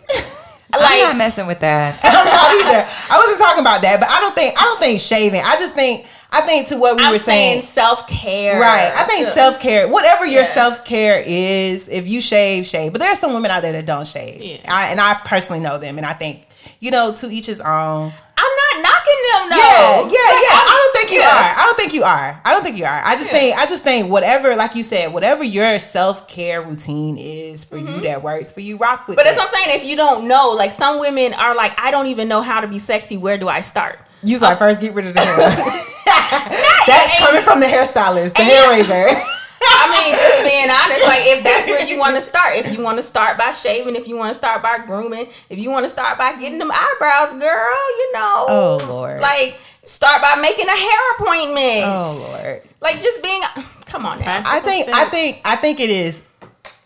I'm 0.73 1.01
not 1.09 1.17
messing 1.17 1.47
with 1.47 1.61
that. 1.61 1.99
I'm 2.05 2.13
not 2.13 2.75
either. 2.75 2.89
I 3.11 3.19
wasn't 3.19 3.41
talking 3.41 3.61
about 3.63 3.83
that, 3.83 4.01
but 4.01 4.09
I 4.11 4.21
don't 4.21 4.35
think 4.35 4.59
I 4.61 4.63
don't 4.65 4.81
think 4.81 5.01
shaving. 5.01 5.41
I 5.45 5.55
just 5.57 5.75
think 5.75 6.07
I 6.33 6.41
think 6.43 6.69
to 6.69 6.77
what 6.77 6.97
we 6.97 7.05
I'm 7.05 7.13
were 7.13 7.19
saying 7.19 7.61
saying. 7.61 7.63
self 7.63 8.07
care. 8.09 8.61
Right. 8.61 8.93
I 8.97 9.05
think 9.05 9.29
self 9.29 9.61
care, 9.61 9.89
whatever 9.89 10.27
your 10.27 10.43
Yeah. 10.43 10.53
self 10.53 10.85
care 10.85 11.23
is, 11.25 11.89
if 11.89 12.09
you 12.09 12.21
shave, 12.21 12.67
shave. 12.67 12.93
But 12.93 13.01
there 13.01 13.11
are 13.11 13.17
some 13.17 13.33
women 13.33 13.51
out 13.51 13.63
there 13.63 13.73
that 13.73 13.87
don't 13.87 14.07
shave. 14.07 14.43
Yeah. 14.43 14.59
I, 14.69 14.89
and 14.91 15.01
I 15.01 15.15
personally 15.25 15.61
know 15.61 15.79
them. 15.79 15.97
And 15.99 16.07
I 16.07 16.13
think, 16.15 16.47
you 16.81 16.91
know, 16.91 17.13
to 17.15 17.31
each 17.31 17.47
his 17.47 17.61
own. 17.61 18.13
I'm 18.39 18.53
not 18.75 18.83
knocking 18.83 19.06
them. 19.49 19.59
Yeah, 19.59 20.01
yeah, 20.01 20.03
Like, 20.05 20.11
yeah. 20.13 20.73
I 20.73 20.75
don't 20.83 20.97
think 21.01 21.11
you 21.13 21.21
yeah. 21.21 21.29
are. 21.37 21.55
I 21.61 21.63
don't 21.67 21.77
think 21.77 21.93
you 21.95 22.03
are. 22.03 22.41
I 22.45 22.53
don't 22.53 22.63
think 22.65 22.77
you 22.79 22.85
are. 22.85 23.03
I 23.05 23.15
just 23.17 23.31
Yeah. 23.31 23.39
think 23.39 23.59
I 23.59 23.67
just 23.67 23.83
think 23.85 24.11
whatever, 24.11 24.57
like 24.57 24.75
you 24.75 24.83
said, 24.83 25.13
whatever 25.13 25.45
your 25.45 25.79
self 25.79 26.27
care 26.29 26.63
routine 26.63 27.17
is 27.19 27.65
for 27.65 27.77
you 27.79 28.01
that 28.03 28.23
works 28.23 28.53
for 28.53 28.61
you, 28.61 28.77
rock 28.77 29.07
with 29.07 29.17
Mm-hmm. 29.17 29.17
But 29.17 29.25
that's 29.25 29.37
what 29.37 29.49
I'm 29.49 29.55
saying. 29.65 29.81
If 29.81 29.85
you 29.87 29.97
don't 29.97 30.27
know, 30.29 30.51
like 30.51 30.73
some 30.73 30.99
women 31.01 31.35
are 31.35 31.55
like, 31.55 31.79
I 31.79 31.91
don't 31.91 32.07
even 32.09 32.29
know 32.29 32.41
how 32.43 32.61
to 32.61 32.67
be 32.69 32.79
sexy. 32.79 33.17
Where 33.17 33.39
do 33.39 33.49
I 33.49 33.61
start? 33.61 33.99
You 34.23 34.39
like 34.39 34.59
first 34.59 34.81
get 34.81 34.95
rid 34.95 35.07
of 35.07 35.15
the 35.15 35.21
hair. 35.21 35.37
That's 36.87 37.19
coming 37.19 37.43
from 37.43 37.61
the 37.61 37.67
hairstylist, 37.67 38.35
the 38.35 38.43
hair 38.43 38.71
raiser. 38.71 39.21
I 39.69 39.85
mean, 39.91 40.13
just 40.15 40.45
being 40.45 40.71
honest, 40.71 41.05
like 41.07 41.23
if 41.27 41.45
that's 41.45 41.67
where 41.67 41.87
you 41.87 41.99
want 41.99 42.15
to 42.17 42.23
start, 42.23 42.55
if 42.57 42.77
you 42.77 42.83
want 42.83 42.99
to 42.99 43.03
start 43.03 43.39
by 43.39 43.51
shaving, 43.51 43.97
if 43.97 44.07
you 44.09 44.17
want 44.17 44.31
to 44.31 44.35
start 44.35 44.63
by 44.63 44.79
grooming, 44.87 45.27
if 45.51 45.59
you 45.59 45.71
want 45.71 45.85
to 45.85 45.89
start 45.89 46.19
by 46.19 46.33
getting 46.39 46.59
them 46.59 46.71
eyebrows, 46.73 47.33
girl, 47.35 47.77
you 47.99 48.13
know, 48.15 48.45
Oh, 48.49 48.85
Lord. 48.89 49.21
like 49.21 49.59
start 49.83 50.21
by 50.23 50.37
making 50.41 50.67
a 50.67 50.77
hair 50.77 51.01
appointment. 51.19 51.85
Oh 51.87 52.39
Lord. 52.43 52.63
like 52.81 53.01
just 53.01 53.23
being, 53.23 53.41
come 53.87 54.05
on 54.07 54.21
now. 54.21 54.43
I 54.45 54.61
think 54.61 54.89
I 54.95 55.05
think 55.07 55.41
I 55.45 55.57
think 55.57 55.81
it 55.81 55.91
is 55.91 56.23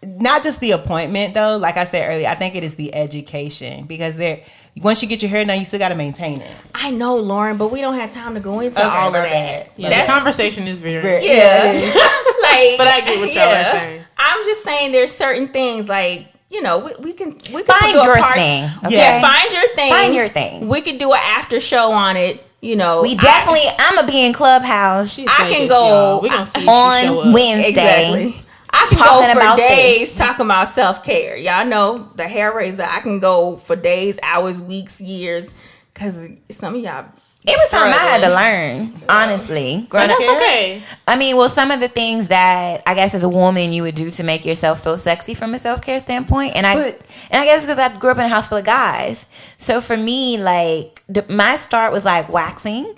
not 0.03 0.43
just 0.43 0.61
the 0.61 0.73
appointment 0.73 1.35
though. 1.35 1.57
Like 1.59 1.77
I 1.77 1.85
said 1.85 2.09
earlier, 2.11 2.29
I 2.29 2.35
think 2.35 2.55
it 2.57 2.65
is 2.65 2.75
the 2.77 2.95
education 2.95 3.87
because 3.87 4.17
there. 4.17 4.43
Once 4.83 5.03
you 5.03 5.09
get 5.09 5.21
your 5.21 5.29
hair 5.29 5.45
done, 5.45 5.59
you 5.59 5.65
still 5.65 5.81
got 5.81 5.89
to 5.89 5.97
maintain 5.97 6.41
it. 6.41 6.51
I 6.77 6.93
know, 6.93 7.17
Lauren, 7.17 7.57
but 7.57 7.73
we 7.73 7.81
don't 7.81 7.95
have 7.97 8.13
time 8.15 8.35
to 8.35 8.41
go 8.41 8.61
into 8.61 8.79
Okay, 8.79 8.89
all 8.89 9.09
of 9.09 9.13
my 9.15 9.19
that. 9.29 9.73
Yeah, 9.77 9.91
That's 9.91 10.07
the 10.09 10.15
conversation 10.15 10.69
is 10.69 10.81
very. 10.81 11.03
Very- 11.03 11.27
Yeah. 11.27 11.73
like, 11.75 11.83
But 12.79 12.87
I 12.87 13.03
get 13.05 13.19
what 13.19 13.35
y'all 13.35 13.49
are 13.49 13.65
saying. 13.65 14.05
I'm 14.17 14.45
just 14.45 14.63
saying 14.63 14.93
there's 14.93 15.11
certain 15.11 15.49
things 15.49 15.89
like, 15.89 16.33
you 16.51 16.63
know, 16.63 16.79
we, 16.79 16.93
we 17.03 17.13
can 17.15 17.31
we 17.53 17.63
can 17.63 17.65
Find 17.65 17.93
do 17.95 17.99
a 18.01 18.05
your 18.05 18.17
part- 18.19 18.35
thing. 18.37 18.65
Okay. 18.85 18.95
Yes. 18.95 19.21
Find 19.23 19.53
your 19.53 19.75
thing. 19.75 19.93
Find 19.93 20.15
your 20.15 20.29
thing. 20.29 20.69
We 20.69 20.81
could 20.83 20.99
do 20.99 21.13
an 21.13 21.19
after 21.21 21.59
show 21.59 21.91
on 21.93 22.17
it. 22.17 22.43
You 22.63 22.77
know, 22.77 23.03
We 23.03 23.17
definitely. 23.17 23.63
I'm 23.79 23.97
gonna 23.97 24.07
be 24.07 24.25
in 24.25 24.33
Clubhouse 24.33 25.19
I 25.19 25.51
can 25.51 25.69
go. 25.69 26.21
We 26.23 26.29
gonna 26.29 26.45
see 26.47 26.61
if 26.61 26.63
she 26.63 27.07
show 27.07 27.21
on. 27.23 27.33
Wednesday. 27.35 27.69
exactly. 27.71 28.37
I 28.73 28.87
can 28.89 28.99
talking 28.99 29.27
go 29.27 29.33
for 29.33 29.39
about 29.41 29.57
days 29.59 30.17
talking 30.17 30.47
about 30.47 30.69
self 30.69 31.05
care. 31.05 31.37
Y'all 31.37 31.67
know 31.67 32.09
the 32.17 32.27
hair 32.29 32.55
raiser. 32.55 32.85
I 32.89 33.01
can 33.01 33.21
go 33.21 33.57
for 33.57 33.77
days, 33.77 34.19
hours, 34.23 34.63
weeks, 34.63 35.01
years. 35.01 35.53
Because 35.93 36.31
some 36.51 36.77
of 36.77 36.81
y'all, 36.81 37.05
It 37.47 37.57
was 37.57 37.69
something 37.69 37.93
I 37.93 37.97
had 37.97 38.23
to 38.23 38.31
learn, 38.31 38.93
honestly. 39.09 39.87
So 39.91 39.99
that's 39.99 40.13
okay. 40.31 40.81
I 41.09 41.17
mean, 41.17 41.37
well, 41.37 41.49
some 41.49 41.71
of 41.71 41.81
the 41.81 41.89
things 41.89 42.29
that 42.29 42.83
I 42.87 42.95
guess 42.95 43.15
as 43.15 43.25
a 43.25 43.29
woman 43.29 43.73
you 43.73 43.83
would 43.83 43.97
do 43.97 44.09
to 44.11 44.23
make 44.23 44.47
yourself 44.47 44.83
feel 44.85 44.97
sexy 44.97 45.35
from 45.35 45.53
a 45.55 45.59
self 45.59 45.83
care 45.83 45.99
standpoint, 45.99 46.53
and 46.57 46.67
I 46.67 46.75
But- 46.75 47.01
and 47.31 47.41
I 47.41 47.45
guess 47.45 47.63
because 47.63 47.79
I 47.79 47.89
grew 47.99 48.13
up 48.13 48.19
in 48.19 48.25
a 48.25 48.29
house 48.29 48.49
full 48.49 48.59
of 48.59 48.65
guys, 48.65 49.27
so 49.59 49.81
for 49.81 49.97
me, 49.97 50.39
like 50.39 51.03
the, 51.09 51.25
my 51.29 51.57
start 51.57 51.93
was 51.93 52.05
like 52.05 52.29
waxing, 52.31 52.95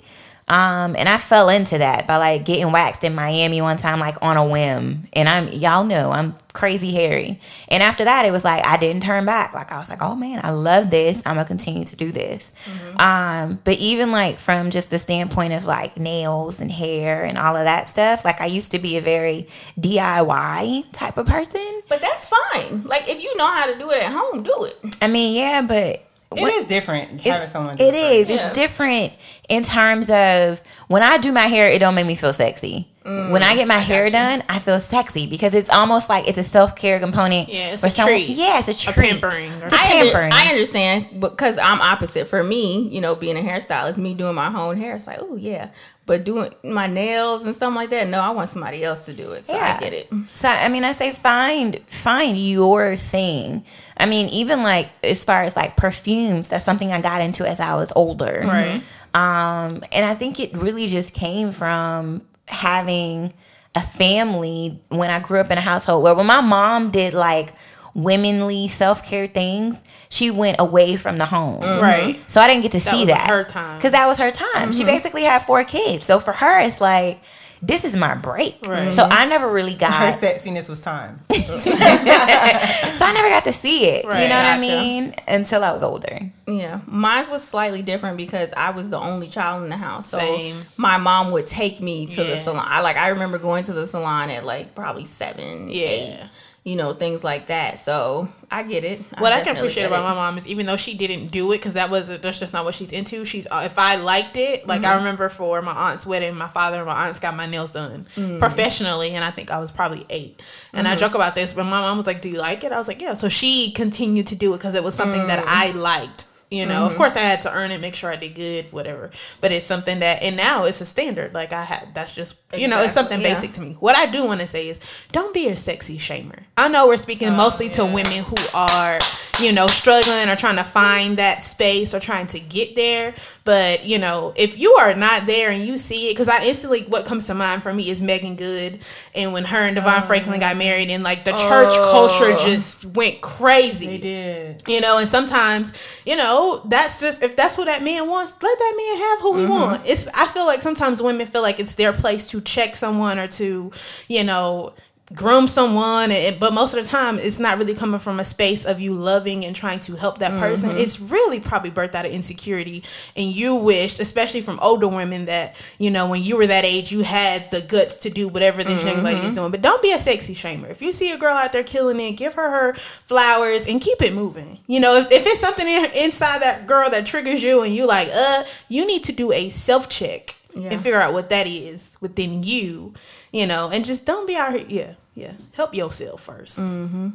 um, 0.47 0.95
and 0.97 1.07
I 1.07 1.17
fell 1.17 1.49
into 1.49 1.77
that 1.77 2.05
by 2.07 2.17
like 2.17 2.45
getting 2.45 2.71
waxed 2.71 3.03
in 3.03 3.15
Miami 3.15 3.61
one 3.61 3.77
time, 3.77 3.99
like 3.99 4.15
on 4.21 4.37
a 4.37 4.45
whim, 4.45 5.03
and 5.13 5.29
I'm 5.29 5.47
y'all 5.49 5.83
know 5.85 6.11
I'm 6.11 6.35
crazy 6.53 6.91
hairy, 6.91 7.39
and 7.69 7.81
after 7.81 8.03
that 8.05 8.25
it 8.25 8.31
was 8.31 8.43
like 8.43 8.65
I 8.65 8.77
didn't 8.77 9.03
turn 9.03 9.25
back, 9.25 9.53
like 9.53 9.71
I 9.71 9.79
was 9.79 9.89
like, 9.89 10.01
oh 10.01 10.15
man, 10.15 10.41
I 10.43 10.51
love 10.51 10.91
this, 10.91 11.23
I'm 11.25 11.35
gonna 11.35 11.45
continue 11.45 11.85
to 11.85 11.95
do 11.95 12.11
this, 12.11 12.51
um, 12.99 13.59
but 13.63 13.77
even 13.79 14.11
like 14.11 14.37
from 14.37 14.69
just 14.69 14.89
the 14.89 14.99
standpoint 14.99 15.53
of 15.53 15.65
like 15.65 15.97
nails 15.97 16.59
and 16.59 16.71
hair 16.71 17.23
and 17.23 17.37
all 17.37 17.55
of 17.55 17.63
that 17.63 17.87
stuff, 17.87 18.25
like 18.25 18.41
I 18.41 18.45
used 18.47 18.71
to 18.73 18.79
be 18.79 18.97
a 18.97 19.01
very 19.01 19.47
DIY 19.79 20.85
type 20.91 21.17
of 21.17 21.25
person. 21.25 21.81
but 21.89 22.01
that's 22.01 22.27
fine. 22.27 22.83
Like 22.83 23.09
if 23.09 23.23
you 23.23 23.35
know 23.37 23.47
how 23.47 23.71
to 23.71 23.77
do 23.79 23.89
it 23.91 24.03
at 24.03 24.11
home, 24.11 24.43
do 24.43 24.67
it. 24.69 24.97
I 25.01 25.07
mean, 25.07 25.35
yeah, 25.35 25.61
but 25.65 26.03
It 26.37 26.53
is 26.53 26.65
different 26.65 27.21
having 27.21 27.47
someone. 27.47 27.75
it 27.79 27.93
Yeah. 28.29 28.47
It's 28.47 28.57
different 28.57 29.13
in 29.49 29.63
terms 29.63 30.09
of 30.09 30.61
when 30.87 31.03
I 31.03 31.17
do 31.17 31.31
my 31.31 31.41
hair, 31.47 31.69
it 31.69 31.79
don't 31.79 31.95
make 31.95 32.05
me 32.05 32.15
feel 32.15 32.33
sexy. 32.33 32.87
When 33.03 33.43
I 33.43 33.55
get 33.55 33.67
my 33.67 33.79
hair 33.79 34.09
done, 34.09 34.43
I 34.47 34.59
feel 34.59 34.79
sexy 34.79 35.27
because 35.27 35.53
it's 35.53 35.69
almost 35.69 36.07
like 36.09 36.27
it's 36.27 36.37
a 36.37 36.43
self 36.43 36.75
care 36.75 36.99
component. 36.99 37.49
Yeah, 37.49 37.73
it's 37.73 37.81
for 37.81 37.87
a 37.87 37.89
someone- 37.89 38.13
treat. 38.15 38.29
Yeah, 38.29 38.59
it's 38.59 38.69
a 38.69 38.77
treat. 38.77 38.97
A 38.97 39.11
pampering. 39.13 39.51
It's 39.61 39.73
a 39.73 39.77
I, 39.79 39.85
pampering. 39.87 40.31
I 40.31 40.47
understand 40.47 41.19
because 41.19 41.57
I'm 41.57 41.81
opposite. 41.81 42.27
For 42.27 42.43
me, 42.43 42.87
you 42.89 43.01
know, 43.01 43.15
being 43.15 43.37
a 43.37 43.41
hairstylist, 43.41 43.97
me 43.97 44.13
doing 44.13 44.35
my 44.35 44.47
own 44.47 44.77
hair, 44.77 44.95
it's 44.95 45.07
like, 45.07 45.17
oh 45.21 45.35
yeah. 45.35 45.71
But 46.05 46.25
doing 46.25 46.53
my 46.65 46.87
nails 46.87 47.45
and 47.45 47.55
stuff 47.55 47.73
like 47.75 47.89
that, 47.91 48.07
no, 48.09 48.19
I 48.19 48.31
want 48.31 48.49
somebody 48.49 48.83
else 48.83 49.05
to 49.05 49.13
do 49.13 49.31
it. 49.33 49.45
So 49.45 49.53
Yeah. 49.55 49.75
I 49.77 49.79
get 49.81 49.93
it. 49.93 50.09
So 50.33 50.47
I 50.49 50.67
mean, 50.69 50.83
I 50.83 50.91
say 50.91 51.11
find 51.11 51.79
find 51.87 52.37
your 52.37 52.95
thing. 52.95 53.63
I 53.97 54.05
mean, 54.05 54.27
even 54.29 54.63
like 54.63 54.89
as 55.03 55.23
far 55.25 55.43
as 55.43 55.55
like 55.55 55.77
perfumes, 55.77 56.49
that's 56.49 56.65
something 56.65 56.91
I 56.91 57.01
got 57.01 57.21
into 57.21 57.47
as 57.47 57.59
I 57.59 57.75
was 57.75 57.91
older. 57.95 58.41
Right. 58.45 58.81
Um, 59.13 59.83
and 59.91 60.05
I 60.05 60.15
think 60.15 60.39
it 60.39 60.57
really 60.57 60.87
just 60.87 61.13
came 61.13 61.51
from 61.51 62.21
having 62.53 63.33
a 63.75 63.81
family 63.81 64.79
when 64.89 65.09
I 65.09 65.19
grew 65.19 65.39
up 65.39 65.51
in 65.51 65.57
a 65.57 65.61
household 65.61 66.03
where 66.03 66.13
when 66.13 66.27
my 66.27 66.41
mom 66.41 66.91
did 66.91 67.13
like 67.13 67.49
womenly 67.95 68.67
self 68.67 69.03
care 69.05 69.27
things, 69.27 69.81
she 70.09 70.31
went 70.31 70.57
away 70.59 70.95
from 70.95 71.17
the 71.17 71.25
home. 71.25 71.61
Mm-hmm. 71.61 71.81
Right. 71.81 72.29
So 72.29 72.41
I 72.41 72.47
didn't 72.47 72.63
get 72.63 72.73
to 72.73 72.79
see 72.79 73.01
was 73.01 73.07
that. 73.07 73.27
her 73.29 73.43
time. 73.43 73.77
Because 73.77 73.91
that 73.91 74.05
was 74.07 74.17
her 74.19 74.31
time. 74.31 74.71
She 74.71 74.79
mm-hmm. 74.79 74.87
basically 74.87 75.23
had 75.23 75.41
four 75.41 75.63
kids. 75.63 76.05
So 76.05 76.19
for 76.19 76.33
her, 76.33 76.65
it's 76.65 76.81
like, 76.81 77.21
this 77.65 77.85
is 77.85 77.95
my 77.95 78.13
break. 78.15 78.57
Right. 78.67 78.91
So 78.91 79.03
I 79.03 79.25
never 79.25 79.49
really 79.49 79.73
got 79.73 79.93
Her 79.93 80.11
sexiness 80.11 80.67
was 80.69 80.79
time. 80.79 81.21
so 81.31 81.71
I 81.71 83.11
never 83.13 83.29
got 83.29 83.45
to 83.45 83.53
see 83.53 83.85
it. 83.85 84.05
Right, 84.05 84.23
you 84.23 84.29
know 84.29 84.35
what 84.35 84.45
I 84.45 84.59
mean? 84.59 85.15
Until 85.27 85.63
I 85.63 85.71
was 85.71 85.81
older. 85.83 86.19
Yeah, 86.45 86.81
mine 86.87 87.25
was 87.31 87.43
slightly 87.43 87.81
different 87.81 88.17
because 88.17 88.53
I 88.57 88.71
was 88.71 88.89
the 88.89 88.97
only 88.99 89.27
child 89.27 89.63
in 89.63 89.69
the 89.69 89.77
house. 89.77 90.07
So 90.09 90.17
Same. 90.19 90.57
my 90.77 90.97
mom 90.97 91.31
would 91.31 91.47
take 91.47 91.81
me 91.81 92.05
to 92.07 92.21
Yeah. 92.23 92.31
the 92.31 92.37
salon. 92.37 92.65
I 92.67 92.81
like 92.81 92.97
I 92.97 93.09
remember 93.09 93.37
going 93.37 93.63
to 93.65 93.73
the 93.73 93.87
salon 93.87 94.29
at 94.29 94.43
like 94.45 94.75
probably 94.75 95.05
seven, 95.05 95.69
Yeah. 95.69 95.87
eight, 95.87 96.19
you 96.65 96.77
know, 96.77 96.93
things 96.93 97.23
like 97.25 97.47
that. 97.47 97.77
So 97.77 98.29
I 98.49 98.63
get 98.63 98.85
it. 98.85 99.01
What 99.17 99.33
I, 99.33 99.41
can 99.41 99.57
appreciate 99.57 99.83
about 99.85 99.99
it. 99.99 100.03
my 100.03 100.13
mom 100.13 100.37
is 100.37 100.47
even 100.47 100.65
though 100.65 100.77
she 100.77 100.93
didn't 100.95 101.27
do 101.27 101.51
it 101.51 101.57
because 101.57 101.73
that 101.73 101.89
was 101.89 102.07
that's 102.19 102.39
just 102.39 102.53
not 102.53 102.63
what 102.63 102.73
she's 102.73 102.91
into. 102.93 103.25
She's 103.25 103.45
uh, 103.47 103.63
if 103.65 103.77
I 103.77 103.95
liked 103.95 104.37
it, 104.37 104.65
like 104.65 104.81
Mm-hmm. 104.83 104.91
I 104.91 104.95
remember 104.95 105.27
for 105.29 105.61
my 105.61 105.73
aunt's 105.73 106.05
wedding, 106.05 106.35
my 106.35 106.47
father 106.47 106.77
and 106.77 106.85
my 106.85 107.07
aunts 107.07 107.19
got 107.19 107.35
my 107.35 107.45
nails 107.47 107.71
done 107.71 108.05
Mm. 108.15 108.39
professionally, 108.39 109.11
and 109.11 109.23
I 109.25 109.31
think 109.31 109.51
I 109.51 109.59
was 109.59 109.71
probably 109.71 110.05
eight. 110.09 110.41
And 110.73 110.85
Mm-hmm. 110.87 110.93
I 110.93 110.97
joke 110.97 111.15
about 111.15 111.35
this, 111.35 111.53
but 111.53 111.65
my 111.65 111.81
mom 111.81 111.97
was 111.97 112.07
like, 112.07 112.21
"Do 112.21 112.29
you 112.29 112.39
like 112.39 112.63
it?" 112.63 112.71
I 112.71 112.77
was 112.77 112.87
like, 112.87 113.01
"Yeah." 113.01 113.13
So 113.15 113.27
she 113.29 113.71
continued 113.71 114.27
to 114.27 114.35
do 114.35 114.53
it 114.53 114.57
because 114.59 114.75
it 114.75 114.83
was 114.83 114.95
something 114.95 115.27
that 115.27 115.39
Mm. 115.39 115.47
I 115.47 115.71
liked. 115.71 116.27
You 116.53 116.67
know, 116.67 116.73
Mm-hmm. 116.83 116.91
of 116.91 116.95
course, 116.97 117.15
I 117.15 117.21
had 117.21 117.41
to 117.43 117.51
earn 117.51 117.71
it, 117.71 117.81
make 117.81 117.95
sure 117.95 118.11
I 118.11 118.15
did 118.15 118.35
good, 118.35 118.71
whatever. 118.71 119.09
But 119.41 119.51
it's 119.51 119.65
something 119.65 119.99
that, 119.99 120.21
and 120.21 120.37
now 120.37 120.65
it's 120.65 120.81
a 120.81 120.85
standard. 120.85 121.33
Like 121.33 121.51
I 121.51 121.63
had, 121.63 121.95
that's 121.95 122.13
just, 122.15 122.35
you 122.55 122.67
know, 122.67 122.81
it's 122.83 122.93
something 122.93 123.19
yeah. 123.19 123.33
basic 123.33 123.53
to 123.53 123.61
me. 123.61 123.73
What 123.79 123.95
I 123.97 124.05
do 124.05 124.25
want 124.25 124.39
to 124.41 124.47
say 124.47 124.69
is, 124.69 125.07
don't 125.11 125.33
be 125.33 125.47
a 125.47 125.55
sexy 125.55 125.97
shamer. 125.97 126.43
I 126.55 126.67
know 126.69 126.87
we're 126.87 126.97
speaking 126.97 127.29
Oh, 127.29 127.35
mostly 127.37 127.69
to 127.69 127.85
women 127.85 128.23
who 128.23 128.35
are, 128.53 128.99
you 129.41 129.51
know, 129.51 129.65
struggling 129.67 130.29
or 130.29 130.35
trying 130.35 130.57
to 130.57 130.63
find 130.63 131.17
that 131.17 131.41
space 131.41 131.95
or 131.95 131.99
trying 131.99 132.27
to 132.27 132.39
get 132.39 132.75
there. 132.75 133.15
But 133.45 133.85
you 133.85 133.99
know, 133.99 134.33
if 134.37 134.57
you 134.57 134.73
are 134.75 134.95
not 134.95 135.25
there 135.25 135.51
and 135.51 135.65
you 135.65 135.75
see 135.75 136.07
it, 136.07 136.13
because 136.13 136.29
I 136.29 136.45
instantly, 136.45 136.83
what 136.83 137.05
comes 137.05 137.27
to 137.27 137.33
mind 137.33 137.61
for 137.61 137.73
me 137.73 137.89
is 137.89 138.01
Meagan 138.01 138.35
Good, 138.35 138.79
and 139.13 139.33
when 139.33 139.43
her 139.43 139.57
and 139.57 139.75
Devon 139.75 140.03
Franklin 140.03 140.39
got 140.39 140.55
oh. 140.55 140.59
married, 140.59 140.89
and 140.89 141.03
like 141.03 141.25
the 141.25 141.31
church 141.31 141.73
culture 141.91 142.35
oh. 142.37 142.45
just 142.45 142.85
went 142.85 143.19
crazy. 143.21 143.85
They 143.85 143.97
did. 143.97 144.63
You 144.65 144.79
know, 144.79 144.97
and 144.97 145.07
sometimes, 145.07 146.01
you 146.05 146.15
know, 146.15 146.61
that's 146.65 147.01
just 147.01 147.21
if 147.21 147.35
that's 147.35 147.57
what 147.57 147.65
that 147.65 147.83
man 147.83 148.07
wants, 148.07 148.33
let 148.41 148.57
that 148.57 148.73
man 148.77 148.97
have 149.09 149.19
who 149.19 149.37
he 149.37 149.43
mm-hmm. 149.43 149.51
wants. 149.51 149.89
It's 149.89 150.07
I 150.15 150.27
feel 150.27 150.45
like 150.45 150.61
sometimes 150.61 151.01
women 151.01 151.27
feel 151.27 151.41
like 151.41 151.59
it's 151.59 151.75
their 151.75 151.91
place 151.91 152.27
to 152.29 152.39
check 152.39 152.75
someone 152.75 153.19
or 153.19 153.27
to, 153.27 153.71
you 154.07 154.23
know, 154.23 154.73
groom 155.13 155.47
someone 155.47 156.11
and, 156.11 156.39
but 156.39 156.53
most 156.53 156.73
of 156.73 156.83
the 156.83 156.89
time 156.89 157.19
it's 157.19 157.39
not 157.39 157.57
really 157.57 157.73
coming 157.73 157.99
from 157.99 158.19
a 158.19 158.23
space 158.23 158.65
of 158.65 158.79
you 158.79 158.93
loving 158.93 159.45
and 159.45 159.55
trying 159.55 159.79
to 159.79 159.95
help 159.95 160.17
that 160.19 160.37
person. 160.39 160.71
It's 160.77 160.99
really 160.99 161.39
probably 161.39 161.71
birthed 161.71 161.93
out 161.95 162.05
of 162.05 162.11
insecurity 162.11 162.83
and 163.15 163.29
you 163.31 163.55
wished 163.55 163.99
especially 163.99 164.41
from 164.41 164.59
older 164.61 164.87
women 164.87 165.25
that 165.25 165.55
you 165.77 165.91
know 165.91 166.07
when 166.09 166.23
you 166.23 166.35
were 166.37 166.47
that 166.47 166.65
age 166.65 166.91
you 166.91 167.01
had 167.01 167.51
the 167.51 167.61
guts 167.61 167.97
to 167.97 168.09
do 168.09 168.27
whatever 168.27 168.63
this 168.63 168.83
young 168.83 168.99
lady 169.03 169.21
is 169.27 169.33
doing. 169.33 169.51
But 169.51 169.61
don't 169.61 169.81
be 169.81 169.91
a 169.93 169.97
sexy 169.99 170.33
shamer. 170.35 170.69
If 170.71 170.81
you 170.81 170.91
see 170.93 171.11
a 171.11 171.17
girl 171.17 171.35
out 171.35 171.51
there 171.51 171.63
killing 171.63 171.99
it 171.99 172.13
give 172.13 172.33
her 172.33 172.49
her 172.49 172.73
flowers 172.73 173.67
and 173.67 173.79
keep 173.79 174.01
it 174.01 174.13
moving. 174.13 174.59
You 174.67 174.79
know 174.79 174.97
if, 174.97 175.11
if 175.11 175.23
it's 175.25 175.39
something 175.39 175.67
in, 175.67 175.85
inside 176.03 176.41
that 176.41 176.65
girl 176.67 176.89
that 176.89 177.05
triggers 177.05 177.43
you 177.43 177.61
and 177.63 177.73
you 177.73 177.85
like 177.85 178.09
uh 178.13 178.43
you 178.67 178.87
need 178.87 179.03
to 179.05 179.11
do 179.11 179.31
a 179.31 179.49
self 179.49 179.89
check 179.89 180.35
Yeah. 180.55 180.69
and 180.71 180.79
figure 180.81 180.99
out 180.99 181.13
what 181.13 181.29
that 181.29 181.47
is 181.47 181.97
within 182.01 182.43
you, 182.43 182.93
you 183.31 183.45
know, 183.47 183.69
and 183.71 183.83
just 183.85 184.05
don't 184.05 184.27
be 184.27 184.35
out 184.35 184.53
here. 184.53 184.65
Yeah, 184.67 184.93
yeah. 185.15 185.33
Help 185.55 185.73
yourself 185.75 186.25
1st 186.25 186.59
Mm-hmm. 186.59 187.09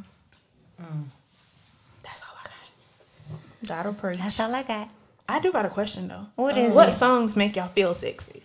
That's 2.03 2.23
all 2.23 2.37
I 2.41 2.45
got. 2.45 3.41
That'll 3.63 3.93
preach. 3.95 4.19
That's 4.19 4.39
all 4.41 4.55
I 4.55 4.63
got. 4.63 4.89
I 5.29 5.41
do 5.41 5.53
got 5.53 5.67
a 5.67 5.69
question 5.71 6.09
though. 6.09 6.27
What 6.37 6.57
is 6.57 6.75
what 6.75 6.89
it? 6.89 6.93
songs 6.93 7.37
make 7.37 7.57
y'all 7.57 7.69
feel 7.69 7.95
sexy? 7.95 8.43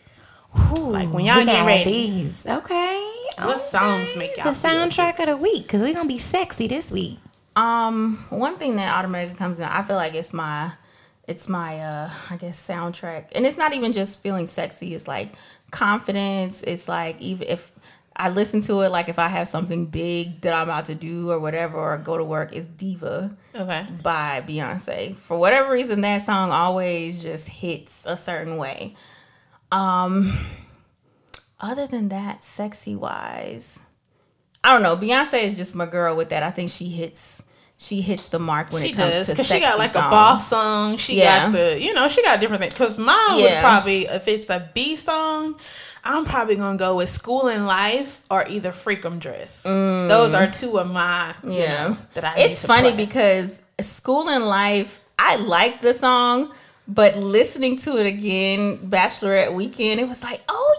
Ooh, 0.77 0.89
Like, 0.89 1.11
when 1.11 1.25
y'all 1.25 1.43
get 1.45 1.65
ready. 1.65 1.89
These. 1.91 2.45
Okay. 2.45 3.09
What 3.37 3.59
songs 3.59 4.15
make 4.17 4.35
y'all 4.37 4.51
the 4.51 4.53
feel 4.53 4.71
soundtrack 4.71 5.19
of 5.19 5.25
the 5.27 5.37
week? 5.37 5.63
Because 5.63 5.81
we're 5.81 5.93
gonna 5.93 6.07
be 6.07 6.19
sexy 6.19 6.67
this 6.67 6.91
week. 6.91 7.17
Um, 7.55 8.17
one 8.29 8.57
thing 8.57 8.75
that 8.77 8.93
automatically 8.97 9.35
comes 9.37 9.59
in, 9.59 9.65
I 9.65 9.83
feel 9.83 9.95
like 9.95 10.13
it's 10.15 10.33
my, 10.33 10.71
it's 11.27 11.47
my, 11.47 11.79
uh, 11.79 12.09
I 12.29 12.37
guess 12.37 12.59
soundtrack, 12.67 13.27
and 13.35 13.45
it's 13.45 13.57
not 13.57 13.73
even 13.73 13.93
just 13.93 14.19
feeling 14.21 14.47
sexy. 14.47 14.93
It's 14.93 15.07
like 15.07 15.33
confidence. 15.71 16.61
It's 16.63 16.87
like 16.87 17.19
even 17.21 17.47
if 17.47 17.71
I 18.15 18.29
listen 18.29 18.61
to 18.61 18.81
it, 18.81 18.89
like 18.91 19.09
if 19.09 19.17
I 19.17 19.27
have 19.27 19.47
something 19.47 19.87
big 19.87 20.41
that 20.41 20.53
I'm 20.53 20.63
about 20.63 20.85
to 20.85 20.95
do 20.95 21.31
or 21.31 21.39
whatever, 21.39 21.77
or 21.77 21.97
go 21.97 22.17
to 22.17 22.23
work, 22.23 22.53
it's 22.53 22.67
Diva 22.67 23.35
Okay. 23.55 23.85
by 24.03 24.43
Beyonce. 24.47 25.15
For 25.15 25.37
whatever 25.37 25.71
reason, 25.73 26.01
that 26.01 26.21
song 26.21 26.51
always 26.51 27.23
just 27.23 27.47
hits 27.49 28.05
a 28.05 28.15
certain 28.15 28.57
way. 28.57 28.93
Um, 29.71 30.31
other 31.59 31.87
than 31.87 32.09
that, 32.09 32.43
sexy 32.43 32.95
wise, 32.95 33.81
I 34.63 34.71
don't 34.73 34.83
know. 34.83 34.95
Beyonce 34.95 35.43
is 35.45 35.57
just 35.57 35.75
my 35.75 35.85
girl 35.87 36.15
with 36.15 36.29
that. 36.29 36.43
I 36.43 36.51
think 36.51 36.69
she 36.69 36.89
hits 36.89 37.41
she 37.83 37.99
hits 38.01 38.29
the 38.29 38.39
mark 38.39 38.71
when 38.71 38.81
She 38.81 38.89
it 38.91 38.95
comes 38.95 39.11
does 39.15 39.27
to 39.27 39.33
because 39.33 39.47
she 39.47 39.59
got 39.59 39.77
like 39.77 39.91
songs. 39.91 40.05
a 40.05 40.09
boss 40.09 40.47
song. 40.47 40.97
She 40.97 41.17
Yeah. 41.19 41.43
got 41.45 41.51
the 41.51 41.77
you 41.81 41.93
know 41.93 42.07
she 42.07 42.23
got 42.23 42.39
different 42.39 42.61
things. 42.61 42.73
Because 42.73 42.97
mine 42.97 43.41
would 43.41 43.59
probably 43.59 44.05
if 44.05 44.27
it's 44.27 44.49
a 44.49 44.69
B 44.73 44.95
song, 44.95 45.57
I'm 46.03 46.23
probably 46.25 46.55
gonna 46.55 46.77
go 46.77 46.95
with 46.95 47.09
Schoolin' 47.09 47.65
Life 47.67 48.21
or 48.31 48.45
either 48.47 48.71
Freakum 48.71 49.19
Dress. 49.19 49.61
Those 49.63 50.33
are 50.33 50.47
two 50.47 50.79
of 50.79 50.89
my 50.91 51.33
you 51.43 51.49
Mm. 51.49 51.55
Yeah. 51.59 51.87
know, 51.89 51.97
that 52.13 52.25
I. 52.25 52.33
It's 52.37 52.49
need 52.53 52.61
to 52.61 52.67
funny 52.67 52.93
play. 52.93 53.05
because 53.05 53.61
Schoolin' 53.79 54.47
Life, 54.47 55.01
I 55.19 55.35
like 55.37 55.81
the 55.81 55.93
song, 55.93 56.51
but 56.87 57.15
listening 57.17 57.77
to 57.77 57.97
it 57.97 58.05
again, 58.05 58.77
Bachelorette 58.77 59.53
Weekend, 59.53 59.99
it 59.99 60.07
was 60.07 60.23
like, 60.23 60.41
oh 60.49 60.75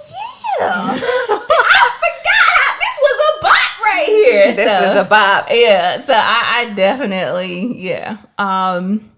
yeah, 0.60 0.66
I 0.96 1.88
forgot 2.00 2.70
this 2.80 2.96
was 3.00 3.16
a 3.28 3.42
bop 3.42 3.70
right 3.94 4.06
here. 4.06 4.52
This 4.52 4.56
So- 4.80 4.88
was 4.88 4.98
a 4.98 5.08
bop. 5.08 5.48
yeah 5.50 5.96
so 5.98 6.14
I, 6.16 6.66
I 6.70 6.74
definitely 6.74 7.82
yeah 7.82 8.16
um 8.38 9.10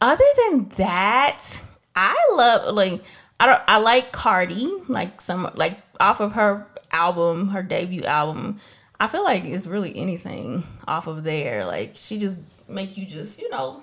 other 0.00 0.24
than 0.48 0.68
that 0.76 1.44
i 1.94 2.16
love 2.34 2.74
like 2.74 3.02
i 3.38 3.46
don't 3.46 3.60
i 3.68 3.78
like 3.78 4.12
cardi 4.12 4.66
like 4.88 5.20
some 5.20 5.50
like 5.54 5.78
off 6.00 6.20
of 6.20 6.32
her 6.34 6.66
album 6.92 7.48
her 7.48 7.62
debut 7.62 8.04
album 8.04 8.58
i 8.98 9.06
feel 9.06 9.22
like 9.24 9.44
it's 9.44 9.66
really 9.66 9.94
anything 9.96 10.64
off 10.88 11.06
of 11.06 11.22
there 11.24 11.64
like 11.66 11.92
she 11.94 12.18
just 12.18 12.38
make 12.68 12.96
you 12.96 13.04
just 13.06 13.40
you 13.40 13.50
know 13.50 13.82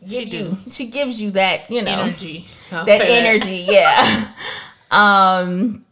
give 0.00 0.10
She 0.10 0.24
you 0.24 0.30
do. 0.44 0.56
she 0.70 0.86
gives 0.86 1.20
you 1.22 1.30
that 1.32 1.70
you 1.70 1.82
know 1.82 1.90
energy. 1.92 2.46
I'll 2.72 2.84
that 2.84 3.00
energy 3.02 3.66
yeah 3.68 4.28
um 4.90 5.84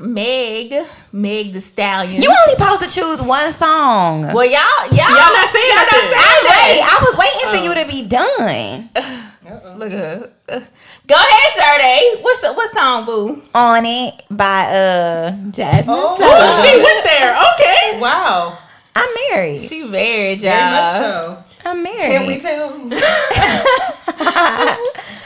meg 0.00 0.72
meg 1.12 1.52
the 1.52 1.60
stallion 1.60 2.20
You 2.22 2.28
only 2.28 2.54
supposed 2.58 2.82
to 2.82 2.90
choose 3.00 3.22
one 3.22 3.52
song. 3.52 4.22
well, 4.32 4.44
y'all, 4.44 4.86
y'all, 4.90 5.08
Y'all 5.08 5.32
not 5.32 5.48
saying 5.48 5.72
y'all 5.72 5.86
nothing. 5.86 6.20
I'm 6.20 6.44
ready. 6.44 6.80
I 6.82 6.96
was 7.00 7.14
waiting 7.16 7.48
for 7.52 7.60
you 7.64 7.72
to 7.80 7.86
be 7.88 8.08
done. 8.08 8.90
Look 9.78 9.92
at 9.92 9.98
her. 9.98 10.30
Uh, 10.48 10.60
Go 11.06 11.14
ahead, 11.14 11.50
Sade. 11.54 12.18
What's 12.22 12.40
the, 12.40 12.52
what 12.52 12.72
song, 12.72 13.04
boo? 13.06 13.42
On 13.54 13.82
it 13.86 14.22
by 14.30 14.64
uh 14.66 15.30
Jazmine. 15.54 15.84
Oh. 15.88 16.16
Sullivan. 16.18 16.50
Oh, 16.50 16.62
she 16.62 16.76
went 16.82 17.04
there. 17.04 17.32
Okay. 17.54 18.00
Wow. 18.00 18.58
I'm 18.96 19.08
married. 19.30 19.60
She 19.60 19.84
married, 19.84 20.40
y'all. 20.40 20.50
Very 20.52 20.70
much 20.72 20.90
so. 20.90 21.44
I'm 21.66 21.82
married. 21.82 22.00
Can 22.00 22.26
we 22.26 22.38
tell? 22.38 22.80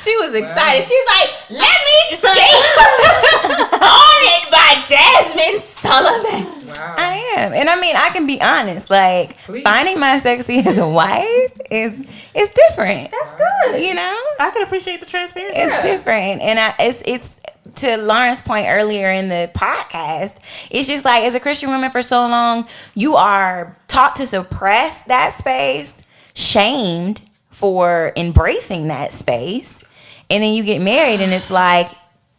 She 0.03 0.16
was 0.16 0.32
excited. 0.34 0.82
She's 0.82 1.07
like, 1.07 1.28
"Let 1.51 1.61
me 1.61 2.16
sing 2.16 2.32
on 3.74 4.22
it 4.32 4.51
by 4.51 4.74
Jazmine 4.80 5.59
Sullivan." 5.59 6.47
Wow. 6.68 6.95
I 6.97 7.34
am, 7.36 7.53
and 7.53 7.68
I 7.68 7.76
mean, 7.78 7.95
I 7.97 8.09
can 8.11 8.26
be 8.26 8.41
honest. 8.41 8.88
Like 8.88 9.36
Please. 9.38 9.62
finding 9.62 10.01
my 10.01 10.16
sexy 10.18 10.61
as 10.66 10.78
a 10.78 10.88
wife 10.88 11.53
is 11.70 11.99
is 12.34 12.51
different. 12.51 13.11
That's 13.11 13.34
good. 13.34 13.82
You 13.82 13.95
know, 13.95 14.18
I 14.41 14.51
can 14.55 14.62
appreciate 14.62 15.01
the 15.01 15.07
transparency. 15.07 15.59
it's 15.61 15.82
different, 15.82 16.41
and 16.41 16.59
I 16.59 16.74
it's 16.80 17.03
it's 17.07 17.41
to 17.82 17.99
Lauren's 17.99 18.41
point 18.41 18.68
earlier 18.70 19.11
in 19.11 19.28
the 19.28 19.51
podcast. 19.55 20.38
It's 20.70 20.88
just 20.88 21.05
like 21.05 21.24
as 21.24 21.34
a 21.34 21.41
Christian 21.41 21.68
woman 21.68 21.91
for 21.91 22.01
so 22.01 22.20
long, 22.20 22.66
you 22.95 23.16
are 23.16 23.76
taught 23.86 24.16
to 24.16 24.26
suppress 24.26 25.03
that 25.05 25.34
space, 25.34 26.01
shamed 26.41 27.22
for 27.51 28.12
embracing 28.16 28.88
that 28.88 29.12
space, 29.12 29.84
and 30.30 30.43
then 30.43 30.55
you 30.55 30.62
get 30.64 30.80
married, 30.80 31.20
and 31.20 31.32
it's 31.32 31.51
like 31.51 31.88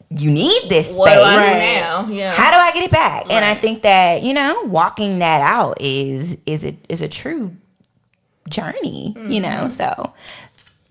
you 0.10 0.30
need 0.32 0.62
this 0.70 0.88
space. 0.88 1.00
What 1.00 1.14
do 1.14 1.22
I 1.22 1.36
do 1.36 1.42
Right. 1.42 1.80
now? 1.82 2.08
Yeah. 2.10 2.32
How 2.34 2.52
do 2.52 2.58
I 2.58 2.72
get 2.74 2.84
it 2.86 2.92
back? 2.92 3.32
And 3.32 3.46
I 3.46 3.54
think 3.54 3.84
that 3.84 4.24
you 4.24 4.34
know, 4.34 4.64
walking 4.66 5.20
that 5.20 5.42
out 5.42 5.78
is 5.80 6.38
is 6.46 6.66
a 6.66 6.76
is 6.90 7.02
a 7.02 7.08
true 7.08 7.56
journey. 8.50 9.14
You 9.18 9.40
know, 9.42 9.50
mm-hmm. 9.50 9.70
so 9.70 10.14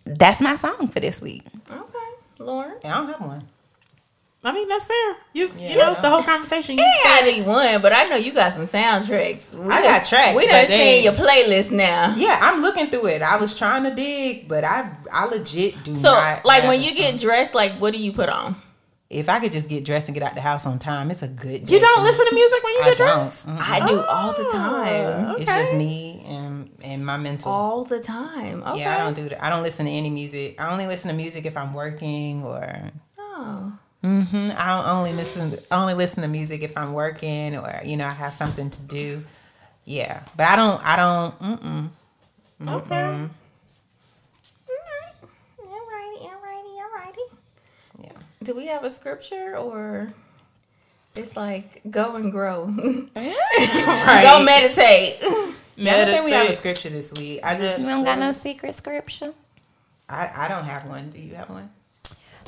that's 0.07 0.41
my 0.41 0.57
song 0.57 0.89
for 0.89 1.01
this 1.01 1.21
week. 1.21 1.43
okay, 1.71 1.99
Lauren. 2.39 2.77
I 2.85 2.89
don't 2.89 3.07
have 3.09 3.21
one. 3.21 3.49
I 4.43 4.53
mean, 4.53 4.69
that's 4.69 4.87
fair. 4.87 5.17
You, 5.35 5.49
you 5.59 5.77
know, 5.77 5.95
the 6.01 6.09
whole 6.09 6.23
conversation. 6.23 6.79
You 6.79 6.85
It 6.85 7.03
said 7.03 7.27
gotta 7.27 7.37
be 7.37 7.43
one, 7.43 7.83
but 7.83 7.93
I 7.93 8.05
know 8.05 8.17
you 8.17 8.33
got 8.33 8.55
some 8.55 8.63
soundtracks. 8.65 9.55
We 9.55 9.71
I 9.71 9.83
done- 9.83 9.85
got 9.85 10.05
tracks, 10.05 10.37
We 10.37 10.47
done 10.47 10.67
seen 10.67 11.05
your 11.05 11.13
playlist 11.13 11.73
now. 11.73 12.15
Yeah, 12.17 12.39
I'm 12.41 12.63
looking 12.63 12.87
through 12.89 13.09
it. 13.09 13.23
I 13.23 13.37
was 13.37 13.59
trying 13.59 13.85
to 13.85 13.95
dig, 13.95 14.49
but 14.49 14.65
I 14.65 14.97
I 15.13 15.27
legit 15.27 15.85
do 15.85 15.95
So, 15.95 16.13
like, 16.45 16.65
when 16.65 16.81
you 16.81 16.95
get 16.95 17.21
dressed, 17.21 17.55
like, 17.55 17.73
what 17.73 17.93
do 17.93 17.99
you 17.99 18.13
put 18.13 18.31
on? 18.31 18.57
if 19.11 19.29
I 19.29 19.41
could 19.41 19.51
just 19.51 19.69
get 19.69 19.85
dressed 19.85 20.09
and 20.09 20.15
get 20.15 20.23
out 20.23 20.37
the 20.37 20.41
house 20.41 20.67
on 20.67 20.79
time, 20.79 21.11
it's 21.11 21.23
a 21.23 21.29
good. 21.29 21.69
you 21.69 21.81
don't 21.81 22.05
listen 22.05 22.27
to 22.27 22.35
music 22.35 22.63
when 22.63 22.73
you 22.75 22.81
I 22.83 22.89
get 22.91 22.97
dressed. 22.97 23.49
Mm-mm. 23.49 23.59
I 23.59 23.87
do 23.87 24.01
all 24.09 24.33
the 24.33 24.47
oh, 24.47 24.53
time. 24.53 25.41
It's 25.41 25.53
just 25.53 25.75
me 25.75 26.23
and 26.27 26.71
and 26.85 27.05
my 27.05 27.17
mental. 27.17 27.51
All 27.51 27.83
the 27.85 28.01
time. 28.01 28.63
Okay. 28.63 28.81
Yeah, 28.81 28.95
I 28.95 28.99
don't 28.99 29.15
do 29.15 29.29
that. 29.29 29.45
I 29.45 29.51
don't 29.51 29.65
listen 29.65 29.87
to 29.87 29.93
any 29.93 30.11
music. 30.11 30.61
I 30.61 30.71
only 30.71 30.87
listen 30.87 31.11
to 31.11 31.17
music 31.17 31.45
if 31.45 31.57
I'm 31.57 31.75
working 31.75 32.45
or. 32.45 32.91
Oh. 33.19 33.73
Hmm 34.03 34.51
I 34.57 34.83
only 34.97 35.13
listen. 35.13 35.59
Only 35.71 35.95
listen 35.95 36.23
to 36.23 36.29
music 36.29 36.63
if 36.63 36.77
I'm 36.77 36.93
working 36.93 37.57
or 37.57 37.81
you 37.85 37.97
know 37.97 38.07
I 38.07 38.11
have 38.13 38.35
something 38.35 38.71
to 38.71 38.83
do. 38.83 39.25
Yeah, 39.85 40.23
but 40.37 40.47
I 40.47 40.57
don't. 40.57 40.81
I 40.87 40.97
don't. 40.97 41.39
Mm-mm. 41.41 41.89
Okay. 42.69 43.29
Alrighty, 45.61 46.19
alrighty, 46.29 46.75
alrighty. 46.79 47.37
Yeah. 48.03 48.13
Do 48.43 48.55
we 48.55 48.67
have 48.67 48.85
a 48.85 48.91
scripture 48.91 49.57
or 49.57 50.09
it's 51.17 51.37
like 51.37 51.83
go 51.91 52.17
and 52.17 52.31
grow? 52.33 52.67
Right. 53.17 54.23
Go 54.23 54.43
meditate. 54.45 55.19
I 55.23 55.97
don't 56.05 56.11
think 56.13 56.25
we 56.25 56.33
have 56.33 56.49
a 56.51 56.55
scripture 56.55 56.89
this 56.91 57.13
week. 57.13 57.41
I 57.43 57.57
just. 57.57 57.81
You 57.81 57.87
don't 57.87 58.05
got 58.05 58.19
no 58.19 58.33
secret 58.33 58.75
scripture? 58.75 59.33
I, 60.09 60.31
I 60.35 60.49
don't 60.49 60.65
have 60.65 60.87
one. 60.87 61.11
Do 61.11 61.19
you 61.21 61.35
have 61.37 61.49
one? 61.51 61.71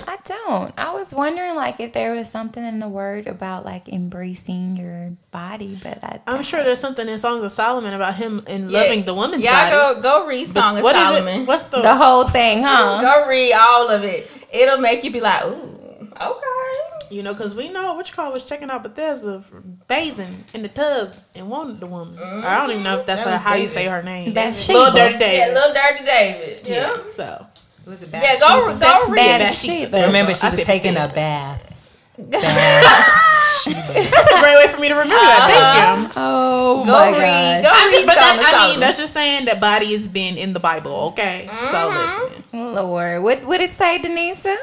I 0.07 0.17
don't. 0.25 0.73
I 0.79 0.93
was 0.93 1.15
wondering 1.15 1.55
like 1.57 1.81
if 1.81 1.93
there 1.93 2.13
was 2.15 2.31
something 2.31 2.65
in 2.65 2.79
the 2.79 2.89
word 2.89 3.27
about 3.27 3.65
like 3.65 3.89
embracing 3.89 4.77
your 4.77 5.13
body, 5.31 5.79
but 5.83 6.03
I 6.03 6.21
I'm 6.27 6.43
sure 6.43 6.63
there's 6.65 6.81
something 6.81 7.09
in 7.09 7.19
Songs 7.19 7.43
of 7.45 7.53
Solomon 7.53 7.95
about 7.95 8.15
him 8.15 8.43
and 8.47 8.71
Yeah. 8.71 8.83
loving 8.83 9.05
the 9.05 9.15
woman's 9.15 9.45
Y'all 9.45 9.53
body. 9.53 9.71
go 9.71 10.01
go 10.03 10.27
read 10.27 10.47
Song 10.47 10.77
of 10.79 10.83
What 10.83 10.97
is 10.97 11.03
Solomon. 11.03 11.43
it? 11.43 11.49
What's 11.49 11.65
the? 11.65 11.83
the 11.83 11.97
whole 11.97 12.25
thing, 12.29 12.63
huh? 12.63 13.01
Go 13.01 13.29
read 13.29 13.53
all 13.53 13.91
of 13.91 14.05
it. 14.05 14.31
It'll 14.53 14.79
make 14.79 15.03
you 15.05 15.11
be 15.11 15.21
like, 15.21 15.45
ooh, 15.45 16.09
okay. 16.21 17.09
you 17.11 17.23
know, 17.23 17.33
because 17.33 17.55
we 17.55 17.69
know 17.71 17.95
what 17.95 18.09
you 18.09 18.15
call 18.15 18.31
was 18.33 18.45
checking 18.45 18.71
out 18.71 18.83
Bethesda 18.83 19.41
for 19.41 19.61
bathing 19.89 20.45
in 20.55 20.63
the 20.63 20.69
tub 20.69 21.15
and 21.37 21.49
wanted 21.49 21.81
the 21.81 21.87
woman. 21.87 22.19
Or 22.19 22.47
I 22.47 22.59
don't 22.59 22.71
even 22.73 22.83
know 22.83 22.95
if 22.95 23.01
mm-hmm. 23.01 23.07
that's 23.07 23.25
That 23.25 23.33
was 23.33 23.41
how 23.41 23.55
you 23.55 23.69
say 23.69 23.87
her 23.87 24.03
name. 24.03 24.35
That's 24.35 24.69
Little 24.69 24.87
Sheba. 24.95 25.19
Dirty 25.19 25.37
Yeah, 25.37 25.47
little 25.55 25.75
dirty 25.75 26.05
David. 26.05 26.61
Yeah. 26.67 26.75
Yeah. 26.75 26.97
So 27.15 27.47
Was 27.87 28.03
it 28.03 28.11
Yeah, 28.13 28.35
go 28.41 28.67
go 28.69 28.75
That's 28.79 29.09
read 29.09 29.17
bad 29.17 29.41
it. 29.41 29.93
as 29.93 30.07
Remember, 30.07 30.35
she 30.35 30.47
I 30.47 30.51
was 30.51 30.63
taking 30.65 30.93
a 30.93 31.09
Bethesda. 31.09 31.15
bath. 31.15 31.69
that's 33.67 34.33
a 34.33 34.41
great 34.41 34.57
way 34.57 34.67
for 34.69 34.79
me 34.81 34.89
to 34.89 34.95
remember 34.95 35.15
that. 35.15 35.47
Thank 35.49 36.07
you. 36.07 36.09
Uh-huh. 36.11 36.13
Oh 36.17 36.85
Go 36.85 36.93
my 36.93 37.11
read. 37.11 37.63
god. 37.63 37.65
Go 37.65 37.71
I'm 37.73 37.89
read 37.89 37.93
just, 37.93 38.07
but 38.07 38.15
that, 38.17 38.53
I 38.55 38.71
mean, 38.71 38.81
that's 38.81 38.99
just 38.99 39.13
saying 39.13 39.45
that 39.47 39.61
body 39.61 39.93
has 39.95 40.09
been 40.09 40.37
in 40.37 40.53
the 40.53 40.61
Bible. 40.61 40.93
Okay, 41.13 41.41
so 41.47 41.77
mm-hmm. 41.77 42.59
listen. 42.59 42.75
Lord, 42.75 43.23
what 43.23 43.45
what 43.45 43.61
it 43.61 43.71
say, 43.71 43.99
Denisa? 43.99 44.55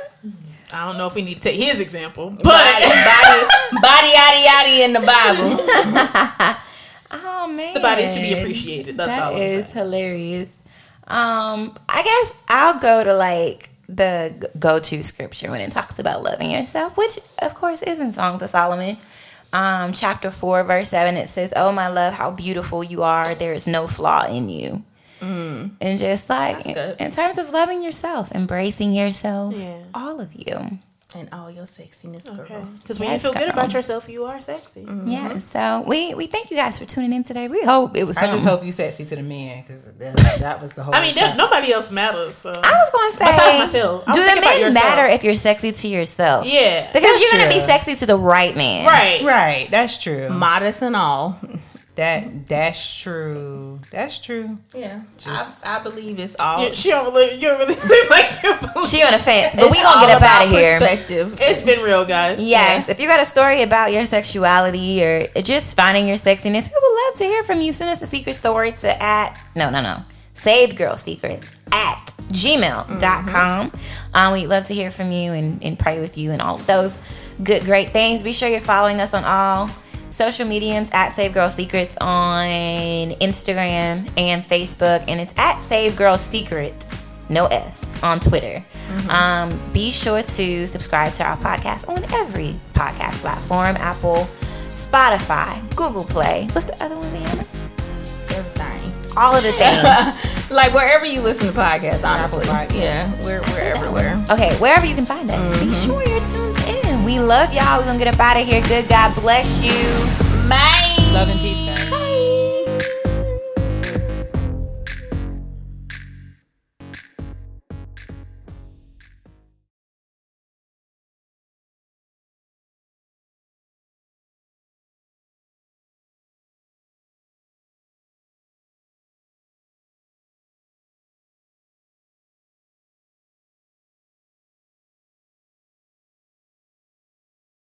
I 0.71 0.85
don't 0.85 0.97
know 0.97 1.07
if 1.07 1.15
we 1.15 1.23
need 1.23 1.35
to 1.35 1.41
take 1.41 1.55
his 1.59 1.79
example, 1.79 2.29
but 2.29 2.43
body, 2.43 2.85
body, 2.85 3.47
body, 3.81 4.09
yaddy, 4.13 4.45
yaddy 4.45 4.85
in 4.85 4.93
the 4.93 5.01
Bible. 5.01 6.55
Oh 7.11 7.47
man, 7.47 7.73
the 7.73 7.79
body 7.79 8.03
is 8.03 8.11
to 8.11 8.19
be 8.21 8.33
appreciated. 8.33 8.95
That's 8.95 9.09
That 9.09 9.33
all 9.33 9.41
I'm 9.41 9.49
saying. 9.49 9.65
hilarious. 9.65 10.58
Um, 11.09 11.73
I 11.89 12.03
guess 12.03 12.35
I'll 12.47 12.79
go 12.79 13.03
to 13.03 13.13
like 13.15 13.69
the 13.87 14.49
go-to 14.59 15.01
scripture 15.03 15.49
when 15.49 15.61
it 15.61 15.71
talks 15.71 15.97
about 15.99 16.21
loving 16.23 16.51
yourself, 16.51 16.95
which 16.97 17.17
of 17.41 17.55
course 17.55 17.81
is 17.81 17.99
in 17.99 18.11
Songs 18.11 18.41
of 18.43 18.49
Solomon. 18.49 18.97
Um, 19.51 19.93
chapter 19.93 20.29
four, 20.29 20.63
verse 20.63 20.89
seven, 20.89 21.17
it 21.17 21.27
says, 21.27 21.53
"Oh 21.55 21.71
my 21.71 21.87
love, 21.87 22.13
how 22.13 22.29
beautiful 22.31 22.83
you 22.83 23.01
are! 23.01 23.33
There 23.33 23.53
is 23.53 23.65
no 23.65 23.87
flaw 23.87 24.25
in 24.27 24.47
you." 24.49 24.83
And 25.21 25.99
just 25.99 26.29
like 26.29 26.65
in, 26.65 26.77
in 26.99 27.11
terms 27.11 27.39
of 27.39 27.49
loving 27.49 27.81
yourself, 27.83 28.31
embracing 28.31 28.93
yourself, 28.93 29.53
Yeah. 29.55 29.81
all 29.93 30.21
of 30.21 30.33
you. 30.33 30.79
And 31.15 31.27
all 31.33 31.49
your 31.49 31.63
sexiness, 31.65 32.25
girl. 32.25 32.67
Because 32.81 32.99
when 32.99 33.09
Yes, 33.09 33.23
you 33.23 33.31
feel 33.31 33.39
good 33.41 33.49
about 33.51 33.73
yourself, 33.73 34.07
you 34.07 34.25
are 34.25 34.39
sexy. 34.39 34.81
Yeah. 34.81 35.29
Mm-hmm. 35.29 35.39
So 35.39 35.83
we 35.87 36.13
we 36.13 36.27
thank 36.27 36.51
you 36.51 36.57
guys 36.57 36.77
for 36.77 36.85
tuning 36.85 37.13
in 37.13 37.23
today. 37.23 37.47
We 37.47 37.63
hope 37.63 37.95
it 37.97 38.03
was. 38.03 38.17
I 38.17 38.21
Something. 38.21 38.37
just 38.37 38.47
hope 38.47 38.63
you 38.63 38.71
sexy 38.71 39.05
to 39.05 39.15
the 39.15 39.23
men 39.23 39.63
because 39.63 39.91
that, 39.93 40.37
that 40.39 40.61
was 40.61 40.73
the 40.73 40.83
whole. 40.83 40.93
I 40.97 41.01
mean, 41.01 41.15
there, 41.15 41.35
nobody 41.35 41.73
else 41.73 41.89
matters. 41.91 42.35
So 42.35 42.51
I 42.51 42.53
was 42.53 42.91
going 42.91 43.11
to 43.11 43.17
say, 43.17 43.25
Besides 43.25 43.59
myself. 43.73 44.05
Do 44.05 44.13
the 44.13 44.41
thinking 44.41 44.61
men 44.65 44.73
matter 44.75 45.05
if 45.07 45.23
you're 45.23 45.35
sexy 45.35 45.71
to 45.71 45.87
yourself? 45.87 46.45
Yeah, 46.45 46.91
Because 46.93 47.21
you're 47.21 47.39
going 47.39 47.51
to 47.51 47.55
be 47.57 47.65
sexy 47.65 47.95
to 47.95 48.05
the 48.05 48.15
right 48.17 48.55
man. 48.55 48.85
right. 48.85 49.23
right. 49.23 49.67
That's 49.71 49.97
true. 49.97 50.29
Modest 50.29 50.83
and 50.83 50.95
all. 50.95 51.39
That 51.99 52.47
that's 52.47 53.01
true. 53.01 53.81
That's 53.91 54.19
true. 54.19 54.57
Yeah, 54.73 55.01
Just- 55.17 55.67
I, 55.67 55.81
I 55.81 55.83
believe 55.83 56.17
it's 56.17 56.33
all. 56.39 56.65
You, 56.65 56.73
she 56.73 56.91
don't 56.91 57.13
really, 57.13 57.35
you 57.35 57.41
don't 57.41 57.59
really 57.59 57.73
seem 57.75 58.09
like 58.09 58.41
you 58.41 58.55
believe. 58.55 58.87
She 58.87 59.03
on 59.03 59.11
the 59.11 59.17
fence, 59.19 59.53
but 59.53 59.65
it's 59.65 59.75
we 59.75 59.83
going 59.83 59.93
to 59.93 59.99
all 59.99 60.07
get 60.07 60.11
up 60.11 60.19
about 60.19 60.41
out 60.43 60.45
of 60.45 60.51
here. 60.53 60.79
Perspective. 60.79 61.35
It's 61.41 61.61
been 61.61 61.83
real, 61.83 62.05
guys. 62.05 62.41
Yes. 62.41 62.87
If 62.87 63.01
you 63.01 63.07
got 63.07 63.19
a 63.19 63.25
story 63.25 63.63
about 63.63 63.91
your 63.91 64.05
sexuality 64.05 65.03
or 65.03 65.27
just 65.41 65.75
finding 65.75 66.07
your 66.07 66.15
sexiness, 66.15 66.69
we 66.69 66.79
would 66.81 67.05
love 67.05 67.17
to 67.17 67.23
hear 67.25 67.43
from 67.43 67.59
you. 67.59 67.73
Send 67.73 67.89
us 67.89 68.01
a 68.01 68.05
secret 68.05 68.35
story 68.35 68.71
to 68.71 69.03
at, 69.03 69.37
no, 69.57 69.69
no, 69.69 69.81
no, 69.81 70.01
saved 70.33 70.77
girl 70.77 70.95
secrets 70.95 71.51
at 71.73 72.13
gmail.com. 72.31 73.73
Um, 74.13 74.31
we'd 74.31 74.47
love 74.47 74.63
to 74.67 74.73
hear 74.73 74.89
from 74.89 75.11
you 75.11 75.33
and, 75.33 75.61
and 75.61 75.77
pray 75.77 75.99
with 75.99 76.17
you 76.17 76.31
and 76.31 76.41
all 76.41 76.59
those 76.59 76.97
good, 77.43 77.65
great 77.65 77.89
things. 77.91 78.23
Be 78.23 78.31
sure 78.31 78.47
you're 78.47 78.61
following 78.61 79.01
us 79.01 79.13
on 79.13 79.25
all 79.25 79.69
social 80.09 80.45
mediums 80.47 80.89
at 80.93 81.09
Save 81.09 81.33
Girl 81.33 81.49
Secrets 81.49 81.95
on 82.01 82.45
Instagram 83.19 84.09
and 84.17 84.43
Facebook, 84.43 85.03
and 85.07 85.19
it's 85.19 85.33
at 85.37 85.59
Save 85.59 85.95
Girl 85.95 86.17
Secret, 86.17 86.85
no 87.29 87.45
S, 87.47 87.89
on 88.03 88.19
Twitter. 88.19 88.63
Um, 89.09 89.59
be 89.73 89.91
sure 89.91 90.21
to 90.21 90.67
subscribe 90.67 91.13
to 91.15 91.23
our 91.23 91.37
podcast 91.37 91.87
on 91.89 92.03
every 92.15 92.59
podcast 92.73 93.13
platform 93.19 93.75
Apple, 93.77 94.27
Spotify, 94.73 95.59
Google 95.75 96.05
Play. 96.05 96.47
What's 96.53 96.65
the 96.65 96.81
other 96.83 96.95
ones, 96.95 97.13
Anna? 97.13 97.45
Everything. 98.29 99.15
All 99.17 99.35
of 99.35 99.43
the 99.43 99.51
things. 99.53 100.25
Like 100.49 100.73
wherever 100.73 101.05
you 101.05 101.21
listen 101.21 101.45
to 101.45 101.53
podcasts, 101.53 102.03
honestly. 102.03 102.43
Podcast. 102.43 102.73
Yeah, 102.73 103.23
we're, 103.23 103.39
we're 103.41 103.59
everywhere. 103.59 104.19
okay, 104.31 104.55
wherever 104.57 104.83
you 104.83 104.95
can 104.95 105.05
find 105.05 105.29
us, 105.29 105.47
be 105.63 105.71
sure 105.71 106.01
you're 106.09 106.23
tuned 106.23 106.57
in. 106.85 106.88
We 107.09 107.17
love 107.17 107.51
y'all. 107.55 107.79
We're 107.79 107.85
going 107.85 107.97
to 107.97 108.05
get 108.05 108.13
up 108.13 108.19
out 108.19 108.39
of 108.39 108.47
here. 108.47 108.61
Good 108.67 108.87
God 108.87 109.15
bless 109.15 109.63
you. 109.63 109.71
Bye. 110.47 110.95
Love 111.11 111.27
and 111.27 111.39
peace. 111.39 111.68